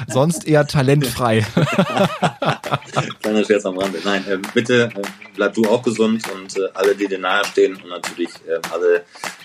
[0.12, 1.46] Sonst eher talentfrei.
[3.22, 4.00] Kleiner Scherz am Rande.
[4.04, 5.02] Nein, äh, bitte äh,
[5.36, 9.04] bleib du auch gesund und äh, alle, die dir nahestehen und natürlich äh, alle,